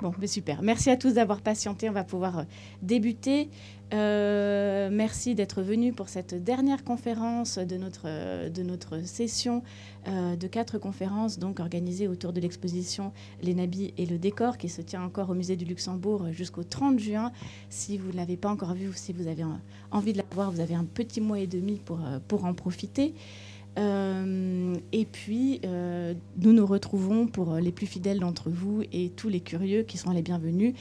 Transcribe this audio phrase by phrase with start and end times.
[0.00, 0.62] Bon, mais super.
[0.62, 1.90] Merci à tous d'avoir patienté.
[1.90, 2.42] On va pouvoir euh,
[2.82, 3.50] débuter.
[3.92, 9.62] Euh, merci d'être venus pour cette dernière conférence de notre, euh, session
[10.06, 14.80] de quatre conférences donc organisées autour de l'exposition Les Nabis et le décor qui se
[14.80, 17.30] tient encore au musée du Luxembourg jusqu'au 30 juin.
[17.68, 19.44] Si vous ne l'avez pas encore vu ou si vous avez
[19.90, 21.82] envie de la voir, vous avez un petit mois et demi
[22.26, 23.14] pour en profiter.
[23.78, 29.28] Euh, et puis, euh, nous nous retrouvons pour les plus fidèles d'entre vous et tous
[29.28, 30.74] les curieux qui sont les bienvenus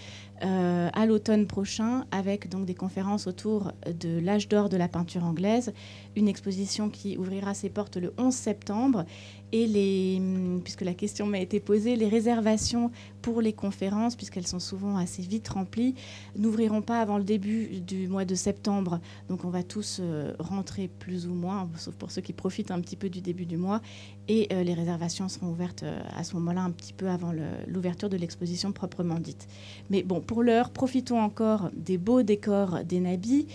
[0.43, 5.23] euh, à l'automne prochain avec donc des conférences autour de l'âge d'or de la peinture
[5.23, 5.73] anglaise,
[6.15, 9.05] une exposition qui ouvrira ses portes le 11 septembre
[9.51, 10.21] et les,
[10.63, 15.21] puisque la question m'a été posée, les réservations pour les conférences, puisqu'elles sont souvent assez
[15.21, 15.95] vite remplies,
[16.35, 18.99] n'ouvriront pas avant le début du mois de septembre.
[19.29, 22.81] Donc on va tous euh, rentrer plus ou moins, sauf pour ceux qui profitent un
[22.81, 23.81] petit peu du début du mois.
[24.27, 25.85] Et euh, les réservations seront ouvertes
[26.15, 27.31] à ce moment-là un petit peu avant
[27.67, 29.47] l'ouverture de l'exposition proprement dite.
[29.89, 33.47] Mais bon, pour l'heure, profitons encore des beaux décors des Nabis.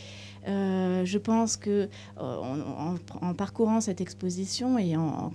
[0.48, 5.30] Euh, je pense que euh, en, parcourant cette exposition et en,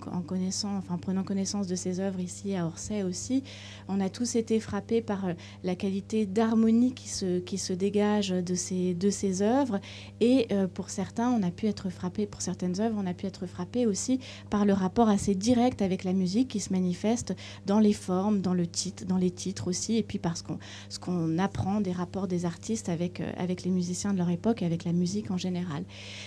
[1.02, 3.44] prenant connaissance de ces œuvres ici à Orsay aussi,
[3.88, 8.94] on a tous été frappés par euh, la qualité d'harmonie qui se, dégage de ces,
[8.94, 9.80] de ces œuvres.
[10.20, 13.46] Et pour certains, on a pu être frappé, pour certaines œuvres, on a pu être
[13.46, 14.20] frappé aussi
[14.50, 17.36] par le rapport assez direct avec la musique qui se manifeste
[17.66, 20.58] dans les formes, dans le titre, dans les titres aussi, et puis parce qu'on
[20.90, 24.84] ce qu'on apprend des rapports des artistes avec, avec les musiciens de leur époque, avec
[24.86, 25.84] la musique en général.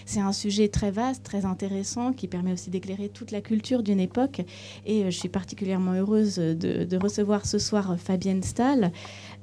[0.07, 4.01] C'est un sujet très vaste, très intéressant, qui permet aussi d'éclairer toute la culture d'une
[4.01, 4.43] époque.
[4.87, 8.93] Et euh, je suis particulièrement heureuse de, recevoir ce soir Fabienne Stahl,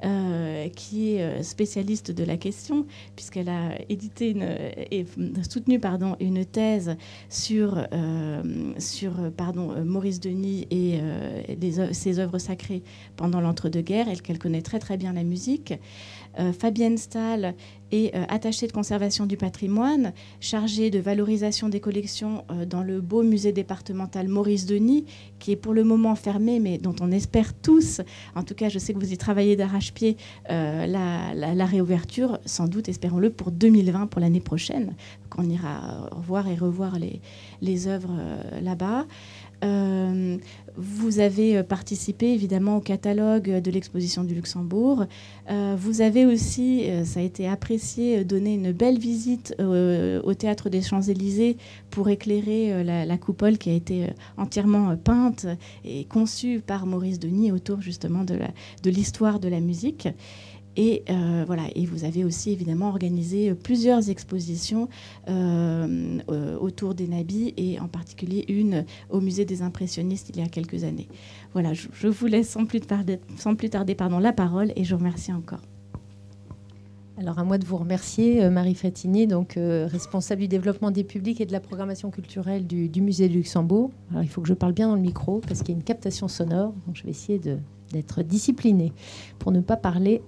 [0.04, 4.36] euh, qui est euh, spécialiste de la question, puisqu'elle a édité
[4.92, 5.06] et
[5.50, 6.96] soutenu pardon, une thèse
[7.30, 7.88] sur,
[8.78, 11.00] sur pardon, Maurice Denis et
[11.92, 12.84] ses œuvres sacrées
[13.16, 15.74] pendant l'entre-deux-guerres, elle qu'elle connaît très très bien la musique.
[16.54, 17.56] Fabienne Stahl
[17.92, 23.02] et euh, attaché de conservation du patrimoine, chargé de valorisation des collections euh, dans le
[23.02, 25.06] beau musée départemental Maurice Denis,
[25.40, 28.02] qui est pour le moment fermé, mais dont on espère tous,
[28.36, 30.18] en tout cas je sais que vous y travaillez d'arrache-pied,
[30.50, 34.96] euh, la, réouverture, sans doute, espérons-le, pour 2020, pour l'année prochaine.
[35.30, 36.98] qu'on ira voir et revoir
[37.62, 38.16] les œuvres
[38.62, 39.06] là-bas.
[39.64, 40.38] Euh,
[40.76, 45.06] vous avez euh, participé évidemment au catalogue de l'exposition du Luxembourg.
[45.50, 50.82] Euh, vous avez aussi, ça a été apprécié, donné une belle visite au théâtre des
[50.82, 51.58] Champs-Élysées
[51.90, 54.08] pour éclairer la, coupole qui a été
[54.38, 55.48] entièrement peinte
[55.84, 60.08] et conçue par Maurice Denis autour justement de l'histoire de, de la musique.
[60.78, 61.64] Et euh, voilà.
[61.76, 64.88] Et vous avez aussi évidemment organisé plusieurs expositions
[65.28, 70.44] euh, euh, autour des nabis et en particulier une au musée des impressionnistes il y
[70.44, 71.08] a quelques années.
[71.54, 71.74] Voilà.
[71.74, 73.20] Je, vous laisse sans plus tarder,
[74.22, 75.62] la parole et je vous remercie encore.
[77.20, 81.48] Alors à moi de vous remercier, Marie Frétini, donc responsable du développement des publics et
[81.48, 83.90] de la programmation culturelle du, du musée de Luxembourg.
[84.12, 85.84] Alors il faut que je parle bien dans le micro parce qu'il y a une
[85.84, 87.42] captation sonore, donc je vais essayer
[87.92, 88.94] d'être disciplinée
[89.40, 90.22] pour ne pas parler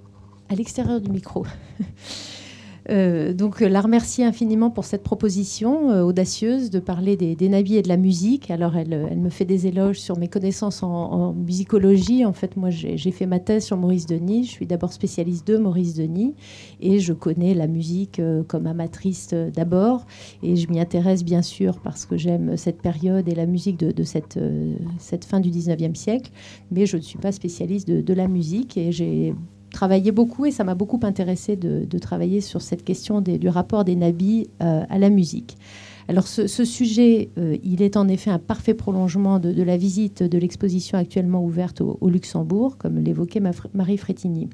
[0.50, 1.46] à l'extérieur du micro.
[2.90, 7.82] Euh, donc, la remercier infiniment pour cette proposition euh, audacieuse de parler des, des, et
[7.82, 8.50] de la musique.
[8.50, 12.26] Alors, elle, me fait des éloges sur mes connaissances en, musicologie.
[12.26, 14.46] En fait, moi, j'ai fait ma thèse sur Maurice Denis.
[14.46, 16.36] Je suis d'abord spécialiste de Maurice Denis
[16.82, 20.06] et je connais la musique euh, comme amatrice d'abord.
[20.42, 24.04] Et je m'y intéresse bien sûr parce que j'aime cette période et la musique de,
[24.04, 26.32] cette fin du 19e siècle.
[26.72, 29.36] Mais je ne suis pas spécialiste de, de la musique et j'ai
[29.72, 33.96] travaillé beaucoup et ça m'a beaucoup intéressé de, travailler sur cette question du rapport des
[33.96, 35.58] nabis euh, à la musique.
[36.08, 40.38] Alors ce, sujet, euh, il est en effet un parfait prolongement de, la visite de
[40.40, 43.42] l'exposition actuellement ouverte au, Luxembourg, comme l'évoquait
[43.74, 44.50] Marie Frétini.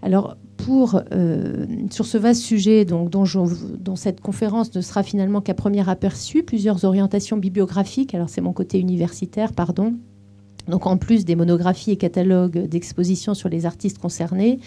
[0.00, 5.54] Alors pour, euh, sur ce vaste sujet dont, dont, cette conférence ne sera finalement qu'à
[5.54, 9.96] premier aperçu, plusieurs orientations bibliographiques, alors c'est mon côté universitaire, pardon,
[10.68, 14.60] donc en plus des monographies et catalogues d'expositions sur les artistes concernés,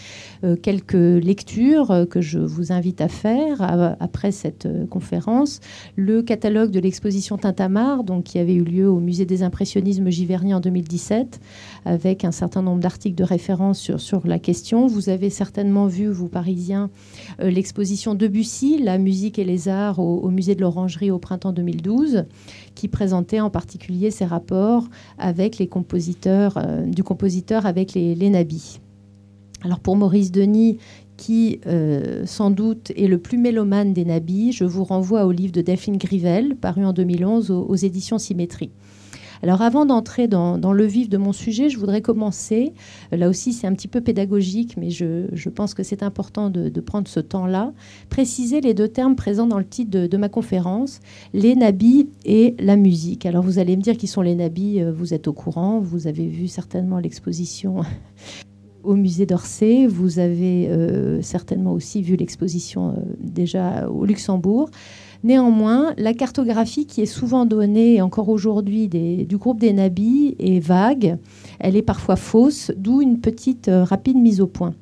[0.44, 3.62] euh, quelques lectures euh, que je vous invite à faire
[4.00, 5.60] après cette euh, conférence.
[5.96, 10.54] Le catalogue de l'exposition Tintamarre, donc, qui avait eu lieu au Musée des impressionnismes Giverny
[10.54, 11.40] en 2017,
[11.86, 14.88] avec un certain nombre d'articles de référence sur, sur la question.
[14.88, 16.90] Vous avez certainement vu, vous Parisiens,
[17.40, 22.26] l'exposition Debussy, La musique et les arts au, au Musée de l'Orangerie au printemps 2012
[22.82, 24.88] qui présentait en particulier ses rapports
[25.20, 28.82] avec les compositeurs, euh, du compositeur avec les, nabis.
[29.64, 30.80] Alors pour Maurice Denis,
[31.16, 35.54] qui euh, sans doute est le plus mélomane des nabis, je vous renvoie au livre
[35.54, 38.72] de Delphine Grivel, paru en 2011 aux, aux éditions Symétrie.
[39.44, 42.74] Alors avant d'entrer dans, le vif de mon sujet, je voudrais commencer,
[43.12, 47.08] là aussi c'est un petit peu pédagogique, mais je, pense que c'est important de, prendre
[47.08, 47.74] ce temps-là,
[48.10, 51.00] préciser les deux termes présents dans le titre de, ma conférence,
[51.34, 53.26] les nabis et la musique.
[53.26, 56.08] Alors vous allez me dire qui sont les nabis, euh, vous êtes au courant, vous
[56.08, 57.82] avez vu certainement l'exposition
[58.84, 59.88] au musée d'Orsay.
[59.88, 64.70] Vous avez euh, certainement aussi vu l'exposition euh, déjà au Luxembourg.
[65.24, 71.18] Néanmoins, la cartographie qui est souvent donnée encore aujourd'hui du groupe des Nabis est vague,
[71.60, 74.74] elle est parfois fausse, d'où une petite euh, rapide mise au point.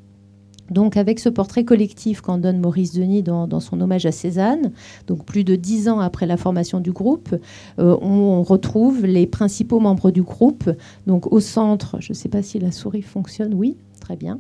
[0.71, 4.71] Donc avec ce portrait collectif qu'en donne Maurice Denis dans, son hommage à Cézanne,
[5.07, 7.35] donc plus de dix ans après la formation du groupe,
[7.79, 10.69] on retrouve les principaux membres du groupe.
[11.07, 13.77] Donc au centre, je ne sais pas si la souris fonctionne, oui,
[14.09, 14.39] très bien.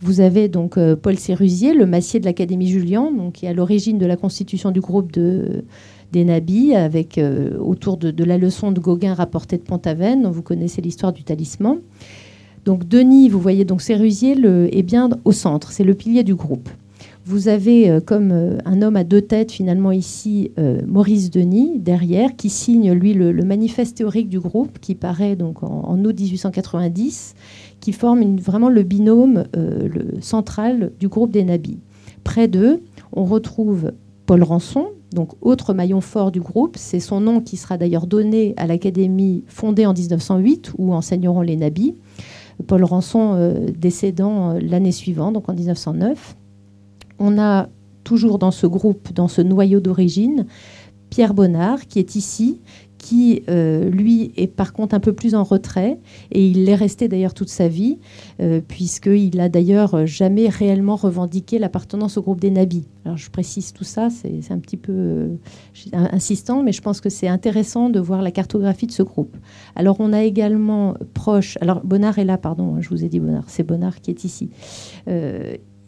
[0.00, 3.52] Vous avez donc euh, Paul Sérusier, le massier de l'Académie Julian, donc, qui est à
[3.52, 5.64] l'origine de la constitution du groupe de,
[6.10, 10.42] des Nabis, avec, euh, autour de, la leçon de Gauguin rapportée de Pont-Aven, dont vous
[10.42, 11.78] connaissez l'histoire du talisman.
[12.64, 16.68] Donc Denis, vous voyez donc Sérusier est bien au centre, c'est le pilier du groupe.
[17.24, 20.52] Vous avez euh, comme un homme à deux têtes finalement ici
[20.86, 25.98] Maurice Denis derrière qui signe lui le, manifeste théorique du groupe qui paraît donc en,
[26.04, 27.34] août 1890
[27.84, 29.90] qui forment vraiment le binôme euh,
[30.22, 31.80] central du groupe des Nabis.
[32.24, 32.82] Près d'eux,
[33.12, 33.92] on retrouve
[34.24, 36.76] Paul Rançon, donc autre maillon fort du groupe.
[36.78, 41.56] C'est son nom qui sera d'ailleurs donné à l'académie fondée en 1908 où enseigneront les
[41.56, 41.94] Nabis.
[42.66, 46.36] Paul Rançon euh, décédant euh, l'année suivante, donc en 1909.
[47.18, 47.68] On a
[48.04, 50.46] toujours dans ce groupe, dans ce noyau d'origine,
[51.10, 52.60] Pierre Bonnard, qui est ici,
[52.98, 55.98] qui, euh, lui, est par contre un peu plus en retrait,
[56.32, 57.98] et il l'est resté d'ailleurs toute sa vie,
[58.40, 62.86] euh, puisqu'il a d'ailleurs jamais réellement revendiqué l'appartenance au groupe des Nabis.
[63.04, 65.36] Alors je précise tout ça, c'est un petit peu euh,
[65.92, 69.36] insistant, mais je pense que c'est intéressant de voir la cartographie de ce groupe.
[69.76, 73.44] Alors on a également proche, alors Bonnard est là, pardon, je vous ai dit Bonnard,
[73.48, 74.48] c'est Bonnard qui est ici.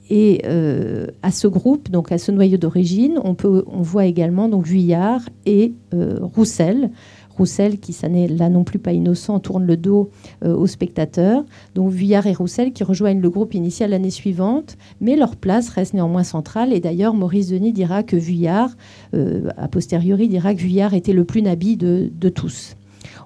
[0.08, 4.64] Et euh, à ce groupe, donc à ce noyau d'origine, on, on voit également donc
[4.64, 6.90] Vuillard et euh, Roussel.
[7.36, 10.10] Roussel, qui ça n'est là non plus pas innocent, tourne le dos
[10.44, 11.44] euh, aux spectateurs.
[11.74, 15.92] Donc Vuillard et Roussel qui rejoignent le groupe initial l'année suivante, mais leur place reste
[15.92, 16.72] néanmoins centrale.
[16.72, 18.70] Et d'ailleurs, Maurice Denis dira que Vuillard,
[19.12, 22.76] a posteriori, dira que Vuillard était le plus nabi de tous.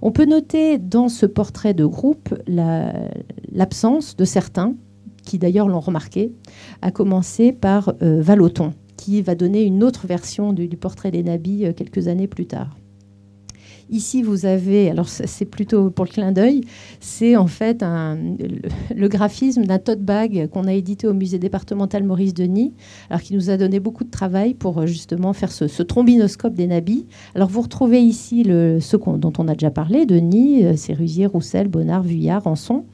[0.02, 2.34] On peut noter dans ce portrait de groupe
[3.52, 4.74] l'absence de certains
[5.24, 6.32] qui d'ailleurs l'ont remarqué,
[6.82, 11.64] a commencé par euh, Valoton, qui va donner une autre version du, portrait des nabis
[11.64, 12.76] euh, quelques années plus tard.
[13.92, 16.60] Ici, vous avez, alors c'est plutôt pour le clin d'œil,
[17.00, 22.32] c'est en fait le, graphisme d'un tote bag qu'on a édité au musée départemental Maurice
[22.32, 22.72] Denis,
[23.08, 26.68] alors qui nous a donné beaucoup de travail pour euh, justement faire ce, trombinoscope des
[26.68, 27.06] nabis.
[27.34, 32.04] Alors vous retrouvez ici le, ce dont on a déjà parlé, Denis, Sérusier, Roussel, Bonnard,
[32.04, 32.84] Vuillard, Anson.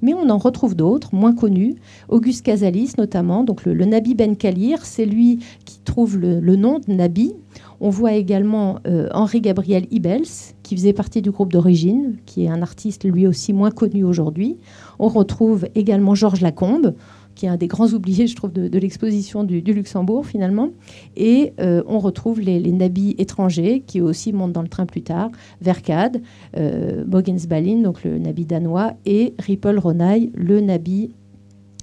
[0.00, 1.76] Mais on en retrouve d'autres, moins connus.
[2.08, 6.92] Auguste Casalis, notamment, donc le, Nabi Ben Kalir, c'est lui qui trouve le, nom de
[6.92, 7.34] Nabi.
[7.80, 12.48] On voit également euh, Henri Gabriel Ibels, qui faisait partie du groupe d'origine, qui est
[12.48, 14.56] un artiste lui aussi moins connu aujourd'hui.
[14.98, 16.94] On retrouve également Georges Lacombe,
[17.34, 20.70] qui est un des grands oubliés, je trouve, de, l'exposition du, Luxembourg, finalement.
[21.16, 25.30] Et euh, on retrouve les, nabis étrangers, qui aussi montent dans le train plus tard,
[25.60, 26.22] Verkade,
[26.56, 27.04] euh,
[27.48, 30.30] Balin, donc le nabi danois, et Rippel Ronay,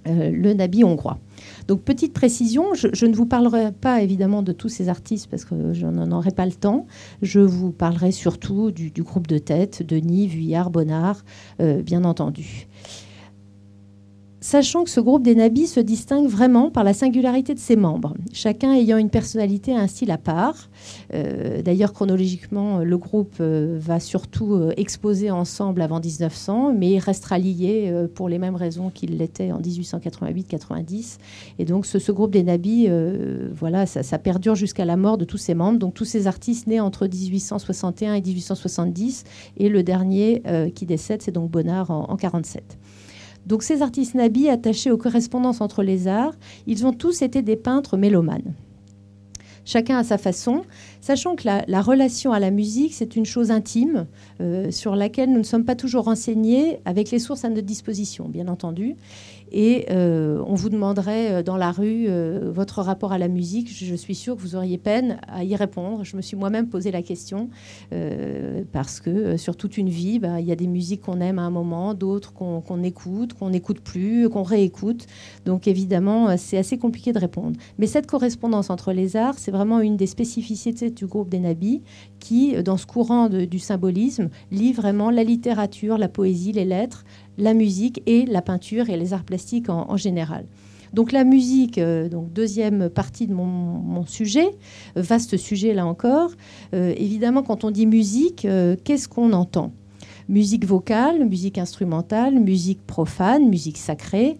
[0.07, 1.19] euh, le nabi hongrois.
[1.67, 5.73] Donc petite précision, je, ne vous parlerai pas évidemment de tous ces artistes parce que
[5.73, 6.87] je n'en aurai pas le temps.
[7.21, 11.23] Je vous parlerai surtout du, groupe de tête, Denis, Vuillard, Bonnard,
[11.61, 12.67] euh, bien entendu
[14.41, 18.13] sachant que ce groupe des nabis se distingue vraiment par la singularité de ses membres,
[18.31, 20.69] chacun ayant une personnalité et un style à part.
[21.13, 26.99] Euh, d'ailleurs, chronologiquement, le groupe euh, va surtout euh, exposer ensemble avant 1900, mais il
[26.99, 31.17] restera lié pour les mêmes raisons qu'il l'était en 1888-90.
[31.59, 32.89] Et donc, ce, groupe des nabis,
[33.55, 35.79] voilà, ça, perdure jusqu'à la mort de tous ses membres.
[35.79, 39.23] Donc, tous ces artistes nés entre 1861 et 1870,
[39.57, 40.41] et le dernier
[40.75, 42.77] qui décède, c'est donc Bonnard en, en 47.
[43.45, 46.35] Donc ces artistes nabis attachés aux correspondances entre les arts,
[46.67, 48.53] ils ont tous été des peintres mélomanes.
[49.65, 50.63] Chacun à sa façon,
[51.01, 54.07] sachant que la, relation à la musique, c'est une chose intime
[54.41, 58.27] euh, sur laquelle nous ne sommes pas toujours renseignés avec les sources à notre disposition,
[58.27, 58.95] bien entendu.
[59.51, 62.07] Et euh, on vous demanderait euh, dans la rue
[62.43, 63.69] votre rapport à la musique.
[63.71, 66.03] Je, suis sûre que vous auriez peine à y répondre.
[66.03, 67.49] Je me suis moi-même posé la question
[68.71, 71.43] parce que sur toute une vie, bah, il y a des musiques qu'on aime à
[71.43, 75.07] un moment, d'autres qu'on écoute, qu'on n'écoute plus, qu'on réécoute.
[75.45, 77.57] Donc évidemment, c'est assez compliqué de répondre.
[77.77, 81.81] Mais cette correspondance entre les arts, c'est vraiment une des spécificités du groupe des Nabis
[82.19, 87.03] qui, dans ce courant du symbolisme, lit vraiment la littérature, la poésie, les lettres,
[87.39, 90.45] la musique et la peinture et les arts plastiques en, général.
[90.93, 94.51] Donc la musique, euh, donc deuxième partie de mon, sujet,
[94.95, 96.29] vaste sujet là encore.
[96.75, 98.45] Euh, évidemment, quand on dit musique,
[98.83, 99.71] qu'est-ce qu'on entend?
[100.29, 104.37] Musique vocale, musique instrumentale, musique profane, musique sacrée,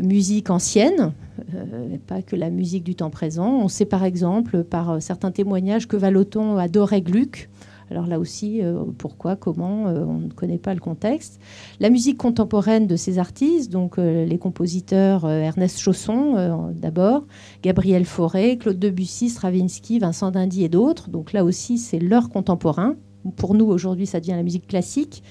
[0.00, 1.12] musique ancienne,
[1.54, 3.48] euh, pas que la musique du temps présent.
[3.48, 7.48] On sait par exemple par euh, certains témoignages que Valoton adorait Gluck.
[7.90, 11.40] Alors là aussi, euh, pourquoi, comment, on ne connaît pas le contexte.
[11.80, 17.24] La musique contemporaine de ces artistes, donc les compositeurs Ernest Chausson d'abord,
[17.64, 21.10] Gabriel Fauré, Claude Debussy, Stravinsky, Vincent Dindy et d'autres.
[21.10, 22.94] Donc là aussi, c'est leur contemporain
[23.36, 25.22] pour nous, aujourd'hui, ça devient la musique classique,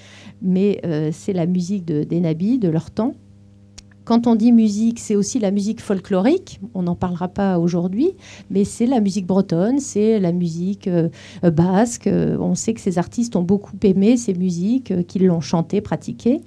[0.42, 3.14] mais euh, c'est la musique de, des nabis, de leur temps.
[4.04, 6.58] Quand on dit musique, c'est aussi la musique folklorique.
[6.74, 8.12] On n'en parlera pas aujourd'hui,
[8.50, 11.10] mais c'est la musique bretonne, c'est la musique euh,
[11.44, 12.08] basque.
[12.08, 16.40] On sait que ces artistes ont beaucoup aimé ces musiques, euh, qu'ils l'ont chantées, pratiquées.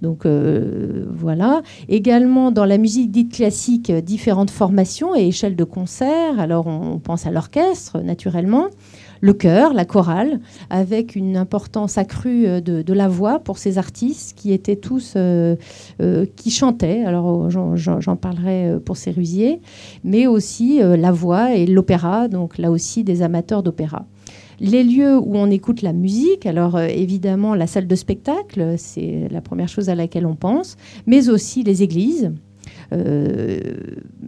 [0.00, 1.62] Donc voilà.
[1.88, 6.40] Également dans la musique dite classique, différentes formations et échelles de concert.
[6.40, 8.68] Alors on pense à l'orchestre, naturellement
[9.22, 14.36] le chœur, la chorale, avec une importance accrue euh, de, la voix pour ces artistes
[14.36, 15.56] qui étaient tous, euh,
[16.02, 19.60] euh, qui chantaient, alors j'en parlerai pour Sérusier,
[20.04, 24.04] mais aussi la voix et l'opéra, donc là aussi des amateurs d'opéra.
[24.60, 29.40] Les lieux où on écoute la musique, alors évidemment la salle de spectacle, c'est la
[29.40, 30.76] première chose à laquelle on pense,
[31.06, 32.32] mais aussi les églises,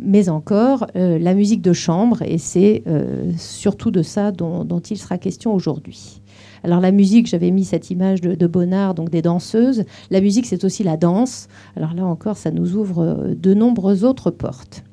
[0.05, 4.99] mais encore euh, la musique de chambre, et c'est euh, surtout de ça dont, il
[4.99, 6.21] sera question aujourd'hui.
[6.63, 9.85] Alors la musique, j'avais mis cette image de, Bonnard, donc des danseuses.
[10.11, 11.49] La musique, c'est aussi la danse.
[11.77, 14.85] Alors là encore, ça nous ouvre de nombreuses autres portes.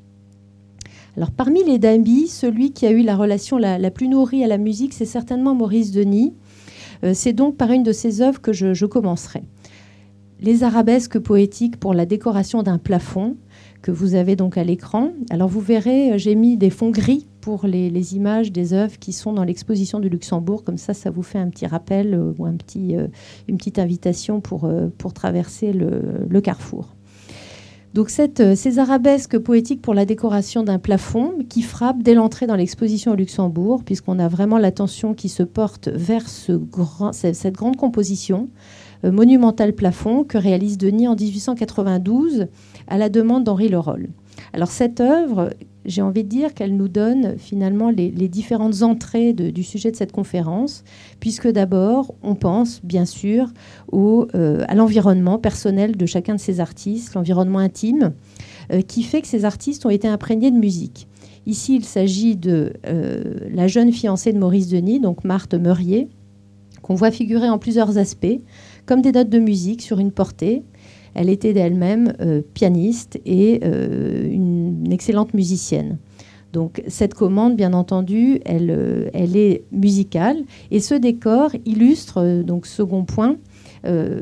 [1.18, 4.58] Alors parmi les Dambi, celui qui a eu la relation la, plus nourrie à la
[4.58, 6.34] musique, c'est certainement Maurice Denis.
[7.14, 9.44] c'est donc par une de ses œuvres que je commencerai.
[10.42, 13.36] Les arabesques poétiques pour la décoration d'un plafond,
[13.82, 15.12] que vous avez donc à l'écran.
[15.30, 19.14] Alors vous verrez, euh, j'ai mis des fonds gris pour les, images des œuvres qui
[19.14, 20.64] sont dans l'exposition du Luxembourg.
[20.64, 23.08] Comme ça, ça vous fait un petit rappel euh, ou un petit, euh,
[23.48, 26.96] une petite invitation pour, pour traverser le, carrefour.
[27.94, 33.12] Donc ces arabesques poétiques pour la décoration d'un plafond qui frappent dès l'entrée dans l'exposition
[33.12, 38.50] au Luxembourg, puisqu'on a vraiment l'attention qui se porte vers ce grand, cette grande composition
[39.04, 42.48] monumentale plafond que réalise Denis en 1892
[42.88, 44.10] à la demande d'Henri Leroll.
[44.54, 45.50] Alors cette œuvre,
[45.86, 50.12] j'ai envie de dire qu'elle nous donne finalement les, différentes entrées du sujet de cette
[50.12, 50.84] conférence,
[51.20, 53.48] puisque d'abord, on pense bien sûr
[53.92, 58.14] au, euh, à l'environnement personnel de chacun de ces artistes, l'environnement intime,
[58.72, 61.08] euh, qui fait que ces artistes ont été imprégnés de musique.
[61.48, 66.08] Ici, il s'agit de euh, la jeune fiancée de Maurice Denis, donc Marthe Meurier,
[66.84, 68.40] qu'on voit figurer en plusieurs aspects,
[68.92, 70.64] comme des notes de musique sur une portée,
[71.14, 75.98] elle était d'elle-même euh, pianiste et euh, une, excellente musicienne.
[76.52, 80.44] Donc cette commande, bien entendu, elle, euh, elle est musicale.
[80.72, 83.38] Et ce décor illustre, donc second point,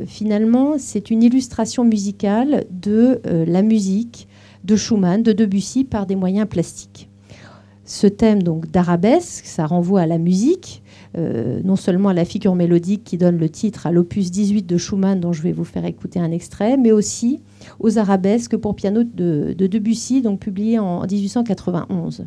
[0.06, 4.28] finalement, c'est une illustration musicale de la musique
[4.66, 7.10] de Schumann, de Debussy, par des moyens plastiques.
[7.86, 10.84] Ce thème donc d'arabesque, ça renvoie à la musique,
[11.18, 14.78] euh, non seulement à la figure mélodique qui donne le titre à l'opus 18 de
[14.78, 17.42] Schumann, dont je vais vous faire écouter un extrait, mais aussi
[17.80, 22.26] aux arabesques pour piano de, Debussy, donc publié en 1891.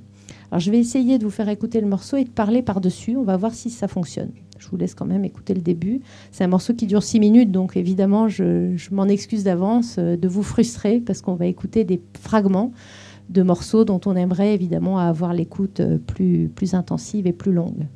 [0.51, 3.17] Alors je vais essayer de vous faire écouter le morceau et de parler par-dessus.
[3.17, 4.31] On va voir si ça fonctionne.
[4.59, 6.01] Je vous laisse quand même écouter le début.
[6.31, 10.29] C'est un morceau qui dure six minutes, donc évidemment, je, m'en excuse d'avance euh, de
[10.29, 12.73] vous frustrer parce qu'on va écouter des fragments
[13.31, 17.87] de morceaux dont on aimerait évidemment avoir l'écoute euh, plus, plus intensive et plus longue.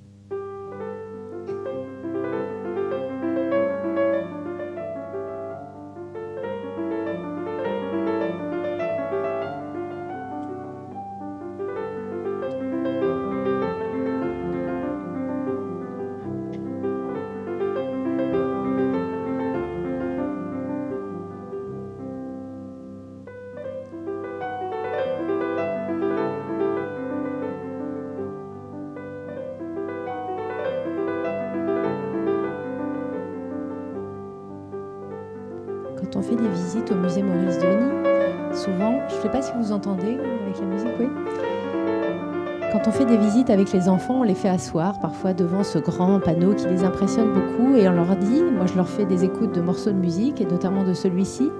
[43.56, 47.32] Avec les enfants, on les fait asseoir parfois devant ce grand panneau qui les impressionne
[47.32, 50.42] beaucoup et on leur dit, moi je leur fais des écoutes de morceaux de musique
[50.42, 51.50] et notamment de celui-ci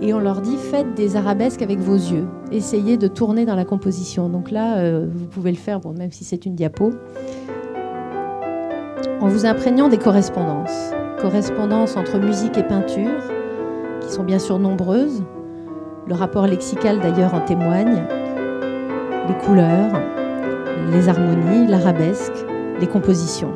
[0.00, 2.28] et on leur dit faites des arabesques avec vos yeux.
[2.52, 4.28] Essayez de tourner dans la composition.
[4.28, 6.92] Donc là, euh, vous pouvez le faire, bon, même si c'est une diapo,
[9.20, 10.92] en vous imprégnant des correspondances.
[11.20, 13.20] Correspondances entre musique et peinture,
[14.02, 15.24] qui sont bien sûr nombreuses.
[16.06, 18.04] Le rapport lexical d'ailleurs en témoigne.
[19.26, 20.00] Les couleurs,
[20.92, 22.46] les harmonies, l'arabesque,
[22.80, 23.54] les compositions.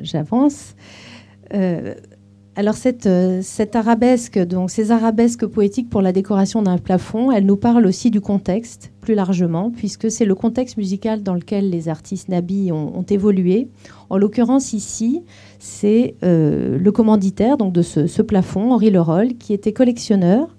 [0.00, 0.74] j'avance.
[1.54, 1.94] Euh,
[2.60, 7.46] alors cette, euh, cette, arabesque, donc ces arabesques poétiques pour la décoration d'un plafond, elle
[7.46, 11.88] nous parle aussi du contexte plus largement, puisque c'est le contexte musical dans lequel les
[11.88, 13.68] artistes nabis ont, évolué.
[14.10, 15.22] En l'occurrence ici,
[15.58, 20.54] c'est euh, le commanditaire donc de ce, plafond, Henri Leroll, qui était collectionneur,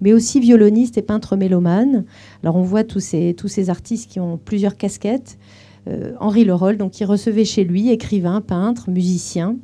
[0.00, 2.04] mais aussi violoniste et peintre mélomane.
[2.42, 5.38] Alors on voit tous ces, artistes qui ont plusieurs casquettes.
[5.86, 9.56] Euh, Henri Leroll, donc, qui recevait chez lui écrivain, peintre, musicien,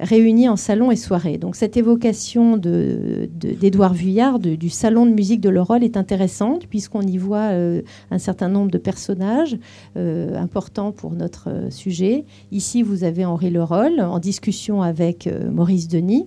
[0.00, 1.38] réunis en salon et soirée.
[1.38, 7.02] Donc cette évocation d'Édouard de, Vuillard, du salon de musique de Leroll, est intéressante puisqu'on
[7.02, 9.56] y voit euh, un certain nombre de personnages
[9.96, 12.24] euh, importants pour notre sujet.
[12.50, 16.26] Ici, vous avez Henri Leroll en discussion avec Maurice Denis.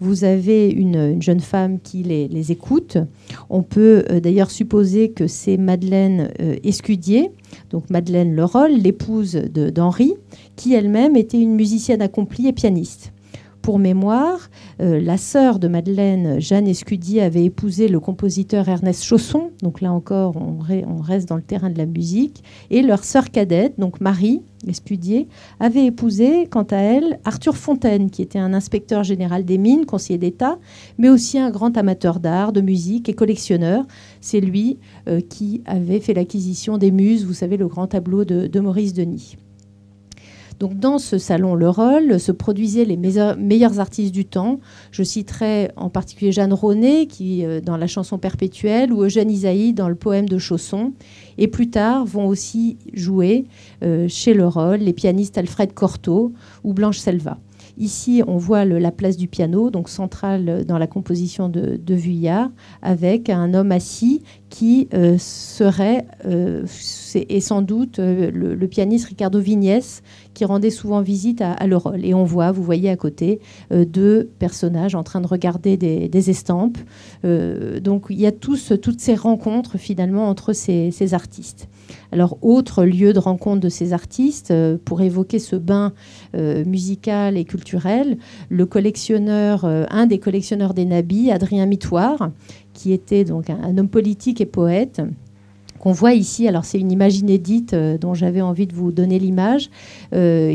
[0.00, 2.96] Vous avez une, jeune femme qui les, écoute.
[3.50, 7.30] On peut euh, d'ailleurs supposer que c'est Madeleine euh, Escudier,
[7.68, 10.14] donc Madeleine Leroll, l'épouse d'Henri,
[10.60, 13.14] qui elle-même était une musicienne accomplie et pianiste.
[13.62, 14.50] Pour mémoire,
[14.82, 19.90] euh, la sœur de Madeleine, Jeanne Escudier, avait épousé le compositeur Ernest Chausson, donc là
[19.90, 20.58] encore on,
[21.00, 25.28] reste dans le terrain de la musique, et leur sœur cadette, donc Marie Escudier,
[25.60, 30.18] avait épousé, quant à elle, Arthur Fontaine, qui était un inspecteur général des mines, conseiller
[30.18, 30.58] d'État,
[30.98, 33.86] mais aussi un grand amateur d'art, de musique et collectionneur.
[34.20, 38.60] C'est lui euh, qui avait fait l'acquisition des Muses, vous savez, le grand tableau de
[38.60, 39.36] Maurice Denis.
[40.60, 44.60] Donc dans ce salon Le Roll se produisaient les meilleurs, artistes du temps.
[44.92, 49.72] Je citerai en particulier Jeanne Ronet qui euh, dans la chanson perpétuelle ou Eugène Isaïe
[49.72, 50.92] dans le poème de Chausson.
[51.38, 53.46] Et plus tard vont aussi jouer
[53.82, 57.38] euh, chez Le Roll les pianistes Alfred Cortot ou Blanche Selva.
[57.78, 62.50] Ici, on voit la place du piano, donc centrale dans la composition de, Vuillard,
[62.82, 66.04] avec un homme assis qui euh, serait,
[67.14, 70.02] et sans doute, le, pianiste Ricardo Vignès,
[70.40, 71.66] qui rendait souvent visite à, à.
[72.02, 73.40] Et on voit, vous voyez à côté,
[73.72, 76.78] euh, deux personnages en train de regarder des, estampes.
[77.26, 81.68] Euh, donc il y a tous, toutes ces rencontres finalement entre ces, artistes.
[82.10, 85.92] Alors, autre lieu de rencontre de ces artistes, euh, pour évoquer ce bain
[86.64, 88.16] musical et culturel,
[88.48, 92.30] le collectionneur, un des collectionneurs des nabis, Adrien Mitoire,
[92.72, 95.02] qui était donc un homme politique et poète,
[95.80, 96.46] qu'on voit ici.
[96.46, 99.70] Alors c'est une image inédite euh, dont j'avais envie de vous donner l'image,
[100.14, 100.54] euh,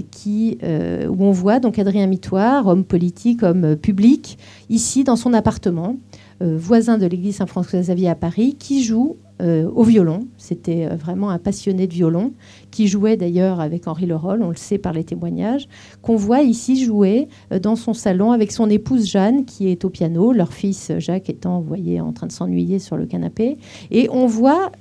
[0.63, 4.37] euh, où on voit donc Adrien Mitoire, homme politique, homme public,
[4.69, 5.97] ici dans son appartement,
[6.41, 10.27] voisin de l'église Saint-François-Xavier à Paris, qui joue au violon.
[10.37, 12.33] C'était vraiment un passionné de violon,
[12.75, 15.69] qui jouait d'ailleurs avec Henri Leroll, on le sait par les témoignages,
[16.01, 19.89] qu'on voit ici jouer euh, dans son salon avec son épouse Jeanne, qui est au
[19.89, 23.57] piano, leur fils Jacques étant, voyez, en train de s'ennuyer sur le canapé.
[23.91, 24.73] Et on voit,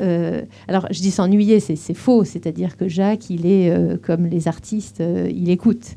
[0.67, 5.51] alors je dis s'ennuyer, c'est faux, c'est-à-dire que Jacques, il est comme les artistes, il
[5.51, 5.95] écoute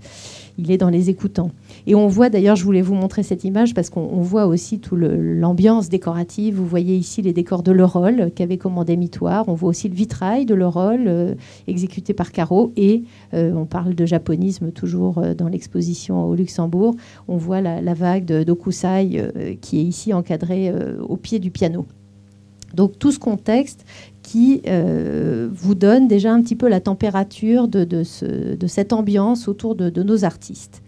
[0.58, 1.52] il est dans les écoutants.
[1.86, 5.00] Et on voit d'ailleurs, je voulais vous montrer cette image parce qu'on voit aussi toute
[5.00, 6.56] l'ambiance décorative.
[6.56, 9.48] Vous voyez ici les décors de Leroll qu'avait commandé Mitoire.
[9.48, 11.36] On voit aussi le vitrail de Leroll euh,
[11.68, 12.72] exécuté par Caro.
[12.76, 16.96] Et euh, on parle de japonisme toujours euh, dans l'exposition au Luxembourg.
[17.28, 20.72] On voit la, vague d'Okusai qui est ici encadrée
[21.08, 21.86] au pied du piano.
[22.74, 23.86] Donc tout ce contexte
[24.28, 30.04] qui euh, vous donne déjà un petit peu la température de, cette ambiance autour de,
[30.04, 30.84] nos artistes.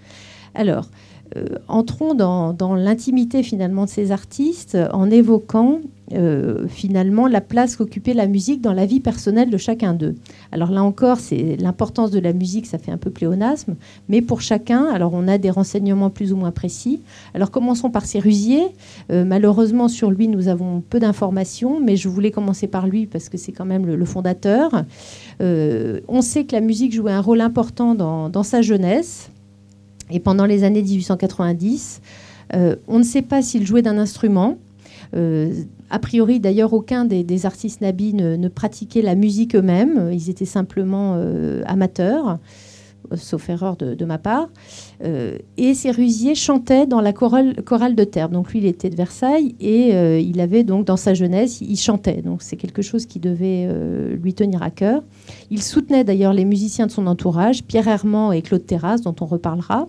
[0.56, 0.90] Alors,
[1.38, 5.80] euh, entrons dans, l'intimité finalement de ces artistes en évoquant
[6.14, 10.16] euh, finalement la place qu'occupait la musique dans la vie personnelle de chacun d'eux.
[10.52, 13.76] Alors là encore, c'est l'importance de la musique, ça fait un peu pléonasme,
[14.08, 17.02] mais pour chacun, alors on a des renseignements plus ou moins précis.
[17.34, 18.64] Alors commençons par Sérusier.
[19.12, 23.30] Euh, malheureusement, sur lui, nous avons peu d'informations, mais je voulais commencer par lui parce
[23.30, 24.86] que c'est quand même le, fondateur.
[25.40, 29.30] on sait que la musique jouait un rôle important dans sa jeunesse.
[30.12, 32.02] Et pendant les années 1890,
[32.56, 34.58] euh, on ne sait pas s'il jouait d'un instrument.
[35.16, 35.54] Euh,
[35.90, 40.10] a priori, d'ailleurs, aucun des, artistes nabis ne, pratiquait la musique eux-mêmes.
[40.12, 42.40] Ils étaient simplement euh, amateurs.
[43.16, 44.50] sauf erreur de, ma part.
[45.58, 47.56] et Sérusier chantait dans la chorale,
[47.96, 48.30] de Terre.
[48.30, 52.22] Donc lui, il était de Versailles et il avait donc dans sa jeunesse, il chantait.
[52.22, 53.68] Donc c'est quelque chose qui devait
[54.16, 55.02] lui tenir à cœur.
[55.50, 59.26] Il soutenait d'ailleurs les musiciens de son entourage, Pierre Hermand et Claude Terrasse, dont on
[59.26, 59.88] reparlera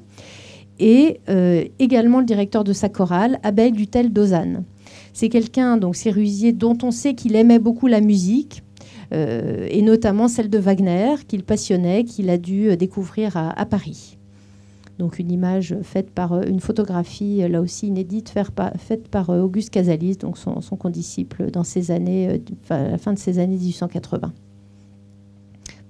[0.80, 4.64] et euh, également le directeur de sa chorale, Abel Dutel d'Ozanne.
[5.12, 8.62] C'est quelqu'un, donc Sérusier, dont on sait qu'il aimait beaucoup la musique,
[9.12, 14.18] euh, et notamment celle de Wagner, qu'il passionnait, qu'il a dû découvrir à, Paris.
[14.98, 18.32] Donc une image faite par euh, une photographie, là aussi inédite,
[18.78, 23.38] faite par Auguste Casalis, donc son, condisciple dans ces années, à la fin de ces
[23.38, 24.32] années 1880.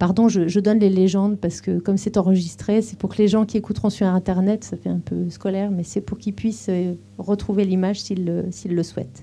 [0.01, 3.45] Pardon, je, donne les légendes parce que comme c'est enregistré, c'est pour que les gens
[3.45, 6.95] qui écouteront sur Internet, ça fait un peu scolaire, mais c'est pour qu'ils puissent euh,
[7.19, 9.23] retrouver l'image s'ils le souhaitent.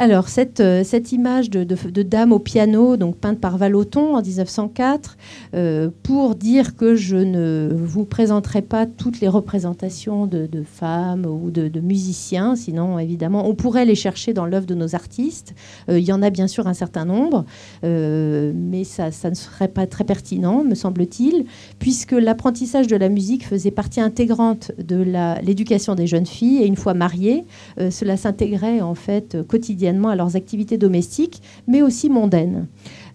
[0.00, 5.16] Alors, cette, euh, image de, dame au piano, donc peinte par Valoton en 1904,
[5.54, 11.50] euh, pour dire que je ne vous présenterai pas toutes les représentations de, femmes ou
[11.50, 15.54] de, musiciens, sinon, évidemment, on pourrait les chercher dans l'œuvre de nos artistes.
[15.88, 17.44] Euh, il y en a bien sûr un certain nombre,
[17.82, 21.44] mais ça, ça ne serait pas très pertinent, me semble-t-il,
[21.80, 25.04] puisque l'apprentissage de la musique faisait partie intégrante de
[25.42, 27.44] l'éducation des jeunes filles, et une fois mariées,
[27.90, 32.66] cela s'intégrait en fait quotidiennement à leurs activités domestiques, mais aussi mondaines,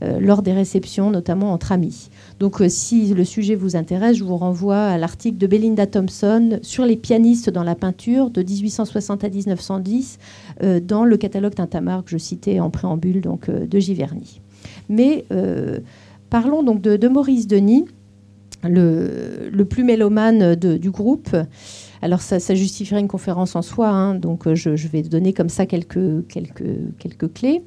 [0.04, 2.10] euh, lors des réceptions, notamment entre amis.
[2.40, 6.60] Donc euh, si le sujet vous intéresse, je vous renvoie à l'article de Belinda Thompson
[6.62, 10.18] sur les pianistes dans la peinture de 1860 à 1910
[10.64, 14.42] euh, dans le catalogue Tintamarre que je citais en préambule donc, de Giverny.
[14.90, 15.26] Mais
[16.30, 17.86] parlons donc de, Maurice Denis,
[18.64, 21.36] le, le plus mélomane du groupe.
[22.04, 25.66] Alors ça, justifierait une conférence en soi, hein, donc euh, je, vais donner comme ça
[25.66, 27.64] quelques, quelques, quelques clés.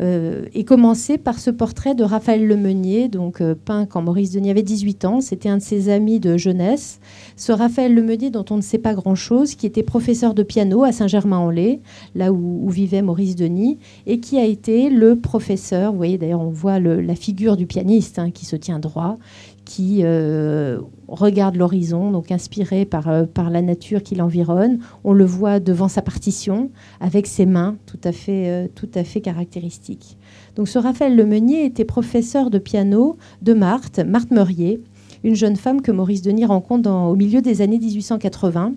[0.00, 4.50] Euh, et commencer par ce portrait de Raphaël Lemeunier, donc euh, peint quand Maurice Denis
[4.50, 5.20] avait 18 ans.
[5.20, 7.00] C'était un de ses amis de jeunesse.
[7.36, 10.92] Ce Raphaël Lemeunier, dont on ne sait pas grand-chose, qui était professeur de piano à
[10.92, 11.80] Saint-Germain-en-Laye,
[12.14, 15.92] là où, vivait Maurice Denis, et qui a été le professeur.
[15.92, 19.18] Vous voyez, d'ailleurs, on voit la figure du pianiste hein, qui se tient droit,
[19.66, 24.78] qui euh, regarde l'horizon, donc inspiré par, euh, par la nature qui l'environne.
[25.04, 29.02] On le voit devant sa partition, avec ses mains tout à fait, euh, tout à
[29.02, 30.16] fait caractéristiques.
[30.54, 34.80] Donc ce Raphaël Lemeunier était professeur de piano de Marthe, Marthe Meurier,
[35.24, 38.72] une jeune femme que Maurice Denis rencontre au milieu des années 1880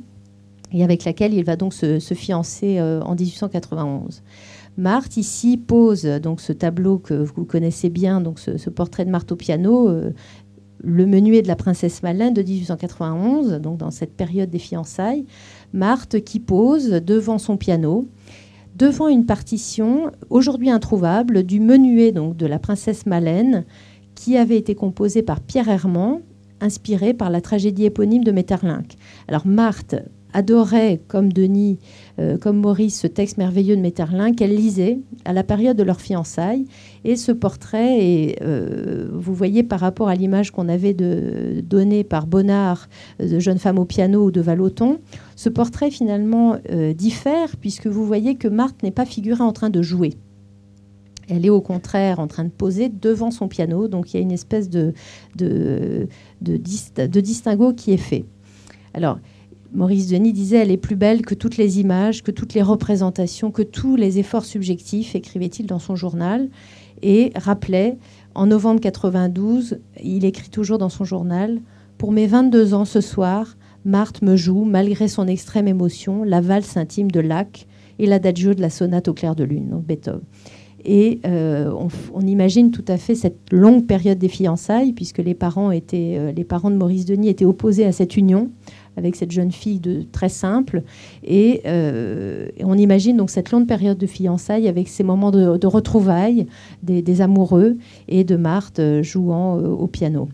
[0.73, 4.23] et avec laquelle il va donc se, fiancer en 1891.
[4.77, 9.31] Marthe ici pose donc ce tableau que vous connaissez bien, donc ce, portrait de Marthe
[9.31, 9.89] au piano,
[10.83, 15.25] le menuet de la princesse Malin de 1891, donc dans cette période des fiançailles,
[15.73, 18.07] Marthe qui pose devant son piano,
[18.75, 23.65] devant une partition aujourd'hui introuvable du menuet donc de la princesse Malène
[24.15, 26.21] qui avait été composé par Pierre Hermand,
[26.61, 28.95] inspiré par la tragédie éponyme de Metterlinck.
[29.27, 29.95] Alors Marthe
[30.33, 31.79] adorait, comme Denis,
[32.19, 36.01] euh, comme Maurice, ce texte merveilleux de Metterlin qu'elle lisait à la période de leur
[36.01, 36.65] fiançailles.
[37.03, 42.89] Et ce portrait, euh, vous voyez par rapport à l'image qu'on avait donnée par Bonnard
[43.19, 44.99] de Jeune femme au piano ou de Valoton,
[45.35, 49.69] ce portrait finalement euh, diffère puisque vous voyez que Marthe n'est pas figurée en train
[49.69, 50.13] de jouer.
[51.29, 54.23] Elle est au contraire en train de poser devant son piano, donc il y a
[54.23, 54.93] une espèce de,
[55.35, 56.07] de,
[56.41, 58.25] de, de distinguo qui est fait.
[58.95, 59.19] Alors,
[59.73, 63.51] Maurice Denis disait Elle est plus belle que toutes les images, que toutes les représentations,
[63.51, 66.49] que tous les efforts subjectifs, écrivait-il dans son journal,
[67.01, 67.97] et rappelait
[68.35, 71.61] en novembre 92, il écrit toujours dans son journal
[71.97, 76.77] Pour mes 22 ans ce soir, Marthe me joue, malgré son extrême émotion, la valse
[76.77, 80.21] intime de Lac et l'adagio de la sonate au clair de lune, donc Beethoven.
[80.85, 81.73] Et euh,
[82.13, 86.31] on, imagine tout à fait cette longue période des fiançailles, puisque les parents, étaient, euh,
[86.31, 88.49] les parents de Maurice Denis étaient opposés à cette union
[88.99, 90.83] avec cette jeune fille de, très simple.
[91.27, 96.45] Euh, et, on imagine donc cette longue période de fiançailles avec ces moments de, retrouvailles
[96.83, 100.29] des, amoureux et de Marthe euh, jouant euh, au piano.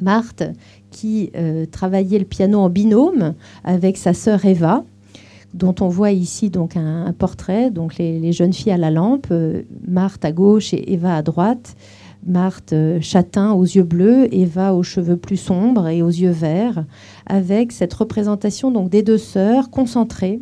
[0.00, 0.44] Marthe
[0.90, 1.30] qui
[1.72, 4.84] travaillait le piano en binôme avec sa sœur Eva,
[5.54, 9.32] dont on voit ici donc un, portrait, donc les, les, jeunes filles à la lampe,
[9.86, 11.76] Marthe à gauche et Eva à droite.
[12.26, 16.84] Marthe euh, châtain aux yeux bleus, Eva aux cheveux plus sombres et aux yeux verts,
[17.26, 20.40] avec cette représentation donc des deux sœurs concentrées,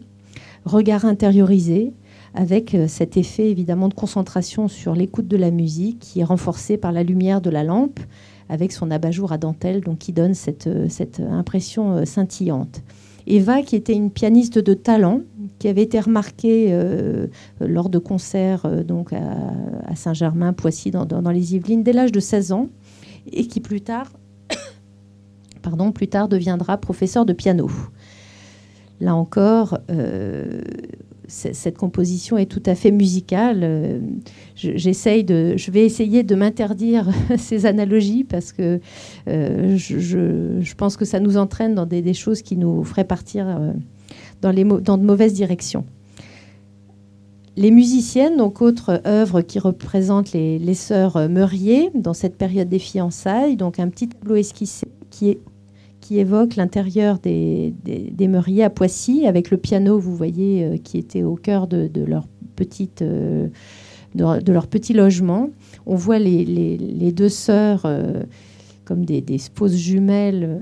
[0.65, 1.93] regard intériorisé,
[2.35, 6.77] avec euh, cet effet évidemment de concentration sur l'écoute de la musique qui est renforcé
[6.77, 8.01] par la lumière de la lampe,
[8.49, 12.83] avec son abat-jour à dentelle, donc qui donne cette, euh, cette impression scintillante.
[13.27, 15.21] Eva, qui était une pianiste de talent,
[15.59, 17.27] qui avait été remarquée euh,
[17.61, 22.53] lors de concerts euh, donc à, Saint-Germain, Poissy, dans, les Yvelines, dès l'âge de 16
[22.53, 22.69] ans,
[23.33, 24.11] et qui plus tard
[25.63, 27.71] pardon, plus tard deviendra professeur de piano.
[29.01, 29.79] Là encore,
[31.27, 34.01] cette composition est tout à fait musicale.
[34.55, 38.81] J'essaye de, je vais essayer de m'interdire ces analogies parce que
[39.27, 43.47] je, pense que ça nous entraîne dans des, choses qui nous feraient partir
[44.53, 45.85] dans, de mauvaises directions.
[47.57, 53.57] Les musiciennes, donc autre œuvre qui représente les, sœurs Meurier dans cette période des fiançailles,
[53.57, 54.89] donc un petit tableau esquissé
[56.01, 60.99] qui, évoque l'intérieur des, des, Meurier à Poissy, avec le piano, vous voyez, euh, qui
[60.99, 62.27] était au cœur de, leur
[62.57, 63.49] petite, euh,
[64.15, 65.51] de, leur petit logement.
[65.87, 68.23] On voit les, deux sœurs euh,
[68.85, 70.61] comme des, spouses jumelles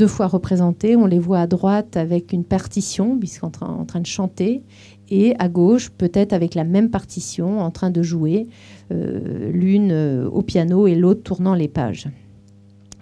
[0.00, 0.96] deux fois représentées.
[0.96, 4.62] On les voit à droite avec une partition, puisqu'en train, en train de chanter,
[5.10, 8.46] et à gauche, peut-être avec la même partition, en train de jouer,
[8.92, 12.08] euh, l'une euh, au piano et l'autre tournant les pages.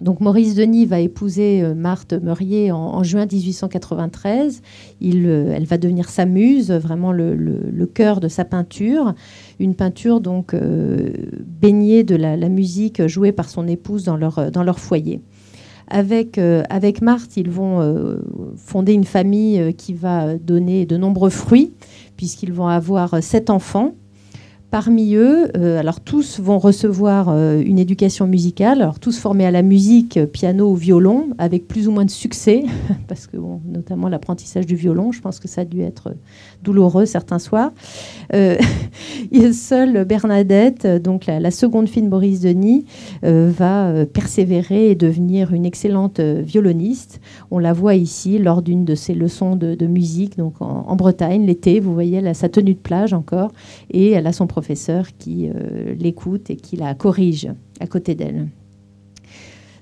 [0.01, 4.61] Donc Maurice Denis va épouser euh, Marthe Meurier en, juin 1893.
[5.01, 9.13] elle va devenir sa muse, vraiment le, cœur de sa peinture.
[9.57, 10.53] Une peinture donc
[11.61, 15.21] baignée de la, musique jouée par son épouse dans leur, dans leur foyer.
[15.89, 16.37] Avec,
[16.69, 18.19] avec Marthe, ils vont
[18.57, 21.73] fonder une famille qui va donner de nombreux fruits
[22.15, 23.95] puisqu'ils vont avoir sept enfants.
[24.71, 29.49] Parmi eux, euh, alors tous vont recevoir euh, une éducation musicale, alors tous formés à
[29.49, 32.65] la musique, euh, piano ou violon, avec plus ou moins de succès,
[33.07, 36.13] parce que notamment l'apprentissage du violon, je pense que ça a dû être
[36.61, 37.71] douloureux certains soirs.
[39.53, 42.85] seule Bernadette, donc la, seconde fille de Maurice Denis,
[43.23, 47.19] va persévérer et devenir une excellente violoniste.
[47.49, 51.79] On la voit ici lors d'une de ses leçons de, musique, donc en, Bretagne, l'été.
[51.79, 53.51] Vous voyez, a sa tenue de plage encore,
[53.89, 54.47] et elle a son
[55.17, 58.47] qui euh, l'écoute et qui la corrige à côté d'elle.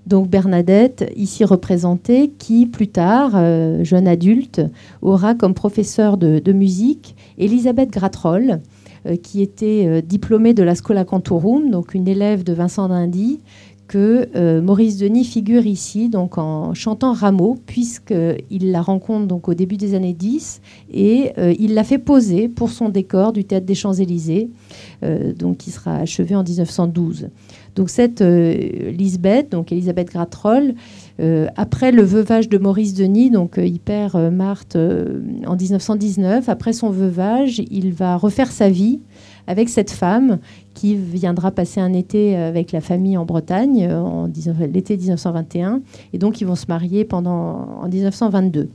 [0.06, 4.62] Donc Bernadette, ici représentée, qui plus tard, euh, jeune adulte,
[5.02, 8.62] aura comme professeur de, musique Elisabeth Gratroll,
[9.06, 13.40] euh, qui était diplômée de la Scola Cantorum, donc une élève de Vincent d'Indy,
[13.88, 19.54] que euh, Maurice Denis figure ici donc en chantant Rameau, puisqu'il la rencontre donc au
[19.54, 23.66] début des années 10 et euh, il l'a fait poser pour son décor du théâtre
[23.66, 24.50] des Champs-Élysées,
[25.04, 27.30] euh, donc qui sera achevé en 1912.
[27.76, 30.74] Donc cette Lisbeth, donc Elisabeth Gratroll,
[31.56, 36.50] après le veuvage de Maurice Denis, donc il perd Marthe en 1919.
[36.50, 39.00] Après son veuvage, il va refaire sa vie
[39.48, 40.40] avec cette femme
[40.74, 44.30] qui viendra passer un été avec la famille en Bretagne euh, en
[44.72, 45.82] l'été 1921.
[46.14, 48.70] Et donc, ils vont se marier pendant, en 1922.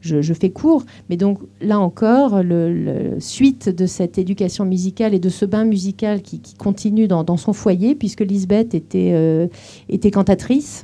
[0.00, 5.30] Je, fais court, mais donc là encore, le, suite de cette éducation musicale et de
[5.30, 9.46] ce bain musical qui, continue dans, son foyer, puisque Lisbeth était, euh,
[9.88, 10.82] était cantatrice.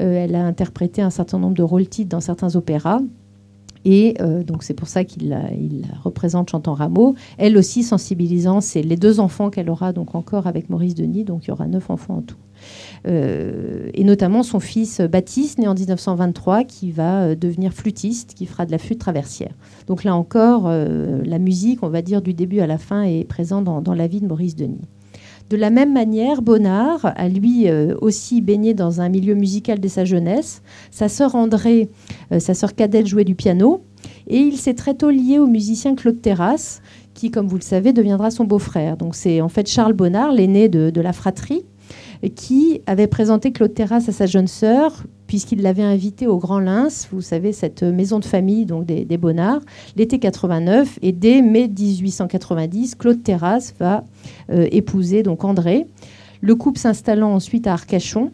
[0.00, 3.00] Euh, elle a interprété un certain nombre de rôles titres dans certains opéras.
[3.84, 5.42] Et euh, donc c'est pour ça qu'il la,
[6.02, 7.14] représente chantant Rameau.
[7.38, 11.44] Elle aussi sensibilisant, c'est les deux enfants qu'elle aura donc encore avec Maurice Denis, donc
[11.44, 12.36] il y aura neuf enfants en tout.
[13.06, 18.46] Euh, et notamment son fils Baptiste, né en 1923, qui va euh, devenir flûtiste, qui
[18.46, 19.52] fera de la flûte traversière.
[19.86, 23.64] Donc là encore, la musique, on va dire du début à la fin, est présente
[23.64, 24.80] dans, dans la vie de Maurice Denis.
[25.50, 29.88] De la même manière, Bonnard a lui euh, aussi baigné dans un milieu musical dès
[29.88, 30.62] sa jeunesse.
[30.90, 31.90] Sa sœur André,
[32.32, 33.82] euh, sa sœur cadette, jouait du piano.
[34.26, 36.80] Et il s'est très tôt lié au musicien Claude Terrasse,
[37.12, 38.96] qui, comme vous le savez, deviendra son beau-frère.
[38.96, 41.62] Donc c'est en fait Charles Bonnard, l'aîné de, la fratrie,
[42.34, 47.08] qui avait présenté Claude Terrasse à sa jeune sœur, puisqu'il l'avait invité au Grand Lens,
[47.10, 49.18] vous savez, cette maison de famille donc des, des
[49.96, 50.98] l'été 89.
[51.02, 54.04] Et dès mai 1890, Claude Terrasse va
[54.50, 55.86] euh, épouser donc André.
[56.40, 58.30] Le couple s'installant ensuite à Arcachon,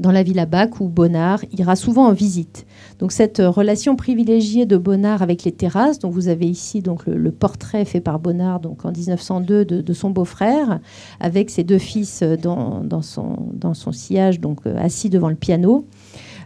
[0.00, 2.66] dans la ville à Bac, où Bonnard ira souvent en visite.
[2.98, 7.30] Donc cette relation privilégiée de Bonnard avec les terrasses, dont vous avez ici donc le,
[7.30, 10.80] portrait fait par Bonnard donc en 1902 de, son beau-frère,
[11.20, 15.36] avec ses deux fils dans, dans, son, dans son sillage, donc euh, assis devant le
[15.36, 15.86] piano.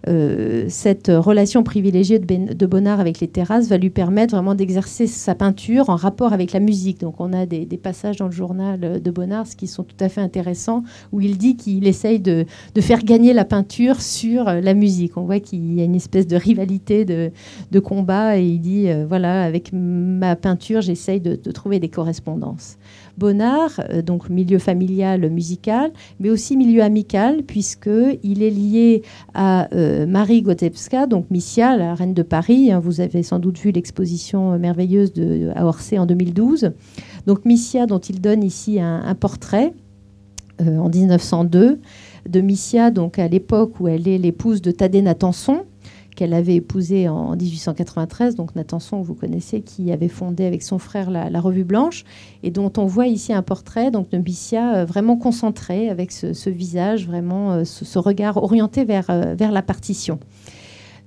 [0.08, 4.54] Euh, cette relation privilégiée de, ben, de, Bonnard avec les terrasses va lui permettre vraiment
[4.54, 7.00] d'exercer sa peinture en rapport avec la musique.
[7.00, 10.20] Donc on a des, passages dans le journal de Bonnard qui sont tout à fait
[10.20, 12.46] intéressants, où il dit qu'il essaye de,
[12.80, 15.16] faire gagner la peinture sur la musique.
[15.16, 17.30] On voit qu'il y a une espèce de rivalité de,
[17.80, 22.76] combat et il dit, euh, voilà, avec ma peinture, j'essaye de trouver des correspondances.
[23.18, 29.02] Bonnard, euh, donc milieu familial musical, mais aussi milieu amical, puisqu'il est lié
[29.34, 32.72] à euh, Marie Gotebska, donc Missia, la reine de Paris.
[32.72, 36.72] Hein, vous avez sans doute vu l'exposition merveilleuse de, à Orsay en 2012.
[37.26, 39.72] Donc Missia, dont il donne ici un, portrait
[40.60, 41.80] euh, en 1902.
[42.28, 45.64] de Missia, donc à l'époque où elle est l'épouse de Thaddée Natanson,
[46.14, 51.10] qu'elle avait épousé en 1893, donc Natanson, vous connaissez, qui avait fondé avec son frère
[51.10, 52.04] la, Revue Blanche,
[52.42, 56.50] et dont on voit ici un portrait donc, de Missia euh, vraiment concentré, avec ce,
[56.50, 60.18] visage, vraiment euh, ce, regard orienté vers, euh, la partition.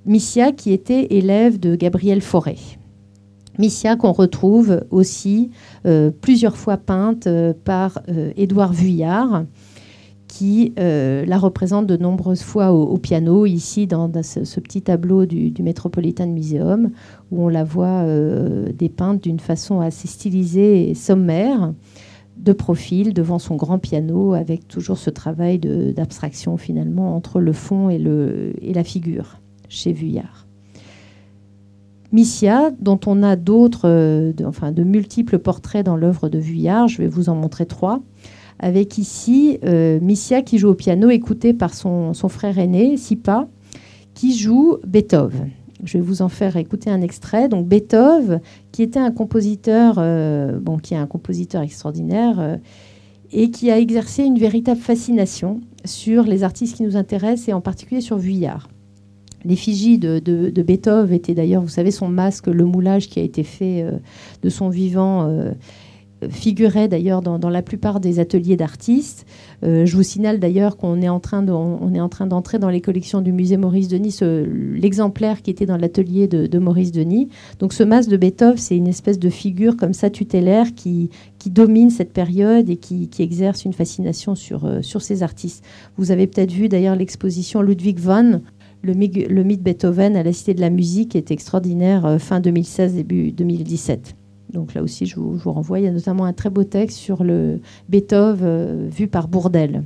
[0.05, 2.57] Missia qui était élève de Gabriel Fauré.
[3.57, 5.49] Missia qu'on retrouve aussi
[6.19, 7.27] plusieurs fois peinte
[7.63, 8.01] par
[8.35, 9.45] Édouard Vuillard
[10.35, 15.53] qui euh, la représente de nombreuses fois au, piano, ici dans, ce, petit tableau du,
[15.63, 16.89] Metropolitan Museum,
[17.31, 21.73] où on la voit euh, dépeinte d'une façon assez stylisée et sommaire,
[22.35, 27.89] de profil, devant son grand piano, avec toujours ce travail d'abstraction finalement entre le fond
[27.89, 30.47] et, le, et la figure, chez Vuillard.
[32.11, 36.97] Missia, dont on a d'autres, euh, enfin de multiples portraits dans l'œuvre de Vuillard, je
[36.97, 38.01] vais vous en montrer trois
[38.59, 43.47] avec ici euh, Missia qui joue au piano, écoutée par son, frère aîné, Sipa,
[44.13, 45.49] qui joue Beethoven.
[45.83, 47.49] Je vais vous en faire écouter un extrait.
[47.49, 48.41] Donc Beethoven,
[48.71, 52.57] qui était un compositeur, euh, bon, qui est un compositeur extraordinaire euh,
[53.31, 57.61] et qui a exercé une véritable fascination sur les artistes qui nous intéressent et en
[57.61, 58.69] particulier sur Vuillard.
[59.43, 63.43] L'effigie de, de, Beethoven était d'ailleurs, vous savez, son masque, le moulage qui a été
[63.43, 63.85] fait
[64.41, 65.29] de son vivant
[66.29, 69.25] figurait d'ailleurs dans, la plupart des ateliers d'artistes.
[69.63, 73.57] Euh, je vous signale d'ailleurs qu'on est en train d'entrer dans les collections du musée
[73.57, 77.29] Maurice Denis l'exemplaire qui était dans l'atelier de, Maurice Denis.
[77.59, 81.09] Donc ce masque de Beethoven, c'est une espèce de figure comme ça tutélaire qui,
[81.47, 85.63] domine cette période et qui, exerce une fascination sur, euh, sur ces artistes.
[85.95, 88.41] Vous avez peut-être vu d'ailleurs l'exposition Ludwig van,
[88.81, 92.95] le, le mythe Beethoven à la Cité de la Musique, est extraordinaire euh, fin 2016,
[92.95, 94.15] début 2017.
[94.55, 95.79] Donc là aussi, je vous, renvoie.
[95.79, 99.83] Il y a notamment un très beau texte sur le Beethoven euh, vu par Bourdelle.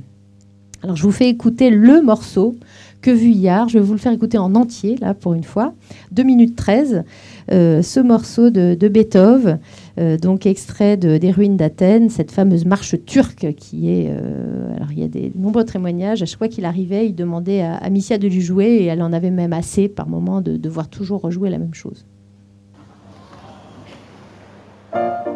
[0.82, 2.54] Alors je vous fais écouter le morceau
[3.02, 5.74] que Vuillard, je vais vous le faire écouter en entier, là, pour une fois,
[6.12, 7.04] 2 minutes 13,
[7.50, 9.58] euh, ce morceau de, Beethoven,
[9.98, 14.10] euh, donc extrait des ruines d'Athènes, cette fameuse marche turque qui est...
[14.76, 17.76] alors il y a des nombreux témoignages, à chaque fois qu'il arrivait, il demandait à,
[17.76, 21.22] Amicia de lui jouer, et elle en avait même assez par moment de devoir toujours
[21.22, 22.06] rejouer la même chose.
[24.92, 25.29] thank you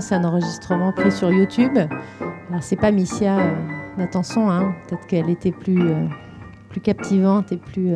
[0.00, 1.78] c'est un enregistrement pris sur YouTube.
[2.50, 3.38] Alors, c'est pas Missia
[3.96, 4.74] Nathanson, hein.
[4.88, 5.92] peut-être qu'elle était plus,
[6.68, 7.92] plus captivante et plus,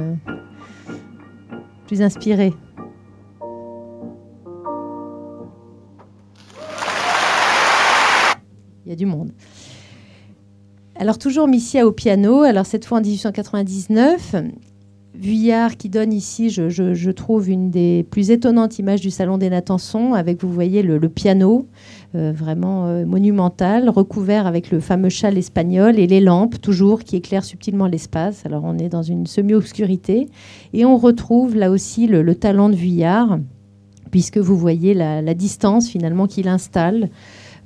[1.86, 2.52] plus inspirée.
[8.84, 9.32] Il y a du monde.
[10.96, 14.36] Alors toujours Missia au piano, alors cette fois en 1899.
[15.24, 20.12] Vuillard qui donne ici, je, trouve, une des plus étonnantes images du Salon des Natançons,
[20.12, 21.66] avec, vous voyez, le, piano,
[22.14, 27.16] euh, vraiment euh, monumental, recouvert avec le fameux châle espagnol et les lampes, toujours, qui
[27.16, 28.44] éclairent subtilement l'espace.
[28.44, 30.28] Alors on est dans une semi-obscurité.
[30.74, 33.38] Et on retrouve là aussi le, talent de Vuillard,
[34.10, 37.08] puisque vous voyez la, distance finalement qu'il installe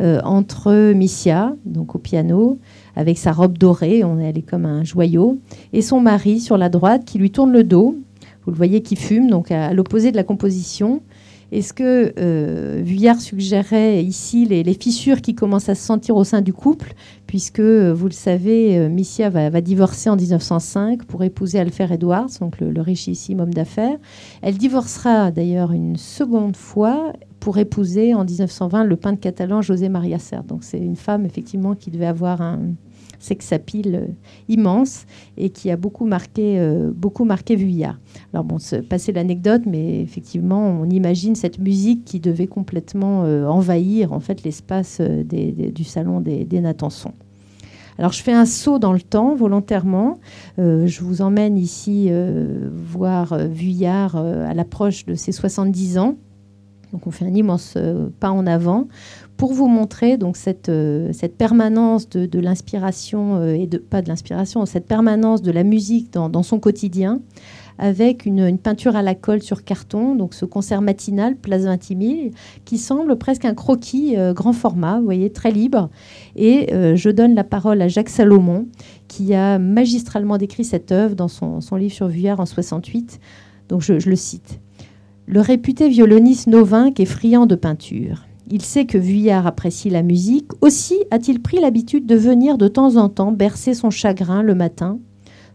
[0.00, 2.60] euh, entre Missia, donc au piano,
[2.98, 5.38] avec sa robe dorée, on, est comme un joyau,
[5.72, 7.96] et son mari sur la droite qui lui tourne le dos.
[8.44, 11.00] Vous le voyez qui fume, donc à, l'opposé de la composition.
[11.52, 16.40] Est-ce que euh, Vuillard suggérait ici les, fissures qui commencent à se sentir au sein
[16.40, 16.92] du couple,
[17.28, 22.30] puisque, euh, vous le savez, euh, Missia va, divorcer en 1905 pour épouser Alfred Edwards,
[22.40, 23.96] donc le, le richissime homme d'affaires.
[24.42, 30.18] Elle divorcera d'ailleurs une seconde fois pour épouser en 1920 le peintre catalan José Maria
[30.18, 30.42] Serre.
[30.42, 32.72] Donc c'est une femme effectivement qui devait avoir un,
[33.18, 34.06] sexapile euh,
[34.48, 35.06] immense
[35.36, 37.98] et qui a beaucoup marqué, euh, beaucoup marqué Vuillard.
[38.32, 43.46] Alors bon, c'est passer l'anecdote, mais effectivement, on imagine cette musique qui devait complètement euh,
[43.46, 47.12] envahir en fait l'espace du salon des, des Natançons.
[47.98, 50.18] Alors je fais un saut dans le temps volontairement.
[50.56, 52.10] je vous emmène ici
[52.72, 56.14] voir Vuillard à l'approche de ses 70 ans.
[56.92, 57.76] Donc on fait un immense
[58.20, 58.86] pas en avant
[59.38, 64.86] pour vous montrer donc cette, euh, permanence de, l'inspiration euh, et pas de l'inspiration, cette
[64.86, 67.20] permanence de la musique dans, son quotidien,
[67.78, 72.00] avec une, peinture à la colle sur carton, donc ce concert matinal Place 20 000,
[72.64, 75.88] qui semble presque un croquis euh, grand format, vous voyez, très libre.
[76.34, 76.66] Et
[76.96, 78.66] je donne la parole à Jacques Salomon,
[79.06, 83.20] qui a magistralement décrit cette œuvre dans son, livre sur Vuillard en 68.
[83.68, 84.58] Donc je, je le cite.
[85.26, 88.27] Le réputé violoniste Novinck est friand de peinture.
[88.50, 90.50] Il sait que Vuillard apprécie la musique.
[90.62, 94.98] Aussi a-t-il pris l'habitude de venir de temps en temps bercer son chagrin le matin,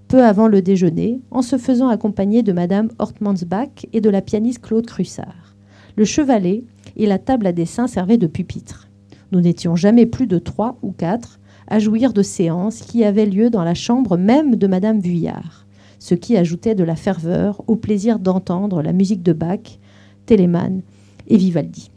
[0.08, 4.62] peu avant le déjeuner, en se faisant accompagner de Madame Hortmansbach et de la pianiste
[4.62, 5.56] Claude Crussard.
[5.96, 6.66] Le chevalet
[6.96, 8.90] et la table à dessin servaient de pupitre.
[9.32, 13.50] Nous n'étions jamais plus de trois ou quatre à jouir de séances qui avaient lieu
[13.50, 15.66] dans la chambre même de Madame Vuillard,
[15.98, 19.80] ce qui ajoutait de la ferveur au plaisir d'entendre la musique de Bach,
[20.28, 20.84] Telemann
[21.28, 21.90] et Vivaldi.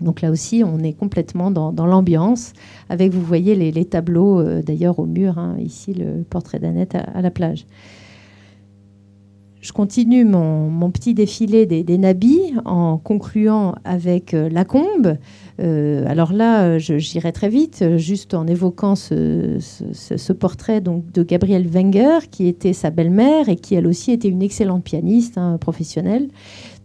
[0.00, 2.52] Donc là aussi, on est complètement dans, l'ambiance,
[2.88, 7.22] avec, vous voyez, les, tableaux, euh, d'ailleurs, au mur, hein, ici, le portrait d'Annette à,
[7.22, 7.66] la plage.
[9.60, 15.16] Je continue mon, petit défilé des, nabis en concluant avec euh, la combe.
[15.60, 22.28] Euh, alors là, j'irai très vite, juste en évoquant ce, portrait donc, de Gabrielle Wenger,
[22.30, 26.28] qui était sa belle-mère et qui, elle aussi, était une excellente pianiste hein, professionnelle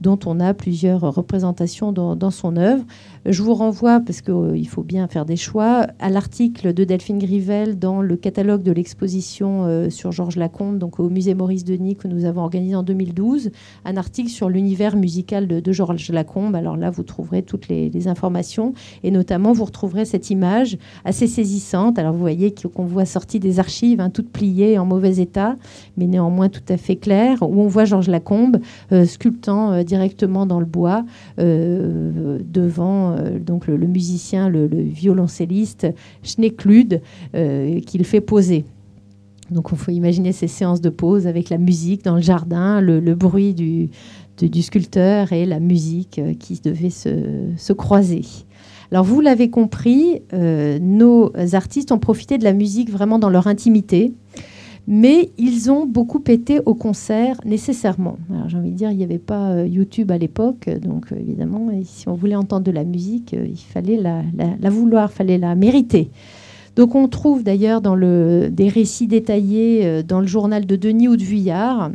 [0.02, 2.84] dont on a plusieurs représentations dans, son œuvre.
[3.26, 7.20] Je vous renvoie, parce qu'il euh, faut bien faire des choix, à l'article de Delphine
[7.20, 11.96] Grivel dans le catalogue de l'exposition euh, sur Georges Lacombe, donc au musée Maurice Denis
[11.96, 13.52] que nous avons organisé en 2012,
[13.86, 16.56] un article sur l'univers musical de, Georges Lacombe.
[16.56, 22.00] Alors là, vous trouverez toutes les, informations et notamment vous retrouverez cette image assez saisissante.
[22.00, 25.58] Alors vous voyez qu'on voit sortie des archives, hein, toute pliée en mauvais état,
[25.98, 28.58] mais néanmoins tout à fait claire, où on voit Georges Lacombe
[28.92, 31.06] euh, sculptant directement dans le bois
[31.38, 35.88] devant euh, donc le, musicien, le, violoncelliste
[36.24, 37.02] Schneeklude
[37.36, 38.66] euh, qu'il fait poser.
[39.50, 43.00] Donc il faut imaginer ces séances de pause avec la musique dans le jardin, le,
[43.16, 43.90] bruit du,
[44.38, 48.22] du, sculpteur et la musique qui devait se, croiser.
[48.92, 54.14] Alors vous l'avez compris, nos artistes ont profité de la musique vraiment dans leur intimité
[54.92, 58.18] mais ils ont beaucoup été au concert nécessairement.
[58.30, 61.16] Alors j'ai envie de dire, il n'y avait pas euh, YouTube à l'époque, donc euh,
[61.16, 64.22] évidemment, si on voulait entendre de la musique, euh, il fallait la,
[64.70, 66.12] vouloir, il fallait la mériter.
[66.76, 71.24] Donc on trouve d'ailleurs dans des récits détaillés dans le journal de Denis ou de
[71.24, 71.92] Vuillard,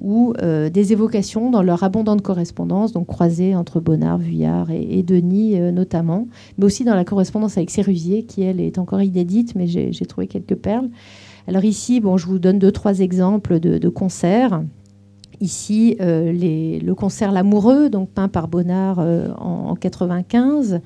[0.00, 6.28] ou des évocations dans leur abondante correspondance, donc croisée entre Bonnard, Vuillard et, Denis notamment,
[6.58, 10.26] mais aussi dans la correspondance avec Sérusier, qui elle est encore inédite, mais j'ai trouvé
[10.26, 10.90] quelques perles.
[11.48, 14.62] Alors ici, bon, je vous donne deux, trois exemples de, concerts.
[15.40, 20.82] Ici, euh, le concert L'Amoureux, donc peint par Bonnard euh, en, 95.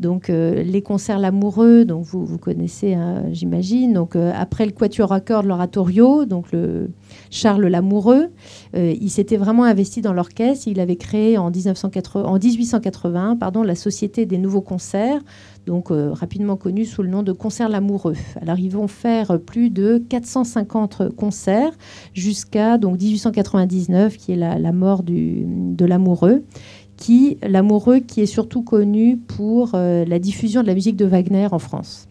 [0.00, 4.06] Donc les concerts L'amoureux, donc vous, vous connaissez, hein, j'imagine.
[4.34, 6.90] Après le quatuor à cordes, l'oratorio, donc le
[7.30, 8.28] Charles Lamoureux,
[8.74, 10.68] il s'était vraiment investi dans l'orchestre.
[10.68, 15.22] Il avait créé en, 1980, en 1880 pardon, la Société des Nouveaux Concerts
[15.66, 18.16] donc euh, rapidement connu sous le nom de Concert Lamoureux.
[18.40, 21.72] Alors ils vont faire plus de 450 concerts
[22.14, 26.44] jusqu'à donc 1899, qui est la, mort de l'amoureux.
[26.96, 31.48] Qui l'amoureux qui est surtout connu pour euh, la diffusion de la musique de Wagner
[31.50, 32.06] en France.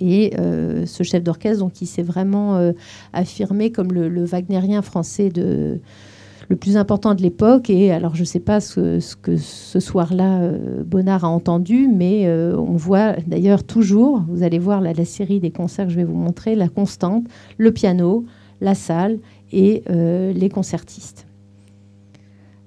[0.00, 2.72] Et euh, ce chef d'orchestre, donc, qui s'est vraiment
[3.12, 5.80] affirmé comme le, Wagnérien français de,
[6.52, 7.70] le plus important de l'époque.
[7.70, 12.26] Et alors, je ne sais pas ce, que ce soir-là, euh, Bonnard a entendu, mais
[12.26, 16.04] euh, on voit d'ailleurs toujours, vous allez voir la, série des concerts que je vais
[16.04, 17.24] vous montrer, la constante,
[17.56, 18.26] le piano,
[18.60, 19.18] la salle
[19.50, 21.26] et euh, les concertistes.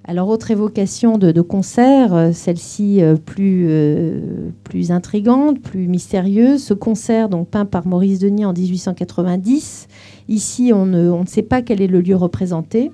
[0.02, 6.62] Alors, autre évocation de, concert, celle-ci plus, intrigante, plus mystérieuse.
[6.62, 9.88] Ce concert, donc peint par Maurice Denis en 1890.
[10.28, 12.90] Ici, on ne sait pas quel est le lieu représenté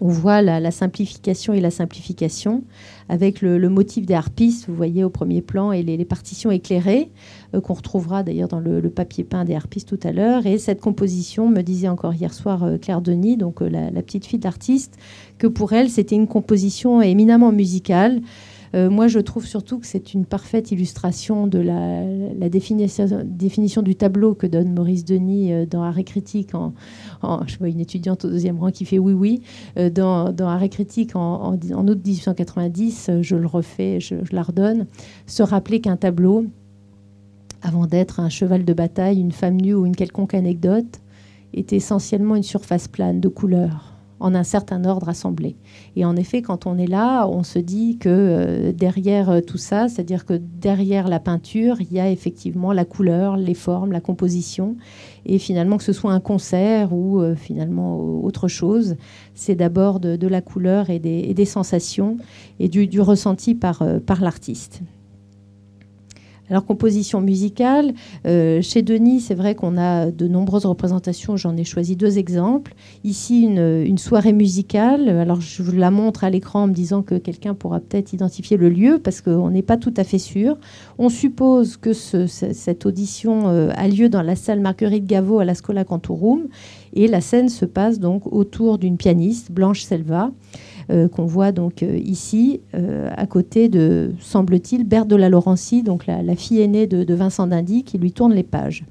[0.00, 2.62] on voit la, simplification et la simplification
[3.08, 7.10] avec le, motif des harpistes, vous voyez au premier plan, et les, partitions éclairées,
[7.54, 10.46] euh, qu'on retrouvera d'ailleurs dans le, papier peint des harpistes tout à l'heure.
[10.46, 14.02] Et cette composition, me disait encore hier soir euh, Claire Denis, donc euh, la, la,
[14.02, 14.96] petite fille d'artiste,
[15.38, 18.20] que pour elle, c'était une composition éminemment musicale.
[18.74, 24.34] Euh, moi, je trouve surtout que c'est une parfaite illustration de la, définition, du tableau
[24.34, 26.54] que donne Maurice Denis euh, dans Arrêt critique.
[26.54, 26.72] En,
[27.46, 29.42] je vois une étudiante au deuxième rang qui fait oui, oui.
[29.78, 34.86] Euh, dans, Arrêt critique en, août 1890, je le refais, je, je la redonne.
[35.26, 36.46] Se rappeler qu'un tableau,
[37.62, 41.00] avant d'être un cheval de bataille, une femme nue ou une quelconque anecdote,
[41.54, 43.87] est essentiellement une surface plane de couleurs
[44.20, 45.56] en un certain ordre assemblé.
[45.96, 49.58] Et en effet, quand on est là, on se dit que euh, derrière euh, tout
[49.58, 54.00] ça, c'est-à-dire que derrière la peinture, il y a effectivement la couleur, les formes, la
[54.00, 54.76] composition.
[55.26, 58.96] Et finalement, que ce soit un concert ou euh, finalement autre chose,
[59.34, 62.18] c'est d'abord de, la couleur et des, sensations
[62.58, 63.82] et du, ressenti par
[64.20, 64.82] l'artiste.
[66.50, 67.92] Alors, composition musicale,
[68.26, 71.36] euh, chez Denis, c'est vrai qu'on a de nombreuses représentations.
[71.36, 72.74] J'en ai choisi deux exemples.
[73.04, 75.08] Ici, une, soirée musicale.
[75.08, 78.56] Alors, je vous la montre à l'écran en me disant que quelqu'un pourra peut-être identifier
[78.56, 80.56] le lieu parce qu'on n'est pas tout à fait sûr.
[80.98, 85.54] On suppose que cette audition euh, a lieu dans la salle Marguerite Gaveau à la
[85.54, 86.48] Scola Cantorum.
[86.94, 90.30] Et la scène se passe donc autour d'une pianiste, Blanche Selva.
[90.90, 95.82] Euh, qu'on voit donc euh, ici, euh, à côté de, semble-t-il, Berthe de la Laurencie,
[95.82, 98.86] donc la, fille aînée de, Vincent d'Indy, qui lui tourne les pages.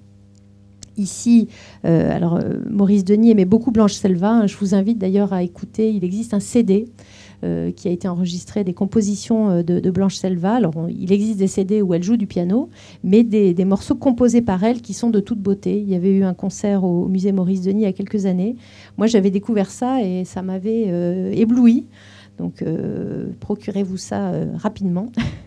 [0.95, 1.48] Ici,
[1.84, 2.39] alors
[2.72, 4.32] Maurice Denis aimait beaucoup Blanche Selva.
[4.32, 4.48] Hein.
[4.48, 5.91] je vous invite d'ailleurs à écouter.
[5.91, 6.88] Il existe un CD
[7.43, 10.55] euh, qui a été enregistré des compositions euh, de, Blanche Selva.
[10.55, 12.69] Alors, il existe des CD où elle joue du piano,
[13.03, 15.79] mais des, morceaux composés par elle qui sont de toute beauté.
[15.79, 18.55] Il y avait eu un concert au, musée Maurice Denis il y a quelques années.
[18.97, 21.85] Moi, j'avais découvert ça et ça m'avait euh, ébloui.
[22.39, 22.63] Donc,
[23.39, 25.11] procurez-vous ça rapidement.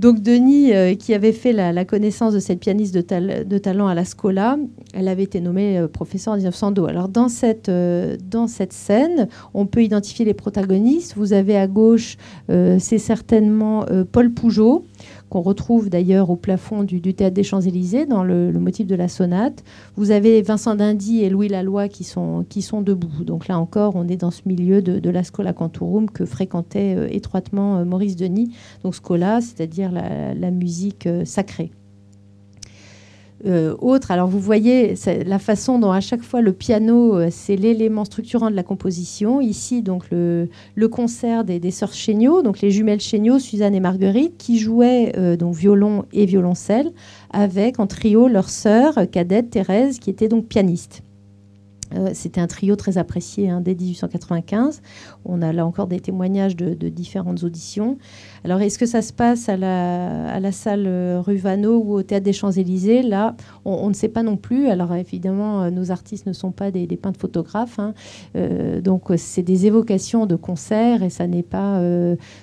[0.00, 4.06] Donc Denis, euh, qui avait fait la, connaissance de cette pianiste de, talent à la
[4.06, 4.56] Scola,
[4.94, 6.86] elle avait été nommée euh, professeure en 1902.
[6.86, 11.12] Alors dans cette, euh, dans cette scène, on peut identifier les protagonistes.
[11.18, 12.16] Vous avez à gauche,
[12.48, 14.86] c'est certainement Paul Pougeot,
[15.28, 19.64] qu'on retrouve d'ailleurs au plafond du, théâtre des Champs-Élysées dans le, motif de la sonate.
[19.96, 22.44] Vous avez Vincent Dindy et Louis Laloy qui sont,
[22.82, 23.24] debout.
[23.24, 27.08] Donc là encore, on est dans ce milieu de, la Scola Cantorum que fréquentait euh,
[27.10, 28.54] étroitement euh, Maurice Denis.
[28.84, 31.72] Donc Scola, c'est-à-dire la, musique euh, sacrée.
[33.46, 34.10] Euh, autre.
[34.10, 38.50] Alors vous voyez la façon dont à chaque fois le piano, euh, c'est l'élément structurant
[38.50, 39.40] de la composition.
[39.40, 40.48] Ici, donc le,
[40.88, 45.54] concert des, sœurs Chéniaud, donc les jumelles Chéniaud, Suzanne et Marguerite, qui jouaient euh, donc
[45.54, 46.90] violon et violoncelle
[47.32, 51.02] avec en trio leur sœur cadette Thérèse, qui était donc pianiste.
[52.12, 54.80] C'était un trio très apprécié hein, dès 1895.
[55.24, 57.98] On a là encore des témoignages de, différentes auditions.
[58.44, 62.32] Alors, est-ce que ça se passe à la, salle euh, rue ou au théâtre des
[62.32, 64.68] Champs-Élysées Là, on, ne sait pas non plus.
[64.68, 67.78] Alors, évidemment, euh, nos artistes ne sont pas des, peintres photographes.
[67.78, 67.94] Hein.
[68.82, 71.80] donc, c'est des évocations de concerts et ça n'est pas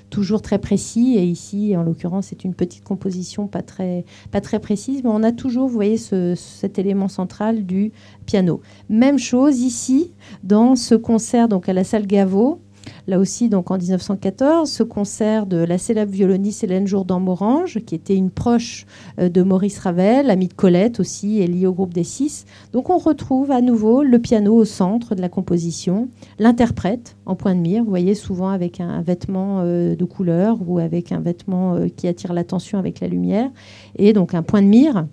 [0.10, 1.16] toujours très précis.
[1.18, 5.04] Et ici, en l'occurrence, c'est une petite composition pas très, pas très précise.
[5.04, 7.91] Mais on a toujours, vous voyez, cet élément central du
[8.26, 8.62] piano.
[8.89, 10.12] Même chose ici,
[10.43, 12.60] dans ce concert donc à la salle Gaveau.
[13.08, 18.16] Là aussi donc en 1914, ce concert de la célèbre violoniste Hélène Jourdan-Morange, qui était
[18.16, 18.86] une proche
[19.20, 22.46] euh, de Maurice Ravel, amie de Colette aussi, et liée au groupe des Six.
[22.74, 26.10] Donc on retrouve à nouveau le piano au centre de la composition,
[26.40, 30.80] l'interprète en point de mire, vous voyez souvent avec un vêtement euh, de couleur ou
[30.80, 33.50] avec un vêtement euh, qui attire l'attention avec la lumière,
[33.98, 35.08] et donc un point de mire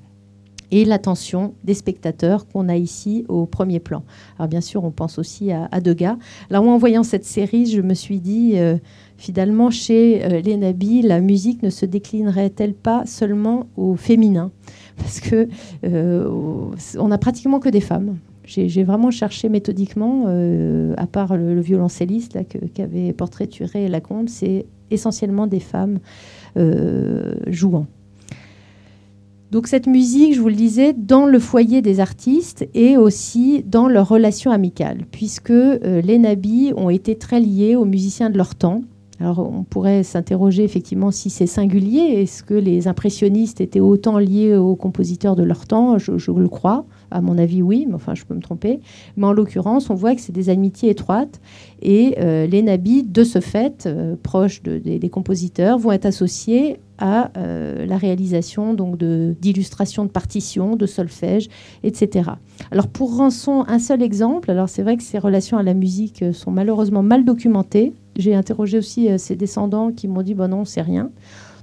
[0.71, 4.03] et l'attention des spectateurs qu'on a ici au premier plan.
[4.39, 6.17] Alors bien sûr, on pense aussi à, Degas.
[6.51, 8.77] Alors en voyant cette série, je me suis dit, euh,
[9.17, 14.51] finalement, chez euh, les Nabis, la musique ne se déclinerait-elle pas seulement au féminin?
[14.97, 15.49] Parce que
[15.85, 18.17] euh, on n'a pratiquement que des femmes.
[18.47, 20.27] J'ai vraiment cherché méthodiquement,
[20.99, 22.39] à part le, violoncelliste
[22.75, 25.99] qu'avait portraituré Lacombe, c'est essentiellement des femmes
[27.47, 27.87] jouant.
[29.55, 33.87] Donc cette musique, je vous le disais, dans le foyer des artistes et aussi dans
[33.87, 38.57] leurs relations amicales, puisque euh, les nabis ont été très liés aux musiciens de leur
[38.57, 38.83] temps.
[39.21, 42.23] Alors on pourrait s'interroger effectivement si c'est singulier.
[42.23, 45.99] Est-ce que les impressionnistes étaient autant liés aux compositeurs de leur temps?
[45.99, 46.85] Je, le crois.
[47.11, 48.81] À mon avis, oui, mais enfin, je peux me tromper.
[49.17, 51.41] Mais en l'occurrence, on voit que c'est des amitiés étroites.
[51.81, 57.31] Et euh, les nabis, de ce fait, euh, proches des compositeurs, vont être associés à
[57.37, 61.49] euh, la réalisation donc d'illustrations de, partitions, de solfège,
[61.83, 62.31] etc.
[62.71, 64.51] Alors pour Rançon, un seul exemple.
[64.51, 67.95] Alors c'est vrai que ses relations à la musique sont malheureusement mal documentées.
[68.17, 71.11] J'ai interrogé aussi euh, ses descendants qui m'ont dit bon non, c'est rien.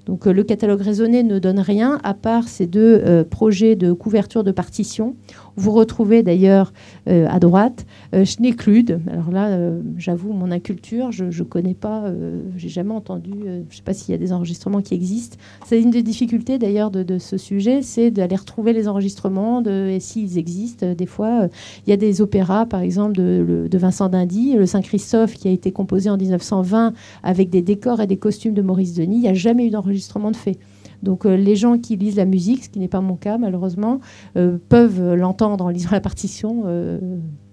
[0.07, 4.51] Donc le catalogue raisonné ne donne rien à part ces deux projets de couverture de
[4.51, 5.15] partitions
[5.55, 6.73] vous retrouvez d'ailleurs
[7.07, 9.01] euh, à droite euh, Schneeklude.
[9.11, 12.11] Alors là, euh, j'avoue, mon inculture, je ne connais pas,
[12.57, 15.37] j'ai jamais entendu, je ne sais pas s'il y a des enregistrements qui existent.
[15.65, 19.99] C'est une des difficultés d'ailleurs de, ce sujet, c'est d'aller retrouver les enregistrements de, et
[19.99, 20.93] s'ils existent.
[20.93, 21.47] Des fois,
[21.85, 25.51] il y a des opéras, par exemple, de, de Vincent Dindy, le Saint-Christophe, qui a
[25.51, 26.93] été composé en 1920
[27.23, 29.17] avec des décors et des costumes de Maurice Denis.
[29.17, 30.57] Il n'y a jamais eu d'enregistrement de fait.
[31.03, 33.99] Donc euh, les gens qui lisent la musique, ce qui n'est pas mon cas malheureusement,
[34.37, 36.63] euh, peuvent l'entendre en lisant la partition.
[36.65, 36.99] Euh,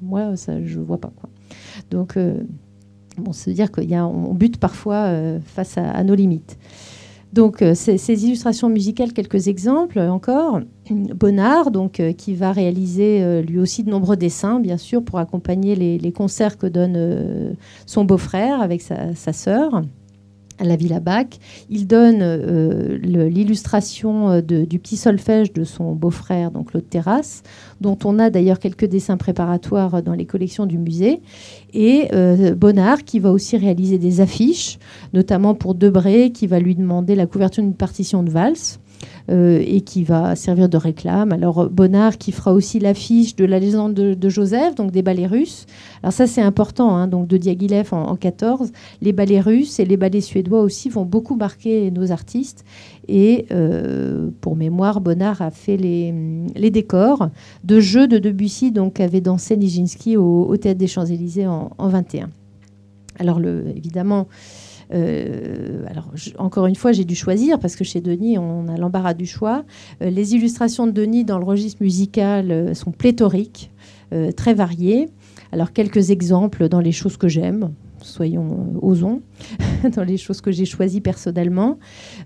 [0.03, 1.13] moi, ça, je ne vois pas.
[1.17, 1.29] Quoi.
[1.91, 2.19] Donc,
[3.17, 5.11] bon, c'est dire qu'on bute parfois
[5.45, 6.57] face à, nos limites.
[7.33, 10.61] Donc, ces, illustrations musicales, quelques exemples encore.
[10.91, 16.13] Bonnard, donc, qui va réaliser lui aussi de nombreux dessins, bien sûr, pour accompagner les,
[16.13, 19.83] concerts que donne son beau-frère avec sa sœur
[20.59, 21.39] à la Villa Bac.
[21.71, 27.43] Il donne euh, l'illustration euh, du petit solfège de son beau-frère, donc Claude Terrasse,
[27.81, 31.21] dont on a d'ailleurs quelques dessins préparatoires dans les collections du musée.
[31.73, 34.79] Et euh, Bonnard, qui va aussi réaliser des affiches,
[35.13, 38.81] notamment pour Debré, qui va lui demander la couverture d'une partition de valse.
[39.31, 41.33] Euh, et qui va servir de réclame.
[41.33, 45.67] Alors Bonnard qui fera aussi l'affiche de la légende de, Joseph, donc des ballets russes.
[46.03, 48.73] Alors ça c'est important, hein, donc de Diaghilev en, 14.
[49.03, 52.65] Les ballets russes et les ballets suédois aussi vont beaucoup marquer nos artistes.
[53.07, 57.29] Et euh, pour mémoire, Bonnard a fait les, décors
[57.65, 62.31] de jeux de Debussy, donc avait dansé Nijinsky au, Théâtre des Champs-Élysées en, en 21.
[63.19, 64.27] Alors le, évidemment,
[64.93, 69.15] euh, alors, encore une fois, j'ai dû choisir parce que chez Denis, on a l'embarras
[69.15, 69.65] du choix.
[70.03, 73.71] Euh, les illustrations de Denis dans le registre musical euh, sont pléthoriques,
[74.37, 75.11] très variées.
[75.53, 79.23] Alors, quelques exemples dans les choses que j'aime soyons euh, osons,
[79.97, 81.79] dans les choses que j'ai choisies personnellement.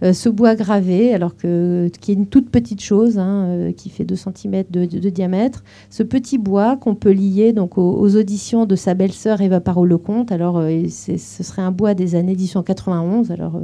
[0.03, 3.91] Euh, ce bois gravé, alors que, qui est une toute petite chose, hein, euh, qui
[3.91, 5.65] fait 2 cm de, diamètre.
[5.91, 10.33] Ce petit bois qu'on peut lier donc, aux, auditions de sa belle-sœur Eva Parot-Lecomte.
[10.33, 13.31] Alors, ce serait un bois des années 1891.
[13.31, 13.61] Alors,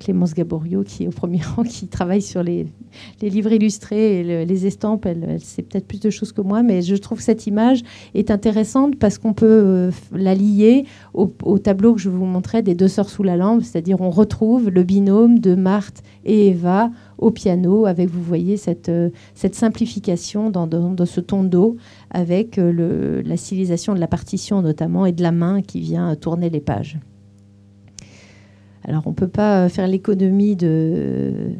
[0.00, 2.66] Clémence Gaborio, qui est au premier rang, qui travaille sur les,
[3.22, 5.06] livres illustrés et les estampes.
[5.06, 7.82] Elle, sait peut-être plus de choses que moi, mais je trouve que cette image
[8.14, 11.28] est intéressante parce qu'on peut euh, la lier au,
[11.58, 14.82] tableau que je vous montrais des deux sœurs sous la lampe, c'est-à-dire on retrouve le
[14.82, 20.66] binôme de Marthe et Eva au piano, avec, vous voyez, cette, euh, simplification dans,
[21.04, 21.76] ce ton d'eau,
[22.10, 26.48] avec euh, la stylisation de la partition notamment et de la main qui vient tourner
[26.48, 26.98] les pages.
[28.84, 31.54] Alors on ne peut pas faire l'économie de,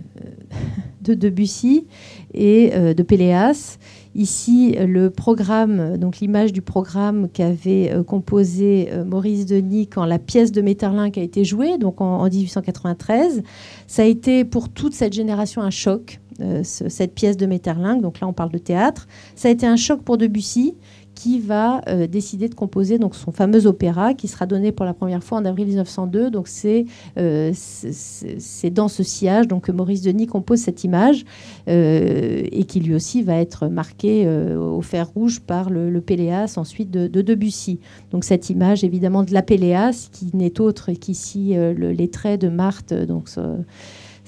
[1.03, 1.87] de Debussy
[2.35, 3.79] et euh, de Péléas.
[4.15, 10.19] Ici, le programme, donc l'image du programme qu'avait euh, composé euh, Maurice Denis quand la
[10.19, 13.43] pièce de Metterlinck a été jouée, donc en, 1893,
[13.87, 16.21] ça a été pour toute cette génération un choc,
[16.63, 18.01] cette pièce de Metterlinck.
[18.01, 19.07] Donc là, on parle de théâtre.
[19.35, 20.75] Ça a été un choc pour Debussy
[21.21, 24.95] qui va euh, décider de composer donc son fameux opéra qui sera donné pour la
[24.95, 26.31] première fois en avril 1902.
[26.31, 26.87] Donc c'est
[27.19, 31.27] euh, c'est dans ce sillage donc que Maurice Denis compose cette image
[31.69, 36.55] euh, et qui lui aussi va être marqué au fer rouge par le, le Péléas
[36.57, 37.81] ensuite de, Debussy.
[38.13, 42.95] Donc cette image évidemment de la Péléas qui n'est autre qu'ici les traits de Marthe
[42.95, 43.29] donc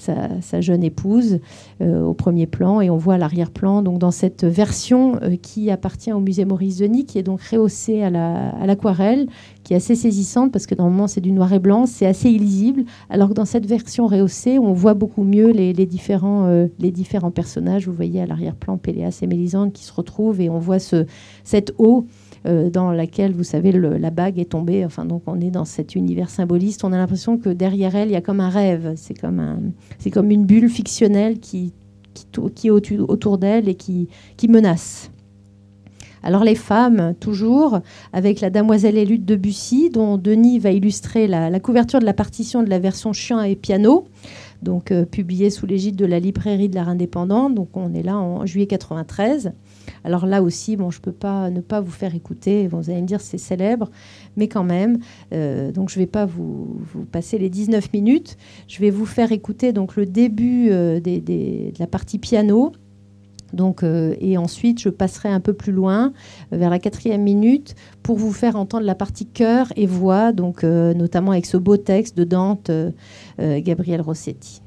[0.02, 1.40] sa, jeune épouse
[1.80, 6.12] euh, au premier plan et on voit l'arrière-plan donc dans cette version euh, qui appartient
[6.12, 9.26] au musée Maurice Denis qui est donc rehaussée à l'aquarelle
[9.62, 12.84] qui est assez saisissante parce que normalement c'est du noir et blanc c'est assez illisible
[13.10, 17.30] alors que dans cette version rehaussée on voit beaucoup mieux les, différents, euh, les différents
[17.30, 17.86] personnages.
[17.86, 21.06] Vous voyez à l'arrière-plan Péléas et Mélisande qui se retrouvent et on voit ce,
[21.44, 22.06] cette eau
[22.44, 24.84] euh, dans laquelle, vous savez, la bague est tombée.
[24.84, 26.84] Enfin, donc on est dans cet univers symboliste.
[26.84, 28.94] On a l'impression que derrière elle, il y a comme un rêve.
[28.96, 31.72] C'est comme, une bulle fictionnelle qui,
[32.64, 34.08] est autour d'elle et qui,
[34.48, 35.10] menace.
[36.24, 37.80] Alors les femmes, toujours,
[38.12, 42.62] avec la Damoiselle élue de Debussy, dont Denis va illustrer la, couverture de la partition
[42.62, 44.04] de la version chien et piano,
[44.62, 47.50] donc euh, publiée sous l'égide de la librairie de l'art indépendant.
[47.50, 49.52] Donc on est là en juillet 93.
[50.04, 52.66] Alors là aussi, je ne peux pas ne pas vous faire écouter.
[52.66, 53.90] Vous allez me dire c'est célèbre,
[54.36, 54.98] mais quand même.
[55.32, 56.80] Euh, donc je ne vais pas vous,
[57.10, 58.36] passer les 19 minutes.
[58.68, 62.72] Je vais vous faire écouter donc le début euh, de la partie piano.
[63.52, 66.14] Donc, euh, et ensuite, je passerai un peu plus loin,
[66.52, 71.32] vers la quatrième minute, pour vous faire entendre la partie chœur et voix, donc notamment
[71.32, 72.70] avec ce beau texte de Dante,
[73.38, 74.62] Gabriel Rossetti.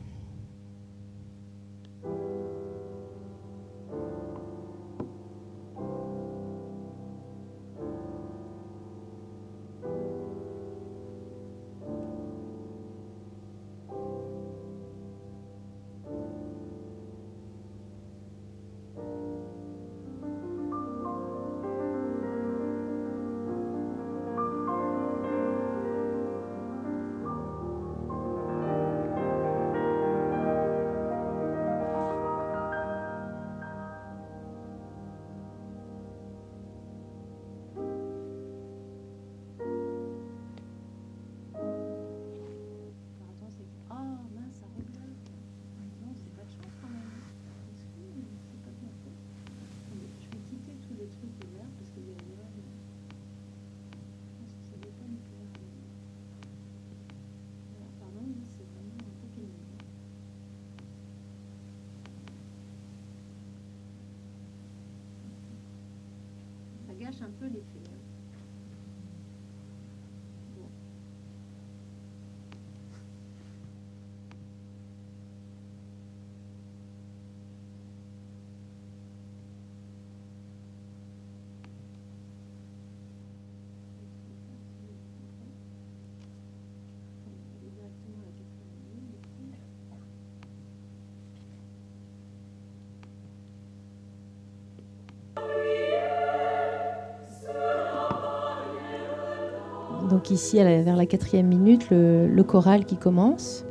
[100.16, 103.65] Donc ici, vers la quatrième minute, le choral qui commence.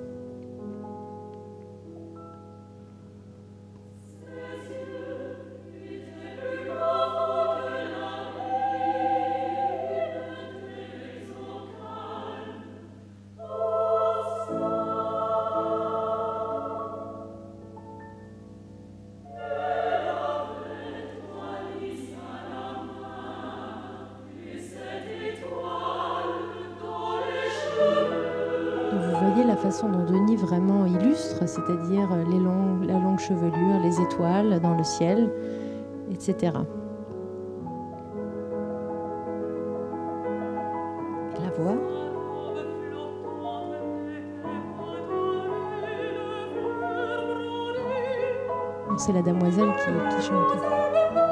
[41.43, 41.77] La voix.
[48.97, 51.24] C'est la demoiselle qui, qui chante.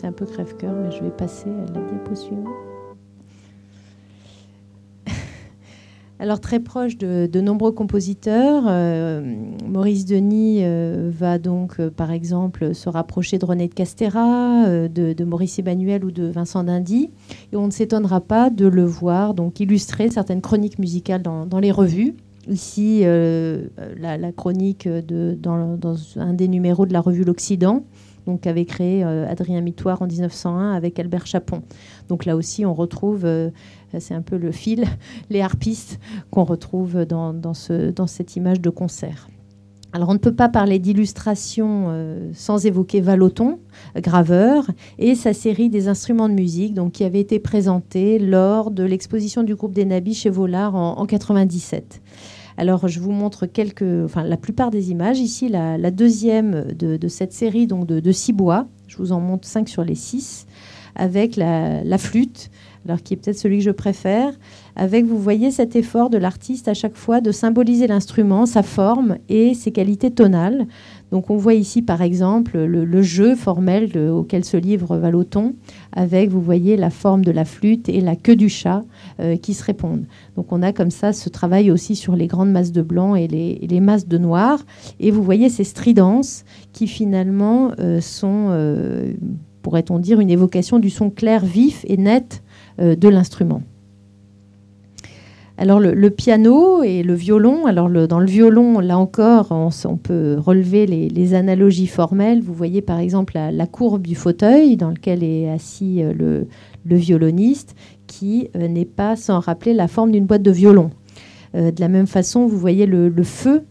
[0.00, 2.46] C'est un peu crève-cœur, mais je vais passer à la diapo suivante.
[6.18, 9.20] alors très proche de, nombreux compositeurs, euh,
[9.66, 15.24] Maurice Denis euh, va donc euh, par exemple se rapprocher de René de Castera, de,
[15.24, 17.10] Maurice Emmanuel ou de Vincent Dindy,
[17.52, 21.72] et on ne s'étonnera pas de le voir donc illustrer certaines chroniques musicales dans, les
[21.72, 22.14] revues.
[22.48, 27.84] Ici, la, chronique dans, dans, un des numéros de la revue L'Occident,
[28.38, 31.62] qu'avait créé Adrien Mitoire en 1901 avec Albert Chapon.
[32.08, 33.26] Donc là aussi, on retrouve
[33.98, 34.84] c'est un peu le fil,
[35.30, 35.98] les harpistes
[36.30, 39.28] qu'on retrouve dans, cette image de concert.
[39.92, 43.58] Alors on ne peut pas parler d'illustration euh, sans évoquer Valoton,
[43.96, 48.84] graveur, et sa série des instruments de musique donc, qui avait été présentée lors de
[48.84, 52.00] l'exposition du groupe des Nabis chez Volard en, 1997.
[52.56, 55.18] Alors je vous montre quelques, enfin la plupart des images.
[55.18, 58.66] Ici la, deuxième de, cette série donc de, six bois.
[58.86, 60.46] Je vous en montre cinq sur les six
[60.96, 62.50] avec la flûte,
[62.86, 64.32] alors qui est peut-être celui que je préfère,
[64.76, 69.18] avec, vous voyez, cet effort de l'artiste à chaque fois de symboliser l'instrument, sa forme
[69.28, 70.66] et ses qualités tonales.
[71.10, 75.54] Donc on voit ici, par exemple, le, jeu formel auquel se livre Valoton,
[75.92, 78.82] avec, vous voyez, la forme de la flûte et la queue du chat
[79.20, 80.06] euh, qui se répondent.
[80.36, 83.26] Donc on a comme ça ce travail aussi sur les grandes masses de blanc et
[83.26, 84.64] les, masses de noir.
[85.00, 89.12] Et vous voyez ces stridences qui finalement euh, sont, euh,
[89.62, 92.42] pourrait-on dire, une évocation du son clair, vif et net
[92.80, 93.62] de l'instrument.
[95.60, 100.86] Alors le, piano et le violon, alors dans le violon, là encore, on, peut relever
[100.86, 102.40] les, analogies formelles.
[102.40, 107.74] Vous voyez par exemple la, courbe du fauteuil dans lequel est assis euh, le, violoniste,
[108.06, 110.92] qui euh, n'est pas sans rappeler la forme d'une boîte de violon.
[111.52, 113.64] de la même façon, vous voyez le, feu,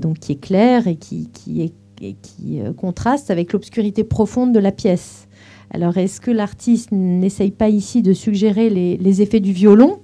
[0.00, 5.27] donc qui est clair et qui contraste avec l'obscurité profonde de la pièce.
[5.70, 9.98] Alors, est-ce que l'artiste n'essaye pas ici de suggérer les, effets du violon,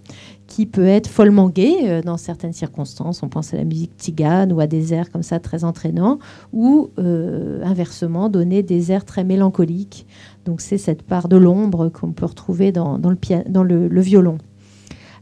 [0.47, 3.23] qui peut être follement gai euh, dans certaines circonstances?
[3.23, 6.19] On pense à la musique tzigane ou à des airs comme ça très entraînants,
[6.53, 10.07] ou euh, inversement, donner des airs très mélancoliques.
[10.45, 14.37] Donc, c'est cette part de l'ombre qu'on peut retrouver dans, le, violon.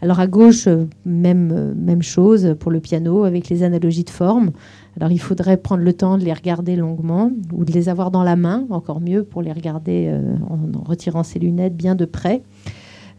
[0.00, 4.50] Alors à gauche, euh, même, même chose pour le piano avec les analogies de forme.
[4.96, 8.22] Alors il faudrait prendre le temps de les regarder longuement ou de les avoir dans
[8.22, 12.42] la main, encore mieux pour les regarder euh, en, retirant ses lunettes bien de près.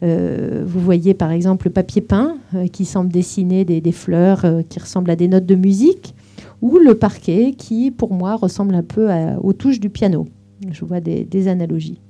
[0.02, 4.78] Euh, vous voyez par exemple le papier peint euh, qui semble dessiner des, fleurs qui
[4.78, 6.14] ressemblent à des notes de musique,
[6.62, 9.08] ou le parquet qui pour moi ressemble un peu
[9.42, 10.26] aux touches du piano.
[10.70, 12.00] Je vois des analogies.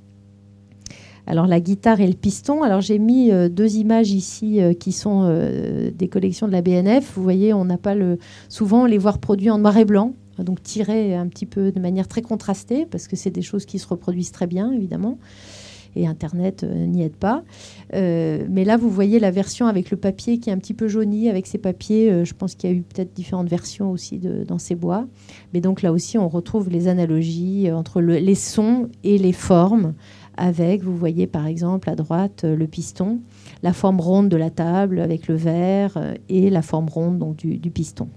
[1.26, 2.62] Alors la guitare et le piston.
[2.62, 6.62] Alors j'ai mis euh, deux images ici euh, qui sont euh, des collections de la
[6.62, 7.12] BNF.
[7.16, 8.18] Vous voyez, on n'a pas le
[8.48, 12.08] souvent les voir produits en noir et blanc, donc tirés un petit peu de manière
[12.08, 15.18] très contrastée parce que c'est des choses qui se reproduisent très bien évidemment.
[15.96, 17.44] Et Internet n'y aide pas.
[17.92, 21.30] mais là, vous voyez la version avec le papier qui est un petit peu jauni,
[21.30, 22.24] avec ces papiers.
[22.24, 25.06] je pense qu'il y a eu peut-être différentes versions aussi dans ces bois.
[25.52, 29.94] Mais donc là aussi, on retrouve les analogies entre les sons et les formes
[30.36, 33.20] avec, vous voyez par exemple à droite euh, le piston,
[33.62, 37.36] la forme ronde de la table avec le verre euh, et la forme ronde donc,
[37.36, 38.08] du, piston.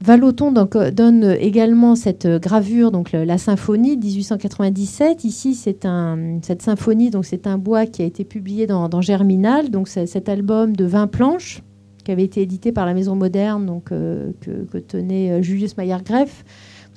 [0.00, 5.24] Valoton euh, donne également cette gravure, donc la symphonie de 1897.
[5.24, 9.70] Ici, c'est un, cette symphonie, donc c'est un bois qui a été publié dans, Germinal,
[9.70, 11.62] donc cet album de 20 planches
[12.04, 16.44] qui avait été édité par la Maison Moderne, donc, que, que, tenait Julius vous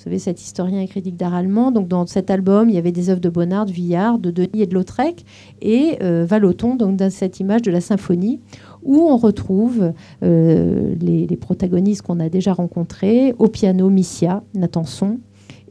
[0.07, 1.71] savez, cet historien et critique d'art allemand.
[1.71, 4.61] Donc, dans cet album, il y avait des œuvres de Bonnard, de Villard, de Denis
[4.61, 5.25] et de Lautrec,
[5.61, 8.39] et euh, Valoton, donc dans cette image de la symphonie,
[8.83, 9.93] où on retrouve
[10.23, 15.19] euh, les, protagonistes qu'on a déjà rencontrés, au piano Missia, Nathanson,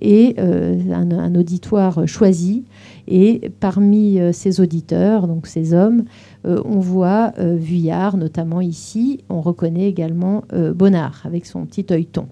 [0.02, 2.64] et euh, un, auditoire choisi.
[3.08, 6.04] Et parmi ces auditeurs, donc ces hommes,
[6.44, 9.20] on voit Vuillard, notamment ici.
[9.30, 10.42] On reconnaît également
[10.74, 12.26] Bonnard avec son petit œilleton.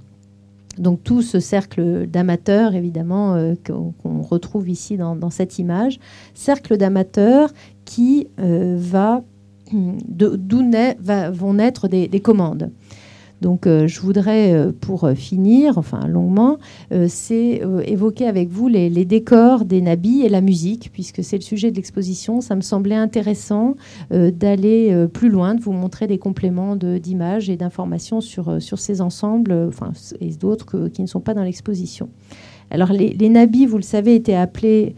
[0.79, 5.99] Donc tout ce cercle d'amateurs, évidemment, euh, qu'on retrouve ici dans, cette image,
[6.35, 7.51] cercle d'amateurs
[7.85, 9.23] qui euh, va
[9.73, 10.63] d'où
[11.33, 12.71] vont naître des commandes.
[13.41, 16.59] Donc euh, je voudrais, euh, pour finir, enfin longuement,
[16.93, 21.43] euh, c'est évoquer avec vous les, décors des nabis et la musique, puisque c'est le
[21.43, 22.41] sujet de l'exposition.
[22.41, 23.77] Ça me semblait intéressant
[24.11, 29.53] d'aller plus loin, de vous montrer des compléments d'images et d'informations sur, sur ces ensembles,
[29.69, 32.09] enfin, et d'autres qui ne sont pas dans l'exposition.
[32.71, 34.95] Alors les, nabis, vous le savez, étaient appelés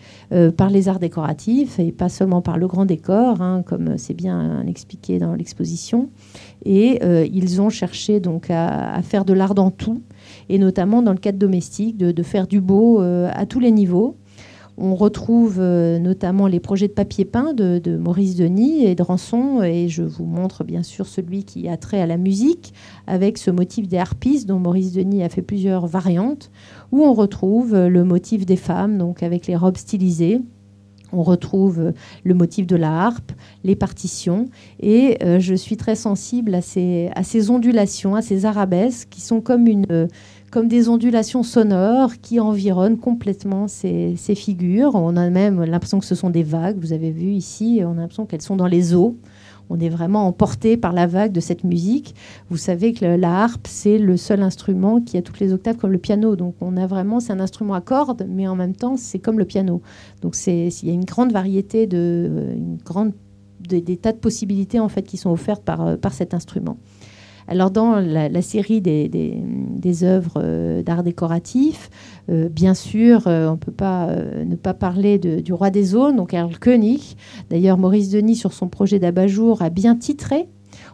[0.56, 4.64] par les arts décoratifs et pas seulement par le grand décor, hein, comme c'est bien
[4.66, 6.08] expliqué dans l'exposition.
[6.68, 10.02] Et euh, ils ont cherché donc à, faire de l'art dans tout,
[10.48, 14.16] et notamment dans le cadre domestique, de, faire du beau euh, à tous les niveaux.
[14.78, 19.88] On retrouve notamment les projets de papier peint de, Maurice Denis et de Rançon, et
[19.88, 22.74] je vous montre bien sûr celui qui a trait à la musique,
[23.06, 26.50] avec ce motif des harpistes dont Maurice Denis a fait plusieurs variantes,
[26.92, 30.42] où on retrouve le motif des femmes, donc avec les robes stylisées,
[31.12, 31.92] on retrouve
[32.24, 33.32] le motif de la harpe,
[33.64, 34.48] les partitions,
[34.80, 39.66] et euh, je suis très sensible à ces, ondulations, à ces arabesques qui sont comme,
[39.66, 40.08] une,
[40.50, 44.94] comme des ondulations sonores qui environnent complètement ces, ces figures.
[44.94, 48.00] On a même l'impression que ce sont des vagues, vous avez vu ici, on a
[48.00, 49.16] l'impression qu'elles sont dans les eaux
[49.70, 52.14] on est vraiment emporté par la vague de cette musique.
[52.50, 55.92] Vous savez que la harpe, c'est le seul instrument qui a toutes les octaves comme
[55.92, 56.36] le piano.
[56.36, 59.38] Donc on a vraiment, c'est un instrument à cordes, mais en même temps, c'est comme
[59.38, 59.82] le piano.
[60.22, 62.56] Donc il y a une grande variété de,
[63.60, 66.76] des, tas de possibilités en fait qui sont offertes par, par cet instrument.
[67.48, 71.90] Alors dans la, série des, œuvres euh, d'art décoratif,
[72.28, 74.08] euh, bien sûr, euh, on ne peut pas
[74.44, 77.16] ne pas parler du roi des zones, donc Erl König.
[77.50, 80.48] D'ailleurs, Maurice Denis, sur son projet d'abat-jour, a bien titré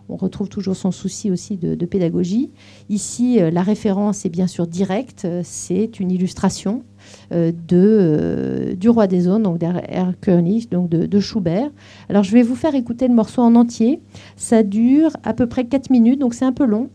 [0.09, 2.53] on retrouve toujours son souci aussi de, pédagogie.
[2.89, 6.85] Ici, la référence est bien sûr directe, c'est une illustration
[7.31, 11.71] de, du Roi des Zones, donc donc de, de, Schubert.
[12.09, 14.01] Alors je vais vous faire écouter le morceau en entier.
[14.37, 16.89] Ça dure à peu près 4 minutes, donc c'est un peu long.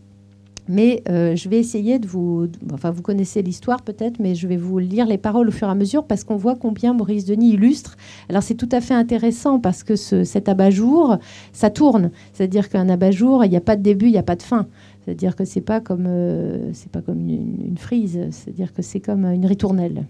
[0.68, 2.46] Mais euh, je vais essayer de vous...
[2.72, 5.70] Enfin, vous connaissez l'histoire peut-être, mais je vais vous lire les paroles au fur et
[5.70, 7.96] à mesure parce qu'on voit combien Maurice Denis illustre.
[8.28, 11.16] Alors c'est tout à fait intéressant parce que ce, cet abat-jour,
[11.52, 12.10] ça tourne.
[12.34, 14.66] C'est-à-dire qu'un abat-jour, il n'y a pas de début, il n'y a pas de fin.
[15.08, 18.20] C'est-à-dire que c'est pas comme euh, pas comme une, frise.
[18.30, 20.04] C'est-à-dire que c'est comme une ritournelle.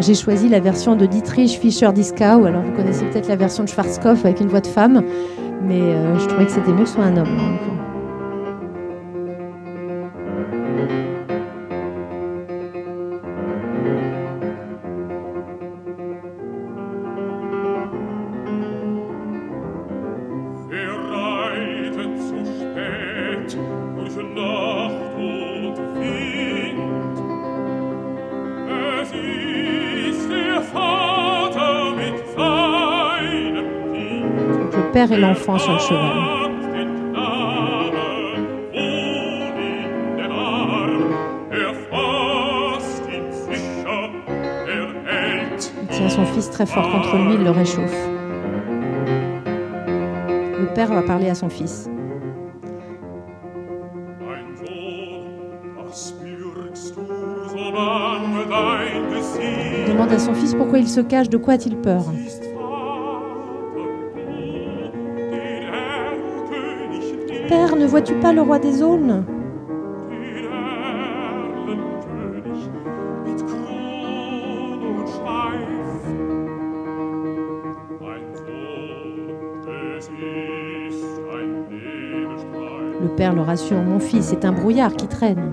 [0.00, 2.46] J'ai choisi la version de Dietrich Fischer-Dieskau.
[2.46, 5.04] Alors, vous connaissez peut-être la version de Schwarzkopf avec une voix de femme,
[5.62, 7.83] mais euh, je trouvais que c'était mieux que ce soit un homme.
[35.12, 36.44] Et l'enfant sur le cheval.
[46.06, 48.08] Son fils très fort contre lui, il le réchauffe.
[50.60, 51.90] Le père va parler à son fils.
[59.76, 62.04] Il demande à son fils pourquoi il se cache, de quoi a-t-il peur
[67.94, 69.24] vois-tu pas le roi des aulnes
[83.00, 85.52] Le père le rassure, mon fils, c'est un brouillard qui traîne.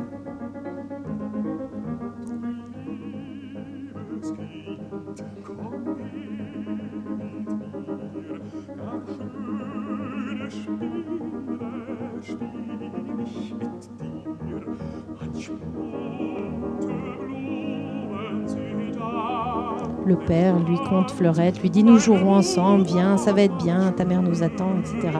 [20.71, 24.21] Lui compte Fleurette, lui dit nous jouerons ensemble, viens, ça va être bien, ta mère
[24.21, 25.17] nous attend, etc.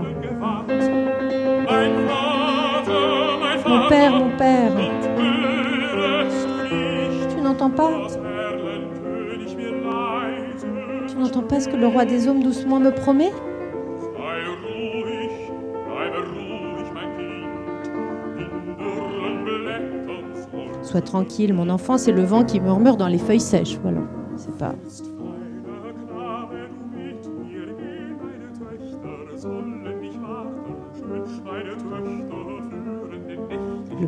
[3.67, 4.71] Mon père, mon père,
[7.35, 7.91] tu n'entends pas?
[11.07, 13.31] Tu n'entends pas ce que le roi des hommes doucement me promet?
[20.81, 23.77] Sois tranquille, mon enfant, c'est le vent qui murmure dans les feuilles sèches.
[23.81, 24.01] Voilà.
[24.35, 24.73] C'est pas.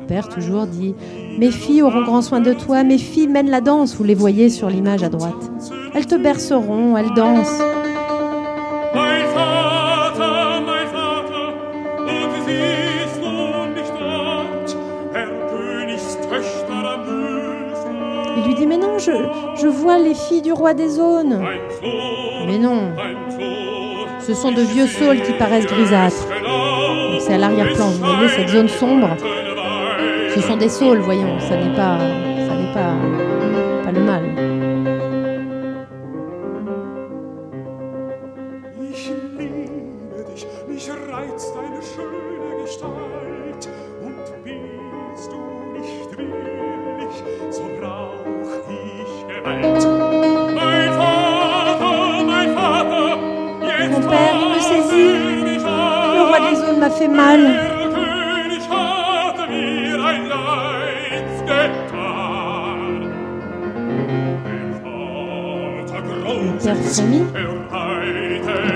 [0.03, 0.93] Père toujours dit
[1.39, 4.49] Mes filles auront grand soin de toi, mes filles mènent la danse, vous les voyez
[4.49, 5.51] sur l'image à droite.
[5.95, 7.61] Elles te berceront, elles dansent.
[19.05, 21.43] je, vois les filles du roi des zones.
[22.47, 22.91] Mais non,
[24.19, 26.27] ce sont de vieux saules qui paraissent grisâtres.
[27.19, 29.09] C'est à l'arrière-plan, vous voyez cette zone sombre.
[30.35, 32.95] Ce sont des saules, voyons, ça n'est pas, ça n'est pas,
[33.83, 34.23] pas le mal.
[53.91, 55.13] Mon père, il me saisit.
[56.15, 57.72] Le roi des eaux m'a fait mal.
[66.65, 66.71] Il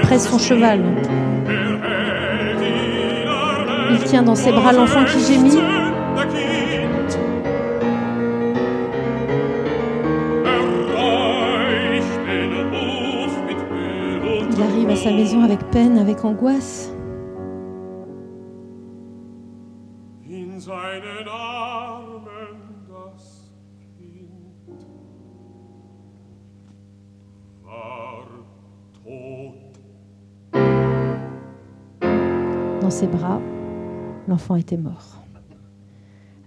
[0.01, 0.81] presse son cheval.
[3.91, 5.57] Il tient dans ses bras l'enfant qui gémit.
[14.51, 16.86] Il arrive à sa maison avec peine, avec angoisse.
[32.97, 33.39] Ses bras,
[34.27, 35.21] l'enfant était mort.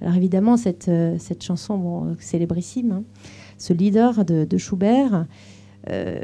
[0.00, 3.02] Alors évidemment, cette, euh, cette chanson, célébrissime, hein,
[3.56, 5.26] ce leader de, Schubert,
[5.90, 6.20] euh,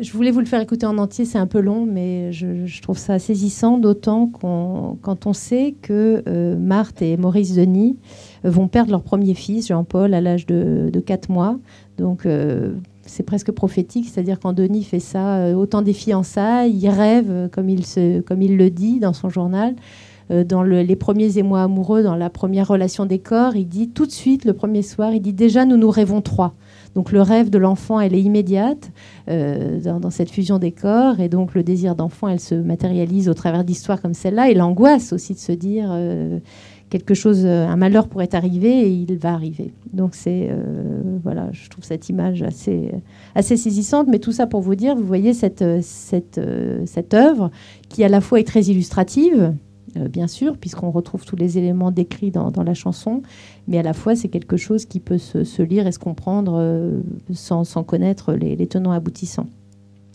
[0.00, 2.98] je voulais vous le faire écouter en entier, c'est un peu long, mais je, trouve
[2.98, 8.00] ça saisissant, d'autant qu'on, quand on sait que euh, Marthe et Maurice Denis
[8.42, 11.60] vont perdre leur premier fils, Jean-Paul, à l'âge de, de 4 mois.
[11.98, 12.26] Donc
[13.12, 17.84] c'est presque prophétique, c'est-à-dire quand Denis fait ça, autant des fiançailles, il rêve, comme il,
[17.84, 19.74] se, comme il le dit dans son journal,
[20.30, 24.10] dans les premiers émois amoureux, dans la première relation des corps, il dit tout de
[24.10, 26.54] suite, le premier soir, il dit déjà nous nous rêvons trois.
[26.94, 28.90] Donc le rêve de l'enfant, elle est immédiate
[29.28, 33.34] euh, dans, cette fusion des corps, et donc le désir d'enfant, elle se matérialise au
[33.34, 36.38] travers d'histoires comme celle-là, et l'angoisse aussi de se dire euh,
[36.92, 39.72] quelque chose, un malheur pourrait arriver et il va arriver.
[39.92, 42.92] Donc c'est euh, voilà, je trouve cette image assez
[43.34, 46.40] assez saisissante, mais tout ça pour vous dire, vous voyez cette cette
[46.86, 47.50] cette œuvre
[47.88, 49.54] qui à la fois est très illustrative
[49.98, 53.22] euh, bien sûr, puisqu'on retrouve tous les éléments décrits dans, la chanson,
[53.68, 57.00] mais à la fois c'est quelque chose qui peut se, lire et se comprendre euh,
[57.32, 59.48] sans, connaître les, tenants aboutissants.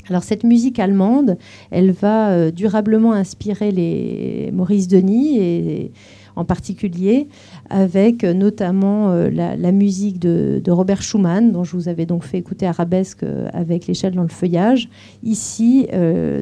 [0.09, 1.37] Alors cette musique allemande,
[1.69, 5.91] elle va euh, durablement inspirer les Maurice Denis et
[6.37, 7.27] en particulier,
[7.69, 12.37] avec euh, notamment euh, la, musique de, Robert Schumann, dont je vous avais donc fait
[12.37, 14.87] écouter Arabesque euh, avec l'échelle dans le feuillage.
[15.23, 15.87] Ici,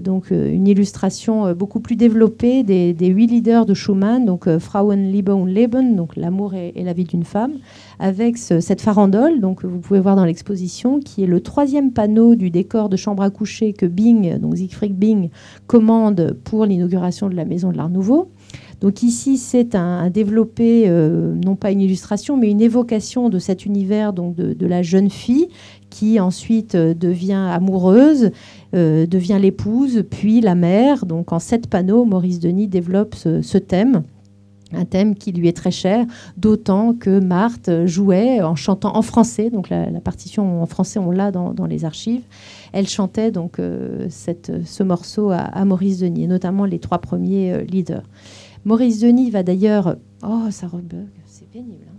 [0.04, 5.96] donc une illustration beaucoup plus développée des, huit leaders de Schumann, donc Frauenliebe und Leben,
[5.96, 7.54] donc l'amour et, la vie d'une femme,
[8.00, 12.50] avec cette farandole, donc vous pouvez voir dans l'exposition, qui est le troisième panneau du
[12.50, 15.30] décor de chambre à coucher que Bing, donc Siegfried Bing,
[15.68, 18.30] commande pour l'inauguration de la Maison de l'Art Nouveau.
[18.86, 23.66] Donc ici, c'est un, développé, euh, non pas une illustration, mais une évocation de cet
[23.66, 25.48] univers donc de, la jeune fille
[25.90, 28.30] qui ensuite euh, devient amoureuse,
[28.76, 31.08] euh, devient l'épouse, puis la mère.
[31.08, 34.04] Donc en sept panneaux, Maurice Denis développe ce, thème
[34.72, 36.06] un thème qui lui est très cher,
[36.38, 41.32] d'autant que Marthe jouait en chantant en français, donc la, partition en français on l'a
[41.32, 42.24] dans, les archives.
[42.72, 48.04] Elle chantait donc ce morceau à, à, Maurice Denis, et notamment les trois premiers leaders.
[48.66, 49.98] Maurice Denis va d'ailleurs.
[50.24, 51.86] Oh, ça rebug, c'est pénible.
[51.88, 51.98] Hein.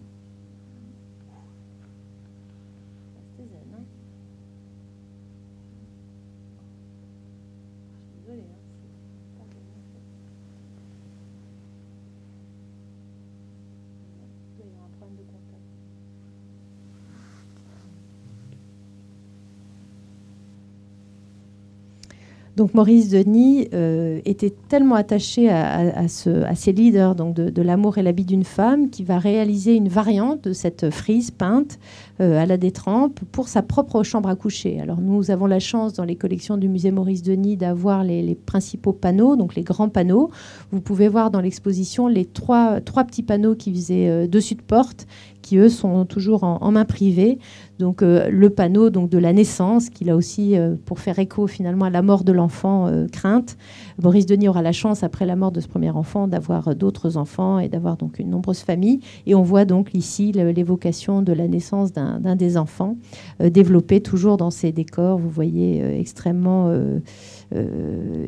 [22.56, 28.12] Donc Maurice Denis euh, était tellement attaché à, ces leaders donc de, l'amour et la
[28.12, 31.78] vie d'une femme qu'il va réaliser une variante de cette frise peinte
[32.20, 34.80] euh, à la détrempe pour sa propre chambre à coucher.
[34.80, 38.94] Alors nous avons la chance dans les collections du musée Maurice Denis d'avoir les, principaux
[38.94, 40.30] panneaux, donc les grands panneaux.
[40.70, 44.62] Vous pouvez voir dans l'exposition les trois, trois petits panneaux qui faisaient euh, dessus de
[44.62, 45.06] porte
[45.46, 47.38] qui eux sont toujours en, main privée.
[47.78, 51.46] Donc euh, le panneau donc de la naissance, qu'il a aussi euh, pour faire écho
[51.46, 53.56] finalement à la mort de l'enfant euh, crainte.
[54.00, 57.60] Boris Denis aura la chance après la mort de ce premier enfant d'avoir d'autres enfants
[57.60, 58.98] et d'avoir donc une nombreuse famille.
[59.26, 62.96] Et on voit donc ici l'évocation de la naissance d'un des enfants
[63.38, 65.18] développé toujours dans ces décors.
[65.18, 66.72] Vous voyez extrêmement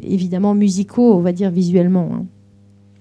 [0.03, 2.11] évidemment musicaux, on va dire visuellement.
[2.13, 2.27] Hein.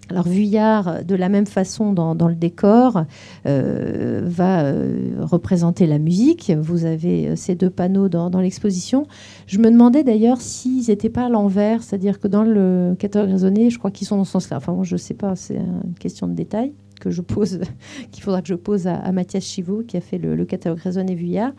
[0.09, 3.03] Alors Vuillard, de la même façon dans, le décor,
[3.45, 6.51] euh, va euh, représenter la musique.
[6.57, 9.05] Vous avez euh, ces deux panneaux dans, l'exposition.
[9.47, 13.69] Je me demandais d'ailleurs s'ils n'étaient pas à l'envers, c'est-à-dire que dans le catalogue raisonné,
[13.69, 14.57] je crois qu'ils sont dans ce sens-là.
[14.57, 16.73] Enfin, je ne sais pas, c'est une question de détail.
[16.99, 17.59] Que je pose,
[18.11, 21.15] qu'il faudra que je pose à, Mathias Chivot, qui a fait le, catalogue Raison et
[21.15, 21.51] Vuillard.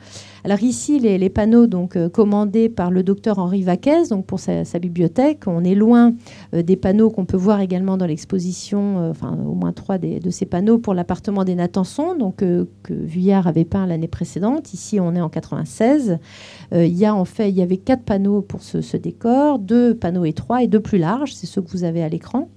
[0.44, 4.62] Alors ici, les, panneaux donc euh, commandés par le docteur Henri Vaquez, donc pour sa,
[4.78, 5.42] bibliothèque.
[5.46, 6.14] On est loin
[6.54, 10.30] euh, des panneaux qu'on peut voir également dans l'exposition, euh, enfin au moins trois de
[10.30, 14.72] ces panneaux pour l'appartement des Natanson, donc que Vuillard avait peint l'année précédente.
[14.72, 16.18] Ici, on est en 96.
[16.72, 19.94] il y a en fait, il y avait quatre panneaux pour ce, ce décor, deux
[19.94, 21.34] panneaux étroits et deux plus larges.
[21.34, 22.48] C'est ceux que vous avez à l'écran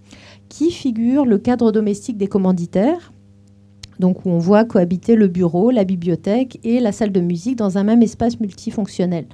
[0.52, 3.14] qui figure le cadre domestique des commanditaires,
[4.00, 7.78] donc où on voit cohabiter le bureau, la bibliothèque et la salle de musique dans
[7.78, 9.28] un même espace multifonctionnel.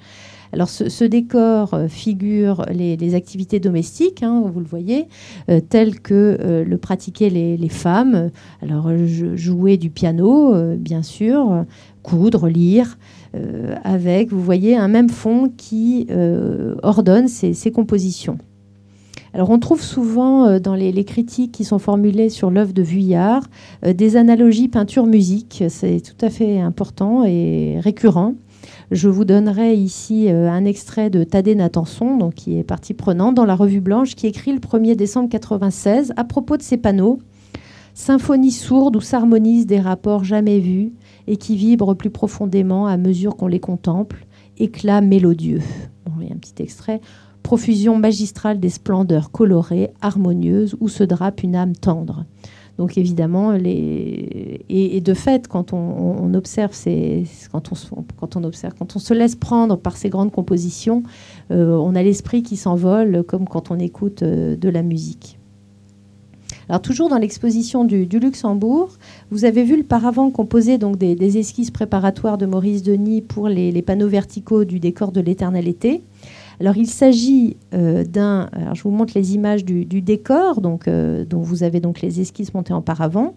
[0.53, 5.07] Alors ce, décor euh, figure les, activités domestiques, hein, vous le voyez,
[5.49, 8.29] euh, telles que euh, le pratiquaient les, femmes.
[8.61, 8.91] Alors
[9.35, 11.65] jouer du piano, bien sûr,
[12.03, 12.97] coudre, lire,
[13.83, 16.07] avec, vous voyez, un même fond qui
[16.81, 18.37] ordonne ces compositions.
[19.33, 23.43] Alors on trouve souvent euh, dans les, critiques qui sont formulées sur l'œuvre de Vuillard
[23.85, 25.63] euh, des analogies peinture-musique.
[25.69, 28.35] C'est tout à fait important et récurrent.
[28.91, 33.35] Je vous donnerai ici euh, un extrait de Tadé Natanson, donc qui est partie prenante
[33.35, 37.19] dans la Revue Blanche, qui écrit le 1er décembre 96 à propos de ces panneaux.
[37.93, 40.93] Symphonie sourde où s'harmonisent des rapports jamais vus
[41.25, 44.25] et qui vibrent plus profondément à mesure qu'on les contemple.
[44.57, 45.61] Éclat mélodieux.
[46.21, 47.01] il y a un petit extrait
[47.47, 52.25] profusion magistrale des splendeurs colorées, harmonieuses, où se drape une âme tendre.
[52.77, 54.65] Donc évidemment, les...
[54.67, 57.23] et, de fait, quand on, observe ces...
[57.49, 61.03] quand, on, quand on observe, quand on se laisse prendre par ces grandes compositions,
[61.51, 65.39] euh, on a l'esprit qui s'envole comme quand on écoute euh, de la musique.
[66.67, 68.89] Alors toujours dans l'exposition du, Luxembourg,
[69.31, 73.71] vous avez vu le paravent composé donc des, esquisses préparatoires de Maurice Denis pour les,
[73.71, 76.01] les panneaux verticaux du décor de l'éternel été.
[76.59, 81.41] Alors il s'agit euh, d'un, alors je vous montre les images du, décor, euh, dont
[81.41, 83.35] vous avez donc les esquisses montées en paravent.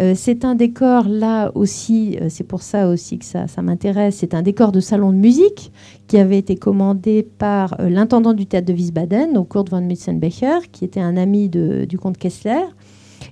[0.00, 4.42] Euh, c'est un décor là aussi, c'est pour ça aussi que ça, m'intéresse, c'est un
[4.42, 5.72] décor de salon de musique
[6.08, 11.00] qui avait été commandé par l'intendant du théâtre de Wiesbaden, Kurt von Mützenbecher, qui était
[11.00, 12.64] un ami du comte Kessler.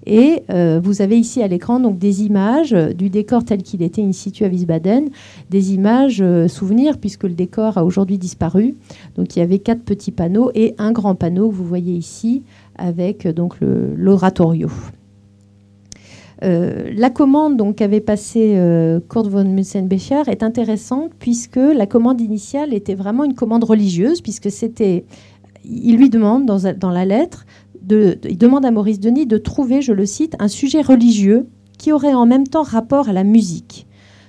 [0.07, 4.03] Et euh, vous avez ici à l'écran donc des images du décor tel qu'il était
[4.03, 5.09] in situ à Wiesbaden,
[5.51, 8.74] des images euh, souvenirs puisque le décor a aujourd'hui disparu.
[9.16, 12.43] Donc il y avait quatre petits panneaux et un grand panneau que vous voyez ici
[12.77, 14.69] avec euh, donc l'oratorio.
[16.43, 18.59] la commande qu'avait passée
[19.09, 24.51] Kurt von Mützenbecher est intéressante puisque la commande initiale était vraiment une commande religieuse puisque
[24.51, 25.05] c'était
[25.65, 27.47] il lui demande dans, dans la lettre
[27.90, 31.46] il demande à Maurice Denis de trouver, je le cite, un sujet religieux
[31.78, 33.86] qui aurait en même temps rapport à la musique.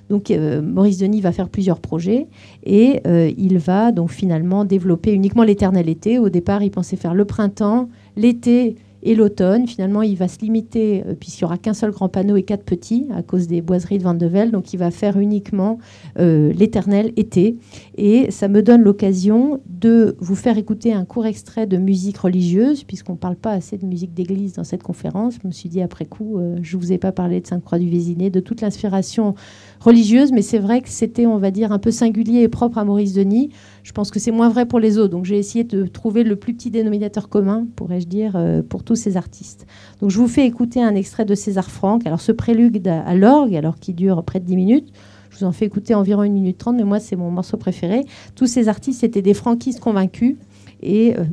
[0.10, 2.28] Donc euh, Maurice Denis va faire plusieurs projets
[2.64, 6.20] et euh, il va donc finalement développer uniquement l'éternel été.
[6.20, 9.68] Au départ, il pensait faire le printemps, l'été et l'automne.
[9.68, 12.64] Finalement, il va se limiter, euh, puisqu'il n'y aura qu'un seul grand panneau et quatre
[12.64, 14.52] petits, à cause des boiseries de Van de Velde.
[14.52, 15.78] Donc, il va faire uniquement
[16.20, 17.58] euh, l'éternel été.
[17.98, 22.84] Et ça me donne l'occasion de vous faire écouter un court extrait de musique religieuse,
[22.84, 25.36] puisqu'on ne parle pas assez de musique d'église dans cette conférence.
[25.42, 27.80] Je me suis dit après coup, euh, je ne vous ai pas parlé de Sainte-Croix
[27.80, 29.36] du Vésiné, de toute l'inspiration
[29.82, 32.86] religieuse, mais c'est vrai que c'était, on va dire, un peu singulier et propre à
[32.86, 33.50] Maurice Denis.
[33.84, 35.12] Je pense que c'est moins vrai pour les autres.
[35.12, 38.96] Donc j'ai essayé de trouver le plus petit dénominateur commun, pourrais-je dire, euh, pour tous
[38.96, 39.68] ces artistes.
[40.00, 42.08] Donc je vous fais écouter un extrait de César Franck.
[42.08, 44.94] Alors ce prélude à l'orgue, alors qui dure près de 10 minutes,
[45.30, 48.06] je vous en fais écouter environ 1 minute 30, mais moi c'est mon morceau préféré.
[48.36, 50.38] Tous ces artistes étaient des franquistes convaincus.
[50.82, 51.26] Et euh,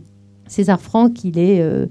[0.46, 1.86] César Franck, il est euh,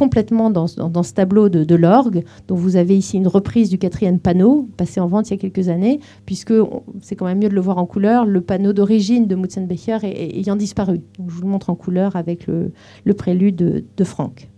[0.00, 4.66] complètement dans, ce tableau de, l'orgue, dont vous avez ici une reprise du quatrième panneau,
[4.78, 6.54] passé en vente il y a quelques années, puisque
[7.02, 10.56] c'est quand même mieux de le voir en couleur, le panneau d'origine de Mutzenbecher ayant
[10.56, 11.02] disparu.
[11.18, 12.72] je vous le montre en couleur avec le,
[13.12, 14.49] prélude de, de Franck.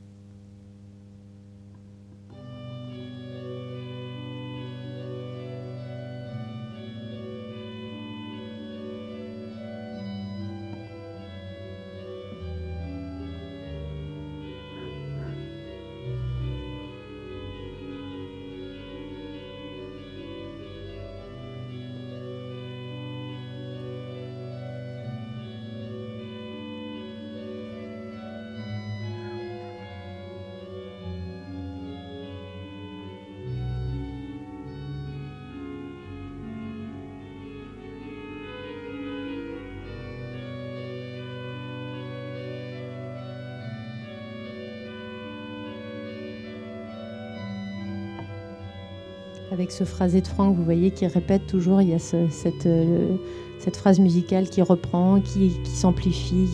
[49.53, 53.17] Avec ce phrasé de Franck, vous voyez, qui répète toujours, il y a cette, euh,
[53.59, 56.49] cette, phrase musicale qui reprend, qui, s'amplifie,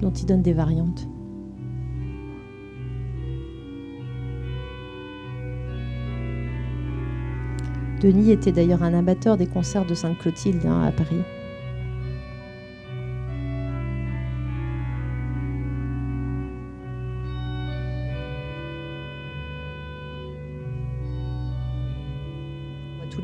[0.00, 1.06] dont il donne des variantes.
[8.00, 11.22] Denis était d'ailleurs un amateur des concerts de Sainte-Clotilde hein, à Paris.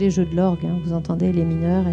[0.02, 1.84] Les jeux de l'orgue, hein, vous entendez les mineurs.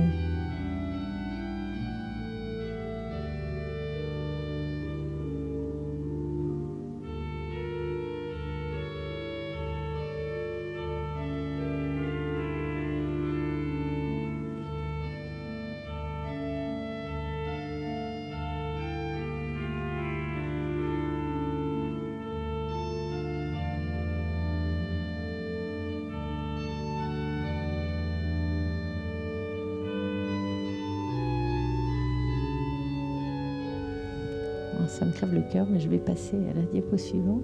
[35.70, 37.44] Mais je vais passer à la diapo suivante.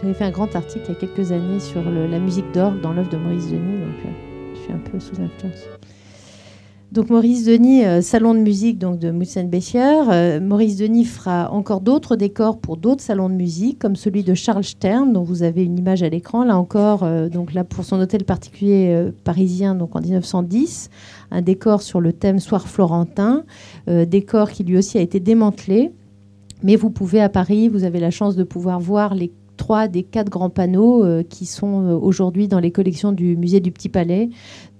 [0.00, 2.92] J'avais fait un grand article il y a quelques années sur la musique d'orgue dans
[2.92, 5.79] l'œuvre de Maurice Denis, donc euh, je suis un peu sous influence.
[6.92, 10.08] Donc Maurice Denis, euh, salon de musique donc de Moussen Bessière.
[10.10, 14.34] Euh, Maurice Denis fera encore d'autres décors pour d'autres salons de musique, comme celui de
[14.34, 16.42] Charles Stern, dont vous avez une image à l'écran.
[16.42, 20.90] Là encore, donc là pour son hôtel particulier parisien, donc en 1910,
[21.30, 23.44] un décor sur le thème Soir florentin,
[23.88, 25.92] euh, décor qui lui aussi a été démantelé.
[26.62, 29.32] Mais vous pouvez à Paris, vous avez la chance de pouvoir voir les
[29.70, 33.60] trois des quatre grands panneaux euh, qui sont euh, aujourd'hui dans les collections du musée
[33.60, 34.28] du Petit Palais.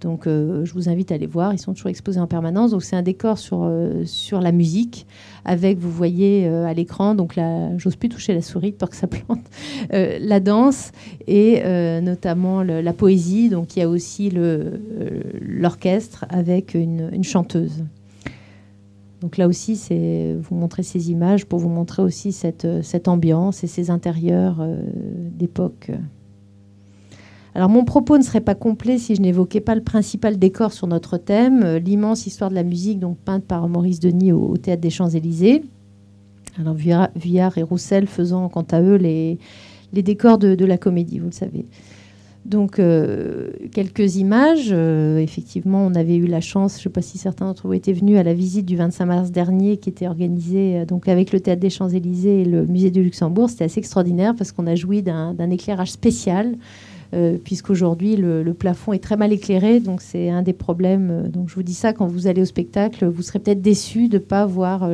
[0.00, 2.70] Donc je vous invite à les voir, ils sont toujours exposés en permanence.
[2.70, 3.70] Donc c'est un décor sur,
[4.06, 5.06] sur la musique
[5.44, 9.06] avec, vous voyez à l'écran, donc là, j'ose plus toucher la souris pour que ça
[9.06, 9.44] plante,
[9.90, 10.92] la danse
[11.26, 11.60] et
[12.00, 13.50] notamment la poésie.
[13.50, 14.32] Donc il y a aussi
[15.42, 17.84] l'orchestre avec une chanteuse.
[19.20, 23.62] Donc là aussi, c'est vous montrer ces images pour vous montrer aussi cette, cette ambiance
[23.64, 24.80] et ces intérieurs euh,
[25.32, 25.90] d'époque.
[27.54, 30.86] Alors mon propos ne serait pas complet si je n'évoquais pas le principal décor sur
[30.86, 34.80] notre thème, euh, l'immense histoire de la musique donc peinte par Maurice Denis au, Théâtre
[34.80, 35.64] des Champs-Élysées.
[36.58, 39.38] Alors Vuillard et Roussel faisant quant à eux les,
[39.92, 41.66] décors de la comédie, vous le savez.
[42.46, 44.70] Donc, euh, quelques images.
[44.72, 47.74] Euh, effectivement, on avait eu la chance, je ne sais pas si certains d'entre vous
[47.74, 51.32] étaient venus à la visite du 25 mars dernier, qui était organisée euh, donc avec
[51.32, 53.50] le Théâtre des Champs-Élysées et le Musée du Luxembourg.
[53.50, 56.56] C'était assez extraordinaire parce qu'on a joui d'un éclairage spécial,
[57.44, 59.80] puisqu'aujourd'hui, le, le, plafond est très mal éclairé.
[59.80, 61.28] Donc, c'est un des problèmes.
[61.28, 64.14] Donc, je vous dis ça, quand vous allez au spectacle, vous serez peut-être déçu de
[64.14, 64.88] ne pas voir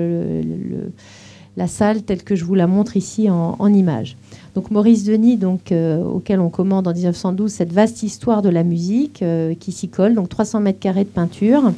[1.56, 4.16] la salle telle que je vous la montre ici en, en image.
[4.56, 5.38] Donc Maurice Denis,
[5.70, 9.90] euh, auquel on commande en 1912 cette vaste histoire de la musique euh, qui s'y
[9.90, 11.72] colle, donc 300 mètres carrés de peinture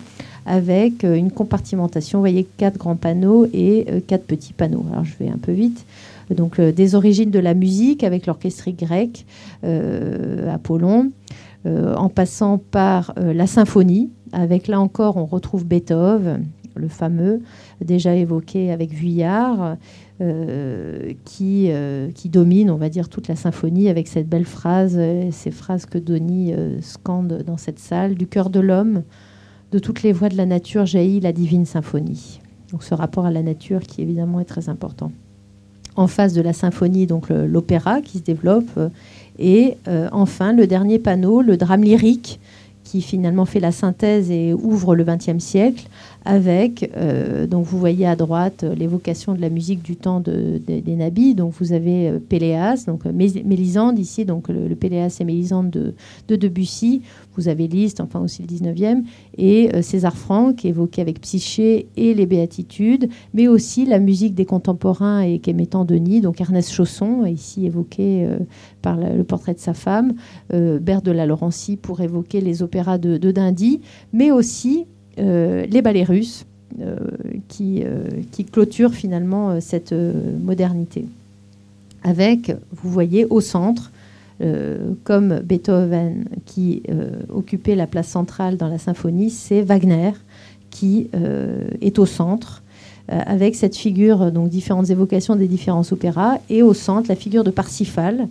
[0.46, 4.86] avec euh, une compartimentation, vous voyez, quatre grands panneaux et quatre petits panneaux.
[4.92, 5.84] Alors je vais un peu vite.
[6.30, 9.24] Donc des origines de la musique avec l'orchestrie grecque,
[10.52, 11.10] Apollon,
[11.64, 16.44] en passant par la symphonie, avec là encore on retrouve Beethoven,
[16.78, 17.42] le fameux,
[17.84, 19.76] déjà évoqué avec Vuillard,
[20.20, 24.96] euh, qui, euh, qui domine, on va dire, toute la symphonie avec cette belle phrase,
[24.98, 28.16] euh, ces phrases que Denis scande dans cette salle.
[28.16, 29.02] Du cœur de l'homme,
[29.70, 32.40] de toutes les voix de la nature jaillit la divine symphonie.
[32.72, 35.12] Donc ce rapport à la nature qui évidemment est très important.
[35.94, 38.78] En face de la symphonie, donc l'opéra qui se développe.
[39.38, 39.76] Et
[40.12, 42.40] enfin, le dernier panneau, le drame lyrique,
[42.88, 45.88] qui finalement fait la synthèse et ouvre le XXe siècle,
[46.28, 50.82] avec, euh, donc vous voyez à droite euh, l'évocation de la musique du temps des
[50.86, 51.34] nabis.
[51.34, 57.00] Donc vous avez euh, Péléas, donc Mélisande ici, donc le, Péléas et Mélisande de, Debussy.
[57.34, 59.04] Vous avez Liszt, enfin aussi le 19e,
[59.38, 65.20] et César Franck évoqué avec Psyché et les Béatitudes, mais aussi la musique des contemporains
[65.20, 68.28] et qu'émettant Denis, donc Ernest Chausson, ici évoqué
[68.82, 70.14] par le portrait de sa femme,
[70.50, 73.82] Bert de la Laurencie pour évoquer les opéras de, de Dindy,
[74.12, 74.86] mais aussi
[75.18, 76.46] les ballets russes
[76.80, 76.96] euh,
[77.48, 81.06] qui, euh, qui clôturent finalement cette modernité.
[82.04, 83.90] Avec, vous voyez, au centre,
[85.02, 86.84] comme Beethoven qui
[87.28, 90.12] occupait la place centrale dans la symphonie, c'est Wagner
[90.70, 91.08] qui
[91.80, 92.62] est au centre
[93.08, 97.50] avec cette figure, donc différentes évocations des différents opéras, et au centre la figure de
[97.50, 98.28] Parsifal,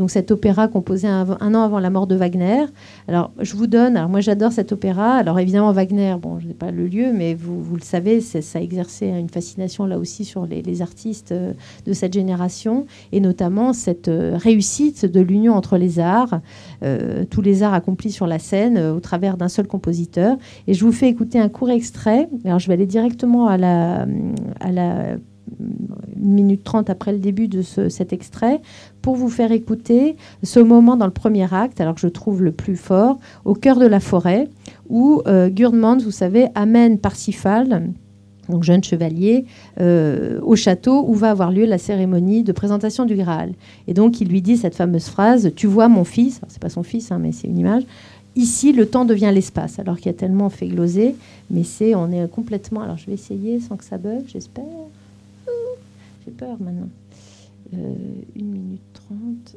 [0.00, 2.64] donc cet opéra composé un, an avant la mort de Wagner.
[3.06, 5.12] Alors je vous donne, alors moi j'adore cet opéra.
[5.12, 8.58] Alors évidemment Wagner, bon je n'ai pas le lieu, mais vous, vous le savez, ça
[8.58, 11.52] a exercé une fascination là aussi sur les, artistes euh,
[11.84, 16.40] de cette génération, et notamment cette euh, réussite de l'union entre les arts,
[16.82, 20.38] euh, tous les arts accomplis sur la scène au travers d'un seul compositeur.
[20.66, 22.30] Et je vous fais écouter un court extrait.
[22.46, 24.06] Alors je vais aller directement à la,
[24.60, 25.16] à la
[25.58, 28.60] une minute trente après le début de cet extrait,
[29.02, 32.52] pour vous faire écouter ce moment dans le premier acte, alors que je trouve le
[32.52, 34.48] plus fort, au cœur de la forêt,
[34.88, 37.92] où euh, Gurdmans, vous savez, amène Parsifal,
[38.50, 39.46] donc jeune chevalier,
[39.80, 43.52] euh, au château où va avoir lieu la cérémonie de présentation du Graal.
[43.86, 46.82] Et donc il lui dit cette fameuse phrase Tu vois mon fils, c'est pas son
[46.82, 47.84] fils, hein, mais c'est une image.
[48.36, 51.16] Ici, le temps devient l'espace, alors qu'il y a tellement fait gloser,
[51.50, 52.80] mais c'est on est complètement.
[52.82, 54.64] Alors je vais essayer sans que ça bug, j'espère.
[56.24, 56.90] J'ai peur maintenant.
[57.72, 57.94] Euh,
[58.34, 59.56] une minute trente.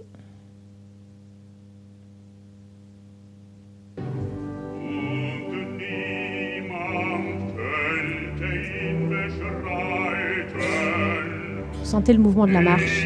[11.84, 13.06] Sentez le mouvement de la marche.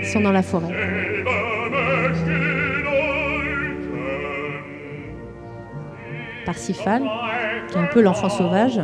[0.00, 0.74] Ils sont dans la forêt.
[6.44, 7.02] Parsifal,
[7.68, 8.80] qui est un peu l'enfant sauvage.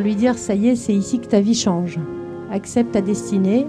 [0.00, 1.98] Lui dire ça y est, c'est ici que ta vie change.
[2.50, 3.66] Accepte ta destinée,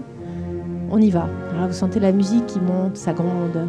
[0.89, 1.29] on y va.
[1.67, 3.67] Vous sentez la musique qui monte, ça gronde.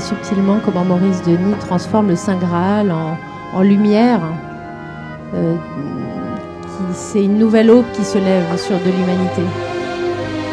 [0.00, 4.20] Subtilement comment Maurice Denis transforme le Saint Graal en, lumière.
[5.34, 5.54] Euh,
[6.92, 9.42] c'est une nouvelle aube qui se lève sur de l'humanité.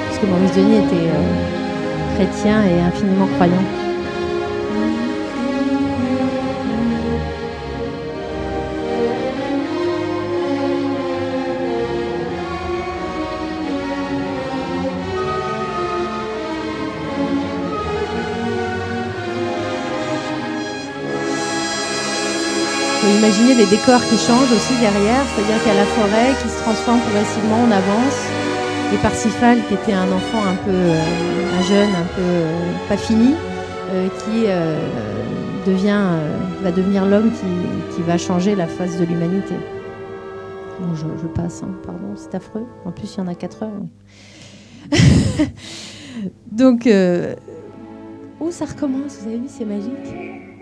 [0.07, 3.82] Parce que Maurice Denis était euh, chrétien et infiniment croyant.
[23.23, 26.59] Imaginez les décors qui changent aussi derrière, c'est-à-dire qu'il y a la forêt qui se
[26.61, 28.19] transforme progressivement, on avance.
[28.93, 32.97] Et Parsifal, qui était un enfant un peu, euh, un jeune, un peu euh, pas
[32.97, 33.35] fini,
[33.91, 34.47] euh, qui
[35.65, 36.19] devient,
[36.61, 37.31] va devenir l'homme
[37.95, 39.55] qui, va changer la face de l'humanité.
[40.81, 42.65] Bon, je, passe, hein, pardon, c'est affreux.
[42.83, 43.71] En plus, il y en a 4 heures.
[46.51, 46.89] Donc,
[48.41, 50.52] oh, ça recommence, vous avez vu, c'est magique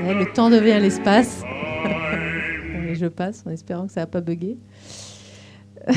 [0.00, 1.42] le temps devient l'espace.
[2.94, 4.56] je passe en espérant que ça va pas bugger.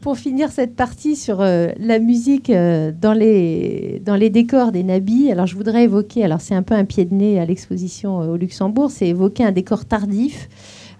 [0.00, 4.82] Pour finir cette partie sur euh, la musique euh, dans, les, dans les décors des
[4.82, 8.20] nabis, alors je voudrais évoquer, alors c'est un peu un pied de nez à l'exposition
[8.20, 10.48] euh, au Luxembourg, c'est évoquer un décor tardif,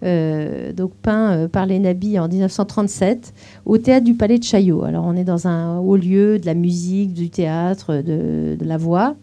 [0.02, 3.34] donc peint par les nabis en 1937
[3.66, 4.82] au théâtre du Palais de Chaillot.
[4.82, 9.16] Alors on est dans un haut lieu de la musique, du théâtre, de la voix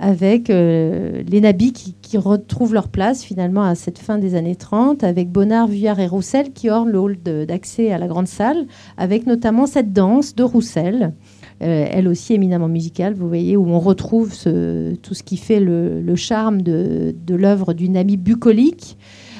[0.00, 5.04] avec euh, les nabis qui, retrouvent leur place finalement à cette fin des années 30,
[5.04, 8.66] avec Bonnard, Vuillard et Roussel qui ornent le hall d'accès à la grande salle,
[8.96, 11.12] avec notamment cette danse de Roussel,
[11.62, 16.16] euh, elle aussi éminemment musicale, vous voyez, où on retrouve tout ce qui fait le,
[16.16, 18.96] charme de, l'œuvre du nabi bucolique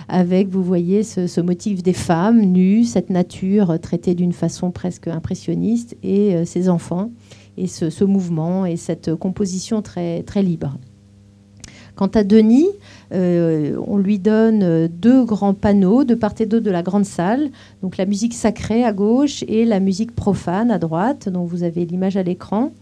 [0.08, 5.96] avec, vous voyez, ce, motif des femmes nues, cette nature traitée d'une façon presque impressionniste,
[6.02, 7.10] et euh, ces enfants
[7.60, 10.78] et ce, mouvement et cette composition très, très libre.
[11.94, 12.68] Quant à Denis,
[13.12, 17.50] euh, on lui donne deux grands panneaux de part et d'autre de la grande salle,
[17.82, 21.84] donc la musique sacrée à gauche et la musique profane à droite, dont vous avez
[21.84, 22.72] l'image à l'écran.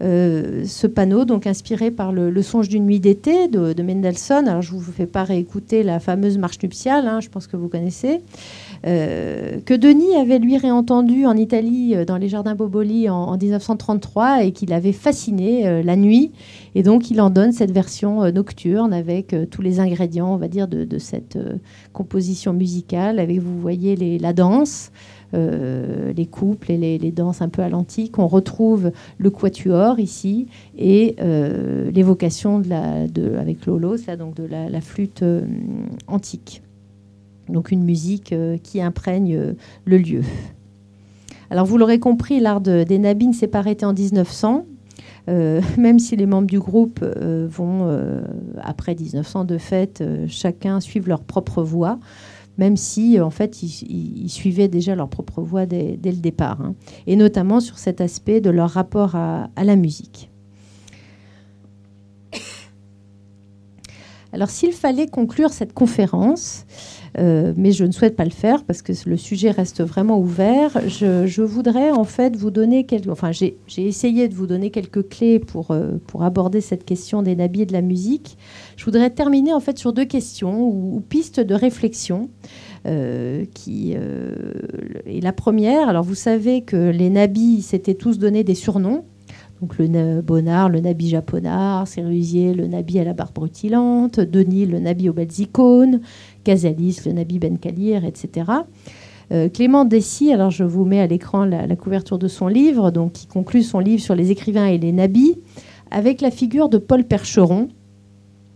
[0.00, 4.46] Euh, ce panneau, donc inspiré par le, songe d'une nuit d'été de, Mendelssohn.
[4.46, 7.56] Alors je ne vous fais pas réécouter la fameuse marche nuptiale, hein, je pense que
[7.56, 8.20] vous connaissez.
[8.86, 14.44] Euh, que Denis avait lui réentendu en Italie euh, dans les jardins Boboli en, 1933
[14.44, 16.32] et qu'il avait fasciné euh, la nuit.
[16.74, 20.68] Et donc il en donne cette version nocturne avec tous les ingrédients, on va dire,
[20.68, 21.38] de, cette
[21.92, 23.18] composition musicale.
[23.18, 24.92] Avec, vous voyez, les, la danse.
[25.32, 28.18] les couples et les, danses un peu à l'antique.
[28.18, 30.46] On retrouve le quatuor ici
[30.76, 31.16] et
[31.92, 35.24] l'évocation de la, de, avec Lolo, ça, donc de la, flûte
[36.06, 36.62] antique.
[37.48, 39.54] Donc une musique qui imprègne
[39.84, 40.22] le lieu.
[41.50, 44.66] Alors vous l'aurez compris, l'art des Nabis ne s'est pas arrêté en 1900.
[45.76, 47.86] même si les membres du groupe vont,
[48.62, 51.98] après 1900 de fait, chacun suivre leur propre voie
[52.58, 56.74] même si en fait ils, suivaient déjà leur propre voie dès, le départ, hein.
[57.06, 60.28] et notamment sur cet aspect de leur rapport à, la musique.
[64.32, 66.66] Alors s'il fallait conclure cette conférence,
[67.16, 70.78] euh, mais je ne souhaite pas le faire parce que le sujet reste vraiment ouvert.
[70.86, 73.08] Je, voudrais en fait vous donner quelques.
[73.08, 77.36] Enfin, j'ai essayé de vous donner quelques clés pour, euh, pour aborder cette question des
[77.36, 78.36] nabis et de la musique.
[78.76, 82.28] Je voudrais terminer en fait sur deux questions ou, pistes de réflexion.
[82.86, 85.88] Euh, est la première.
[85.88, 89.04] Alors vous savez que les nabis s'étaient tous donné des surnoms.
[89.60, 94.78] Donc le Bonnard, le Nabi japonard, Sérusier, le Nabi à la barbe rutilante, Denis, le
[94.78, 96.00] Nabi aux belles icônes,
[96.48, 98.50] Casalis, le Nabi Ben Kalir, etc.
[99.32, 103.12] Euh, Clément Dessy, alors je vous mets à l'écran la, couverture de son livre, donc
[103.12, 105.36] qui conclut son livre sur les écrivains et les nabis,
[105.90, 107.68] avec la figure de Paul Percheron.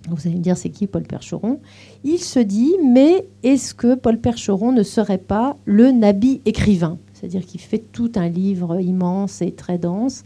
[0.08, 1.60] Vous allez me dire, c'est qui Paul Percheron?
[2.02, 6.96] Il se dit, mais est-ce que Paul Percheron ne serait pas le nabi écrivain?
[7.12, 10.24] C'est-à-dire qu'il fait tout un livre immense et très dense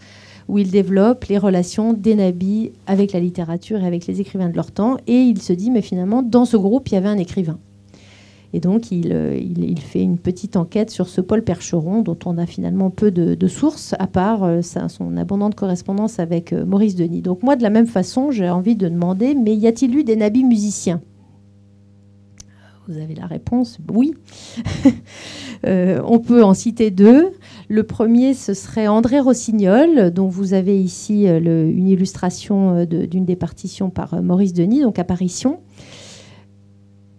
[0.49, 4.57] où il développe les relations des nabis avec la littérature et avec les écrivains de
[4.57, 4.97] leur temps.
[5.07, 7.59] Et il se dit, mais finalement, dans ce groupe, il y avait un écrivain.
[8.53, 9.39] Et donc, il, euh,
[9.81, 13.95] fait une petite enquête sur ce Paul Percheron, dont on a finalement peu de, sources,
[13.99, 17.23] à part euh, son abondante correspondance avec euh, Maurice Denis.
[17.23, 20.17] Donc, moi, de la même façon, j'ai envie de demander, mais y a-t-il eu des
[20.17, 21.01] nabis musiciens?
[22.89, 24.15] Vous avez la réponse, oui.
[25.65, 27.33] on peut en citer deux.
[27.69, 33.25] Le premier, ce serait André Rossignol, dont vous avez ici euh, une illustration euh, d'une
[33.25, 35.59] des partitions par euh, Maurice Denis, donc apparition.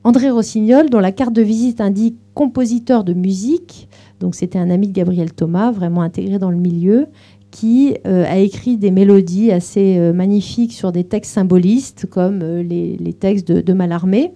[0.06, 3.89] André Rossignol, dont la carte de visite indique compositeur de musique,
[4.22, 7.07] donc c'était un ami de Gabriel Thomas, vraiment intégré dans le milieu,
[7.52, 13.61] qui a écrit des mélodies assez magnifiques sur des textes symbolistes comme les, textes de,
[13.61, 14.34] de Mallarmé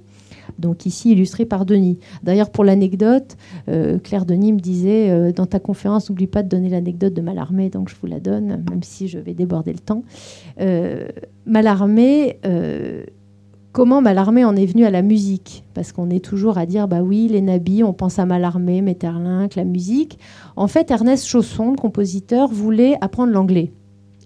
[0.60, 1.99] donc ici illustré par Denis.
[2.23, 3.38] D'ailleurs, pour l'anecdote,
[3.69, 7.22] euh, Claire Denis me disait euh, dans ta conférence, n'oublie pas de donner l'anecdote de
[7.22, 10.03] Malarmé, donc je vous la donne, même si je vais déborder le temps.
[10.60, 11.07] Euh,
[11.45, 12.38] Malarmé,
[13.72, 15.64] comment Malarmé en est venu à la musique?
[15.73, 19.56] Parce qu'on est toujours à dire, bah oui, les nabis, on pense à Malarmé, Metterlinck,
[19.56, 20.19] la musique.
[20.56, 23.72] En fait, Ernest Chausson, le compositeur, voulait apprendre l'anglais.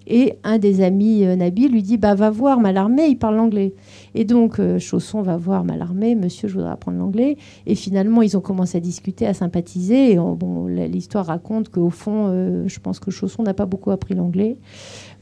[0.07, 3.73] Et un des amis Nabi lui dit bah, Va voir Malarmé, il parle l'anglais.
[4.14, 7.38] Et donc, euh, Chausson va voir Malarmé, monsieur, je voudrais apprendre l'anglais.
[7.65, 10.18] Et finalement, ils ont commencé à discuter, à sympathiser.
[10.88, 14.57] L'histoire raconte qu'au fond, euh, je pense que Chausson n'a pas beaucoup appris l'anglais.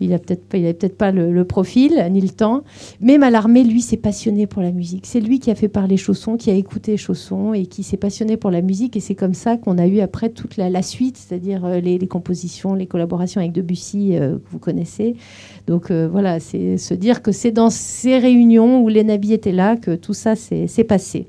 [0.03, 2.63] Il n'avait peut-être pas, peut pas le, profil ni le temps.
[2.99, 5.05] Mais Malarmé, lui, s'est passionné pour la musique.
[5.05, 8.37] C'est lui qui a fait parler Chausson, qui a écouté Chausson et qui s'est passionné
[8.37, 8.95] pour la musique.
[8.95, 12.75] Et c'est comme ça qu'on a eu après toute la, suite, c'est-à-dire euh, les, compositions,
[12.75, 15.15] les collaborations avec Debussy que vous connaissez.
[15.67, 19.75] Donc voilà, c'est se dire que c'est dans ces réunions où les nabis étaient là
[19.75, 21.27] que tout ça s'est passé.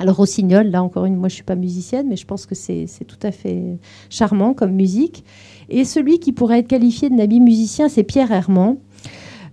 [0.00, 2.86] Alors Rossignol, là encore une, moi je suis pas musicienne, mais je pense que c'est
[3.06, 3.78] tout à fait
[4.08, 5.24] charmant comme musique.
[5.70, 8.76] Et celui qui pourrait être qualifié de nabi musicien, c'est Pierre Herman,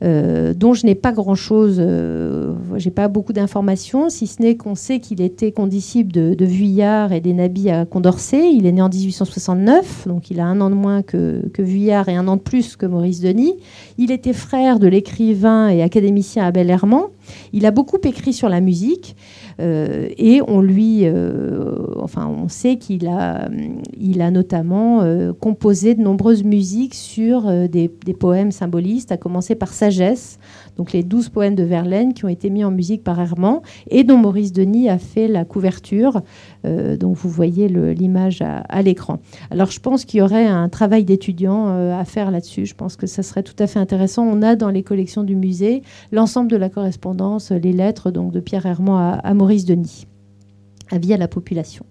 [0.03, 4.75] euh, dont je n'ai pas grand-chose, euh, j'ai pas beaucoup d'informations, si ce n'est qu'on
[4.75, 8.53] sait qu'il était condisciple de, Vuillard et des nabis à Condorcet.
[8.53, 12.09] Il est né en 1869, donc il a un an de moins que, que Vuillard
[12.09, 13.55] et un an de plus que Maurice Denis.
[13.97, 17.05] Il était frère de l'écrivain et académicien Abel Herman.
[17.51, 19.15] Il a beaucoup écrit sur la musique.
[19.59, 23.49] Euh, et on lui, euh, enfin, on sait qu'il a,
[23.99, 29.55] il a notamment euh, composé de nombreuses musiques sur des, des, poèmes symbolistes, à commencer
[29.55, 30.39] par Sagesse,
[30.77, 33.59] donc les douze poèmes de Verlaine qui ont été mis en musique par Herman
[33.89, 36.21] et dont Maurice Denis a fait la couverture.
[36.65, 39.19] Euh, donc vous voyez l'image à, l'écran.
[39.51, 42.65] Alors je pense qu'il y aurait un travail d'étudiant euh, à faire là-dessus.
[42.65, 44.23] Je pense que ça serait tout à fait intéressant.
[44.23, 45.81] On a dans les collections du musée
[46.11, 50.07] l'ensemble de la correspondance, les lettres donc de Pierre Herman à, Maurice Denis,
[50.91, 51.85] avis à la population.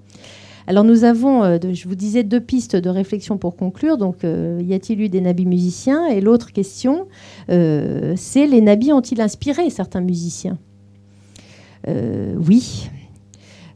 [0.66, 3.98] Alors nous avons, euh, je vous disais, deux pistes de réflexion pour conclure.
[3.98, 6.06] Donc y a-t-il eu des nabis musiciens?
[6.06, 7.06] Et l'autre question,
[7.48, 10.58] c'est les nabis ont-ils inspiré certains musiciens?
[11.86, 12.88] Oui,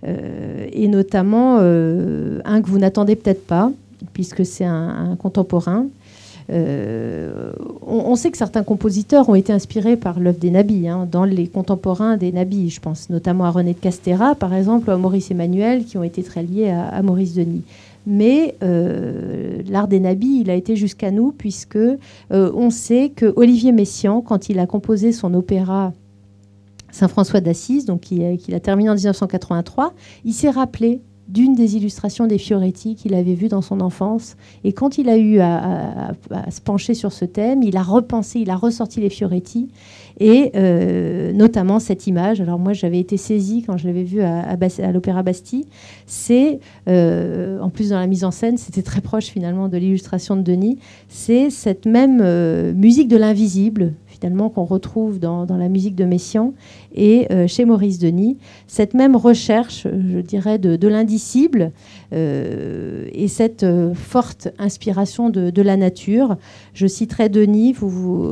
[0.07, 3.71] euh, et notamment euh, un que vous n'attendez peut-être pas,
[4.13, 5.87] puisque c'est un, contemporain.
[6.51, 7.53] Euh,
[7.87, 11.47] on, sait que certains compositeurs ont été inspirés par l'œuvre des Nabis, hein, dans les
[11.47, 12.71] contemporains des Nabis.
[12.71, 16.03] Je pense notamment à René de Castera, par exemple, ou à Maurice Emmanuel, qui ont
[16.03, 17.63] été très liés à, Maurice Denis.
[18.07, 21.79] mais l'art des nabis, il a été jusqu'à nous, puisque
[22.31, 25.93] on sait que Olivier Messiaen, quand il a composé son opéra
[26.91, 29.93] Saint-François d'Assise, donc qu'il a terminé en 1983,
[30.25, 31.01] il s'est rappelé
[31.31, 34.37] d'une des illustrations des Fioretti qu'il avait vues dans son enfance.
[34.65, 36.13] Et quand il a eu à,
[36.51, 39.69] se pencher sur ce thème, il a repensé, il a ressorti les Fioretti,
[40.19, 42.41] et euh, notamment cette image.
[42.41, 44.57] Alors moi, j'avais été saisie quand je l'avais vue à,
[44.93, 45.67] l'Opéra Bastille.
[46.07, 50.37] C'est, euh, en plus dans la mise en scène, c'était très proche finalement de l'illustration
[50.37, 50.79] de Denis.
[51.09, 56.53] C'est cette même euh, musique de l'invisible, qu'on retrouve dans, la musique de Messiaen
[56.95, 58.39] et euh, chez Maurice Denis.
[58.67, 61.73] Cette même recherche, je dirais, de, l'indicible
[62.13, 66.37] euh, et cette euh, forte inspiration de, la nature.
[66.75, 68.31] Je citerai Denis vous,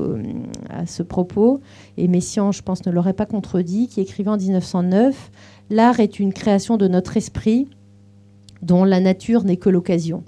[0.70, 1.60] à ce propos,
[1.96, 5.30] et Messiaen, je pense, ne l'aurait pas contredit, qui écrivait en 1909
[5.70, 7.68] L'art est une création de notre esprit
[8.62, 10.24] dont la nature n'est que l'occasion.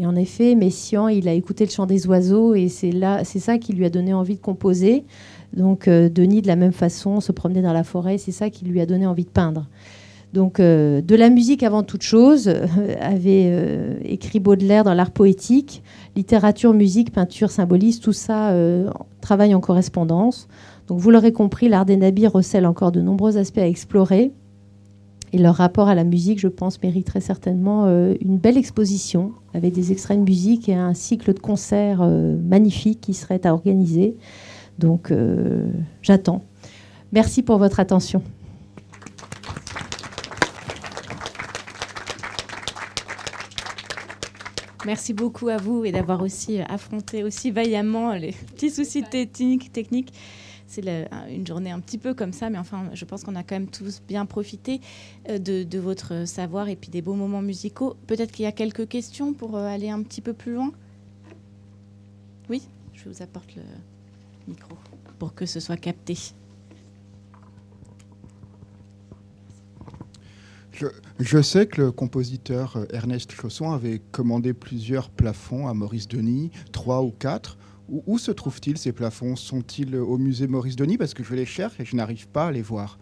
[0.00, 3.38] Et en effet, Messiaen, il a écouté le chant des oiseaux et c'est là, c'est
[3.38, 5.04] ça qui lui a donné envie de composer.
[5.54, 8.64] Donc euh, Denis, de la même façon, se promenait dans la forêt, c'est ça qui
[8.64, 9.68] lui a donné envie de peindre.
[10.32, 12.66] Donc euh, de la musique avant toute chose, euh,
[12.98, 15.82] avait écrit Baudelaire dans l'art poétique,
[16.16, 18.54] littérature, musique, peinture, symbolisme, tout ça
[19.20, 20.48] travaille en correspondance.
[20.88, 24.32] Donc vous l'aurez compris, l'art des nabis recèle encore de nombreux aspects à explorer.
[25.32, 29.72] Et leur rapport à la musique, je pense, mériterait certainement euh, une belle exposition avec
[29.72, 34.16] des extraits de musique et un cycle de concerts euh, magnifique qui serait à organiser.
[34.78, 35.70] Donc, euh,
[36.02, 36.44] j'attends.
[37.12, 38.22] Merci pour votre attention.
[44.86, 49.70] Merci beaucoup à vous et d'avoir aussi affronté aussi vaillamment les petits soucis techniques.
[49.72, 50.12] techniques
[50.70, 53.56] c'est une journée un petit peu comme ça, mais enfin, je pense qu'on a quand
[53.56, 54.80] même tous bien profité
[55.28, 57.96] euh, de, votre savoir et puis des beaux moments musicaux.
[58.06, 60.70] Peut-être qu'il y a quelques questions pour euh, aller un petit peu plus loin?
[62.48, 62.62] Oui,
[62.94, 63.62] je vous apporte le
[64.46, 64.76] micro
[65.18, 66.16] pour que ce soit capté.
[71.18, 76.52] Je, sais que le compositeur euh, Ernest Chausson avait commandé plusieurs plafonds à Maurice Denis,
[76.72, 77.58] trois ou quatre.
[78.06, 79.36] Où, se trouvent-ils ces plafonds?
[79.36, 80.96] Sont-ils au musée Maurice Denis?
[80.96, 82.98] Parce que je les cherche et je n'arrive pas à les voir.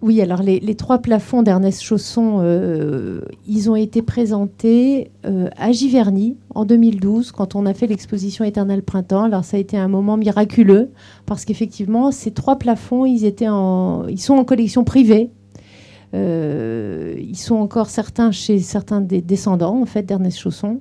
[0.00, 6.36] Oui, alors les, trois plafonds d'Ernest Chausson, euh, ils ont été présentés euh, à Giverny
[6.54, 9.24] en 2012 quand on a fait l'exposition Éternel Printemps.
[9.24, 10.90] Alors ça a été un moment miraculeux
[11.26, 15.30] parce qu'effectivement, ces trois plafonds, ils, étaient en, ils sont en collection privée
[16.12, 20.80] ils sont encore certains chez certains des descendants en fait d'Ernest Chausson.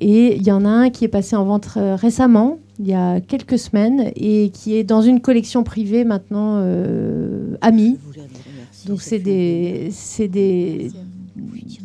[0.00, 2.94] Et il y en a un qui est passé en vente euh, récemment, il y
[2.94, 7.98] a quelques semaines, et qui est dans une collection privée maintenant euh, Ami.
[8.86, 10.90] Donc c'est des, des,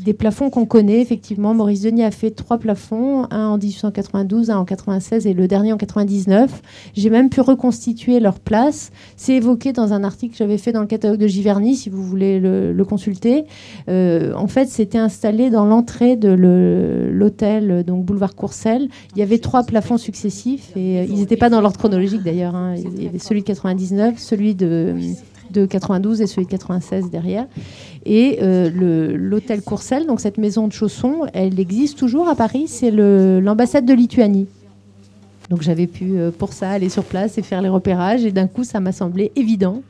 [0.04, 1.54] des plafonds qu'on connaît, effectivement.
[1.54, 5.74] Maurice Denis a fait trois plafonds, un en 1892, un en 96 et le dernier
[5.74, 6.62] en 99.
[6.96, 8.92] J'ai même pu reconstituer leur place.
[9.16, 12.04] C'est évoqué dans un article que j'avais fait dans le catalogue de Giverny, si vous
[12.04, 13.44] voulez le, consulter.
[13.90, 16.30] Euh, en fait, c'était installé dans l'entrée de
[17.12, 18.88] l'hôtel, donc boulevard Courcelles.
[19.14, 22.56] Il y avait trois plafonds successifs et euh, ils n'étaient pas dans l'ordre chronologique d'ailleurs.
[22.56, 22.76] Hein.
[22.78, 24.96] Il y avait celui de 99, celui de
[25.52, 27.46] de 92 et celui de 96 derrière.
[28.06, 28.70] Et euh,
[29.16, 32.66] l'hôtel Courcelles, donc cette maison de chaussons, elle existe toujours à Paris.
[32.68, 34.48] C'est l'ambassade de Lituanie.
[35.50, 38.26] Donc j'avais pu euh, pour ça aller sur place et faire les repérages.
[38.26, 39.82] Et d'un coup, ça m'a semblé évident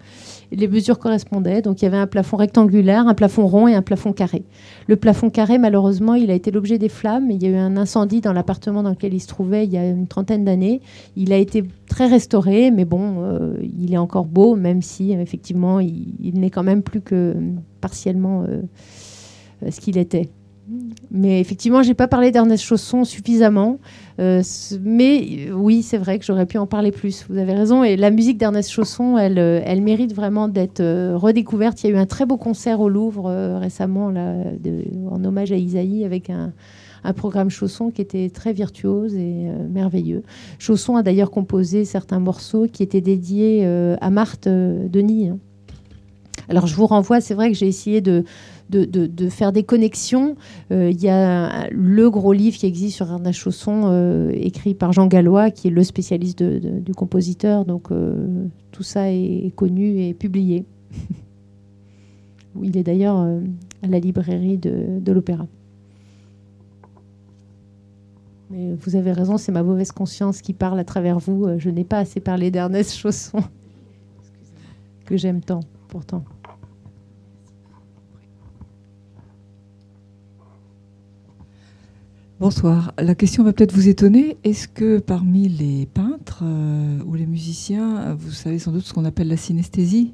[0.51, 1.61] les mesures correspondaient.
[1.61, 4.43] Donc il y avait un plafond rectangulaire, un plafond rond et un plafond carré.
[4.87, 7.29] Le plafond carré, malheureusement, il a été l'objet des flammes.
[7.31, 9.77] Il y a eu un incendie dans l'appartement dans lequel il se trouvait il y
[9.77, 10.81] a une trentaine d'années.
[11.15, 15.79] Il a été très restauré, mais bon, euh, il est encore beau, même si effectivement,
[15.79, 17.35] il, n'est quand même plus que
[17.81, 18.61] partiellement euh,
[19.69, 20.29] ce qu'il était.
[21.11, 23.79] Mais effectivement, j'ai pas parlé d'Ernest Chausson suffisamment.
[24.19, 24.41] Euh,
[24.81, 27.25] mais oui, c'est vrai que j'aurais pu en parler plus.
[27.29, 27.83] Vous avez raison.
[27.83, 31.83] Et la musique d'Ernest Chausson, elle, euh, elle mérite vraiment d'être euh, redécouverte.
[31.83, 34.35] Il y a eu un très beau concert au Louvre récemment, là,
[35.09, 36.51] en hommage à Isaïe, avec un,
[37.15, 40.23] programme Chausson qui était très virtuose et merveilleux.
[40.59, 43.65] Chausson a d'ailleurs composé certains morceaux qui étaient dédiés
[44.01, 45.29] à Marthe Denis.
[45.29, 45.37] Hein.
[46.49, 48.23] Alors je vous renvoie, c'est vrai que j'ai essayé de
[48.69, 50.35] de, faire des connexions.
[50.71, 54.93] Euh, il y a le gros livre qui existe sur Ernest Chausson, euh, écrit par
[54.93, 57.65] Jean Gallois, qui est le spécialiste du compositeur.
[57.65, 60.65] Donc euh, tout ça est, connu et publié.
[62.61, 65.45] Il est d'ailleurs à la librairie de, de l'Opéra.
[68.49, 71.47] Mais vous avez raison, c'est ma mauvaise conscience qui parle à travers vous.
[71.59, 73.43] Je n'ai pas assez parlé d'Ernest Chausson,
[75.05, 76.23] que j'aime tant, pourtant.
[82.39, 82.93] Bonsoir.
[82.99, 84.37] La question va peut-être vous étonner.
[84.43, 89.05] Est-ce que parmi les peintres euh, ou les musiciens, vous savez sans doute ce qu'on
[89.05, 90.13] appelle la synesthésie?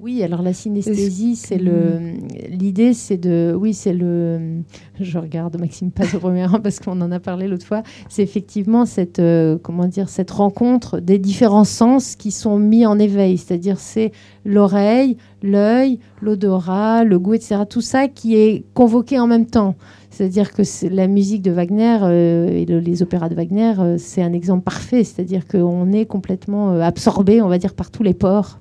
[0.00, 2.14] Oui, alors la synesthésie, c'est le.
[2.50, 3.54] L'idée, c'est de.
[3.56, 4.62] Oui, c'est le.
[4.98, 7.84] Je regarde Maxime pas au premier rang parce qu'on en a parlé l'autre fois.
[8.08, 12.98] C'est effectivement cette euh, comment dire cette rencontre des différents sens qui sont mis en
[12.98, 13.38] éveil.
[13.38, 14.10] C'est-à-dire c'est
[14.44, 17.62] l'oreille, l'œil, l'odorat, le goût, etc.
[17.68, 19.76] Tout ça qui est convoqué en même temps.
[20.10, 24.32] C'est-à-dire que la musique de Wagner euh, et les opéras de Wagner, euh, c'est un
[24.32, 25.04] exemple parfait.
[25.04, 28.60] C'est-à-dire qu'on est complètement euh, absorbé, on va dire, par tous les ports.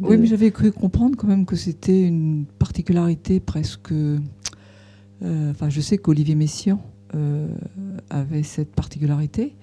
[0.00, 3.92] Oui, mais j'avais cru comprendre quand même que c'était une particularité presque.
[5.22, 6.78] Enfin, je sais qu'Olivier Messiaen
[8.10, 9.54] avait cette particularité.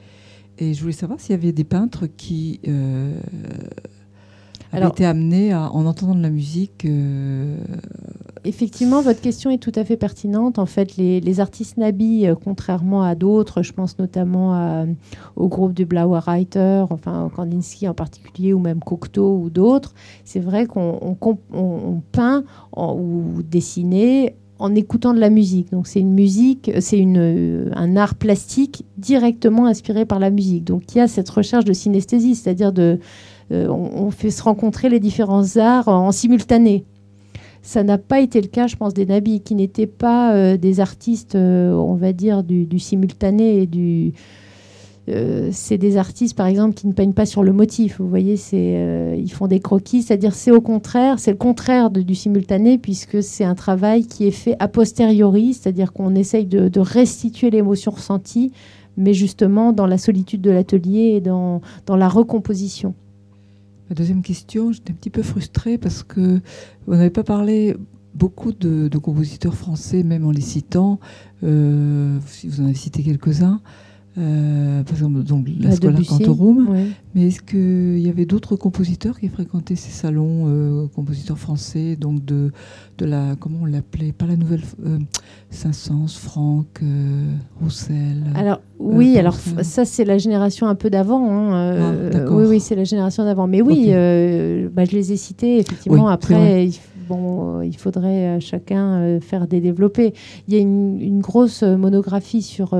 [0.58, 2.62] Et je voulais savoir s'il y avait des peintres qui
[4.72, 6.86] avaient été amenés en entendant de la musique
[8.44, 10.60] effectivement, votre question est tout à fait pertinente.
[10.60, 14.86] En fait, les, artistes Nabi, euh, contrairement à d'autres, je pense notamment
[15.36, 19.94] au groupe du Blauer Reiter, enfin Kandinsky en particulier, ou même Cocteau ou d'autres,
[20.24, 21.18] c'est vrai qu'on
[22.12, 22.44] peint
[22.76, 25.72] ou dessine en écoutant de la musique.
[25.72, 30.66] Donc c'est une musique, c'est euh, un art plastique directement inspiré par la musique.
[30.66, 33.00] Donc il y a cette recherche de synesthésie, c'est-à-dire de,
[33.52, 36.86] euh, on, fait se rencontrer les différents arts en simultané.
[37.62, 40.80] Ça n'a pas été le cas, je pense, des Nabis, qui n'étaient pas euh, des
[40.80, 44.14] artistes, euh, on va dire, du, simultané et du.
[45.52, 48.00] C'est des artistes, par exemple, qui ne peignent pas sur le motif.
[48.00, 52.16] Vous voyez, c'est, ils font des croquis, c'est-à-dire c'est au contraire, c'est le contraire du
[52.16, 57.50] simultané, puisque c'est un travail qui est fait a posteriori, c'est-à-dire qu'on essaye de, restituer
[57.50, 58.54] l'émotion ressentie,
[58.96, 62.94] mais justement dans la solitude de l'atelier et dans la recomposition.
[63.92, 66.40] La deuxième question, j'étais un petit peu frustrée parce que
[66.88, 67.76] vous n'avez pas parlé
[68.14, 71.02] beaucoup de, compositeurs français, même en les citant.
[71.44, 73.60] Euh, vous en avez cité quelques-uns.
[74.18, 76.70] Euh, par exemple, donc la Scola Cantorum.
[77.16, 82.26] Mais est-ce qu'il y avait d'autres compositeurs qui fréquentaient ces salons, euh, compositeurs français, donc
[82.26, 82.52] de,
[82.98, 84.98] de la, comment on l'appelait, pas la nouvelle, euh,
[85.50, 86.82] Saint-Saëns, Franck,
[87.62, 91.32] Roussel Alors, oui, alors ça, c'est la génération un peu d'avant.
[91.32, 93.48] Hein, ah, oui, oui, c'est la génération d'avant.
[93.48, 93.88] Mais oui,
[94.74, 96.10] bah, je les ai cités, effectivement.
[96.10, 96.70] Après,
[97.08, 100.14] bon, il faudrait chacun faire des développés.
[100.50, 102.76] Il y a une, une grosse monographie sur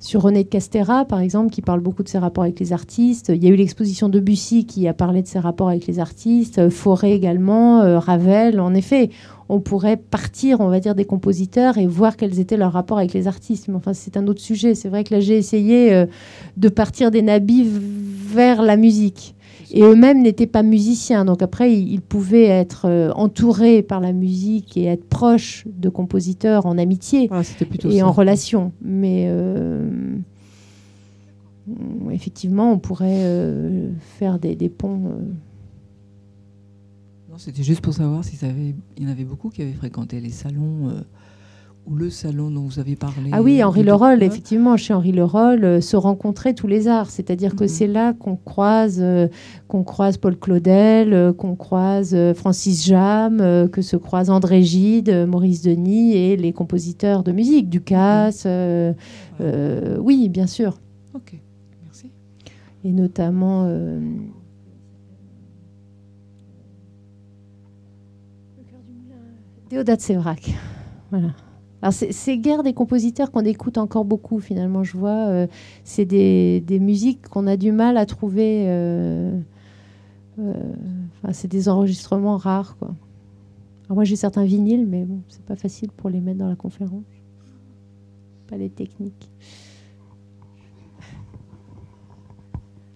[0.00, 3.32] sur René de Castera, par exemple, qui parle beaucoup de ses rapports avec les artistes.
[3.34, 5.98] Il y a eu l'exposition de Bussy qui a parlé de ses rapports avec les
[5.98, 6.58] artistes.
[6.58, 8.60] Euh, Forêt également, euh, Ravel.
[8.60, 9.10] En effet,
[9.48, 13.12] on pourrait partir, on va dire, des compositeurs et voir quels étaient leurs rapports avec
[13.12, 13.68] les artistes.
[13.68, 14.74] Mais enfin, c'est un autre sujet.
[14.74, 16.06] C'est vrai que là, j'ai essayé euh,
[16.56, 19.34] de partir des nabis vers la musique.
[19.76, 21.24] Et eux-mêmes n'étaient pas musiciens.
[21.24, 26.64] Donc après, ils, pouvaient être euh, entourés par la musique et être proches de compositeurs
[26.66, 27.42] en amitié ah,
[27.90, 28.70] et en relation.
[28.80, 30.16] Mais euh,
[32.12, 35.10] effectivement, on pourrait euh, faire des, ponts.
[37.36, 38.38] C'était juste pour savoir s'il
[39.00, 41.02] y en avait beaucoup qui avaient fréquenté les salons
[41.86, 43.30] ou le salon dont vous avez parlé.
[43.32, 47.10] Ah oui, Henri Leroll, effectivement, chez Henri Leroll, euh, se rencontraient tous les arts.
[47.10, 47.68] C'est-à-dire que mhm.
[47.68, 49.28] c'est là qu'on croise, euh,
[49.68, 53.38] qu'on croise Paul Claudel, euh, qu'on croise Francis Jam,
[53.70, 58.46] que se croisent André Gide, Maurice Denis et les compositeurs de musique, Ducasse.
[58.46, 58.94] Mhm.
[60.00, 60.78] oui, bien sûr.
[61.14, 61.34] Ok,
[61.82, 62.10] merci.
[62.84, 63.68] Et notamment.
[69.70, 70.54] Déodat Sévrac.
[71.10, 71.28] Voilà.
[71.84, 74.84] Alors c'est guère des compositeurs qu'on écoute encore beaucoup finalement.
[74.84, 75.46] Je vois, euh,
[75.84, 78.64] c'est des, musiques qu'on a du mal à trouver.
[78.68, 79.38] Euh,
[80.38, 80.54] euh,
[81.32, 82.94] c'est des enregistrements rares quoi.
[83.90, 87.04] moi j'ai certains vinyles, mais bon, c'est pas facile pour les mettre dans la conférence.
[88.46, 89.30] Pas les techniques.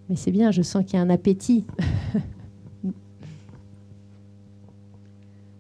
[0.08, 1.66] Mais c'est bien, je sens qu'il y a un appétit.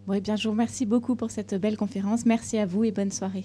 [0.08, 2.24] Bon, eh bien, je vous remercie beaucoup pour cette belle conférence.
[2.24, 3.44] Merci à vous et bonne soirée.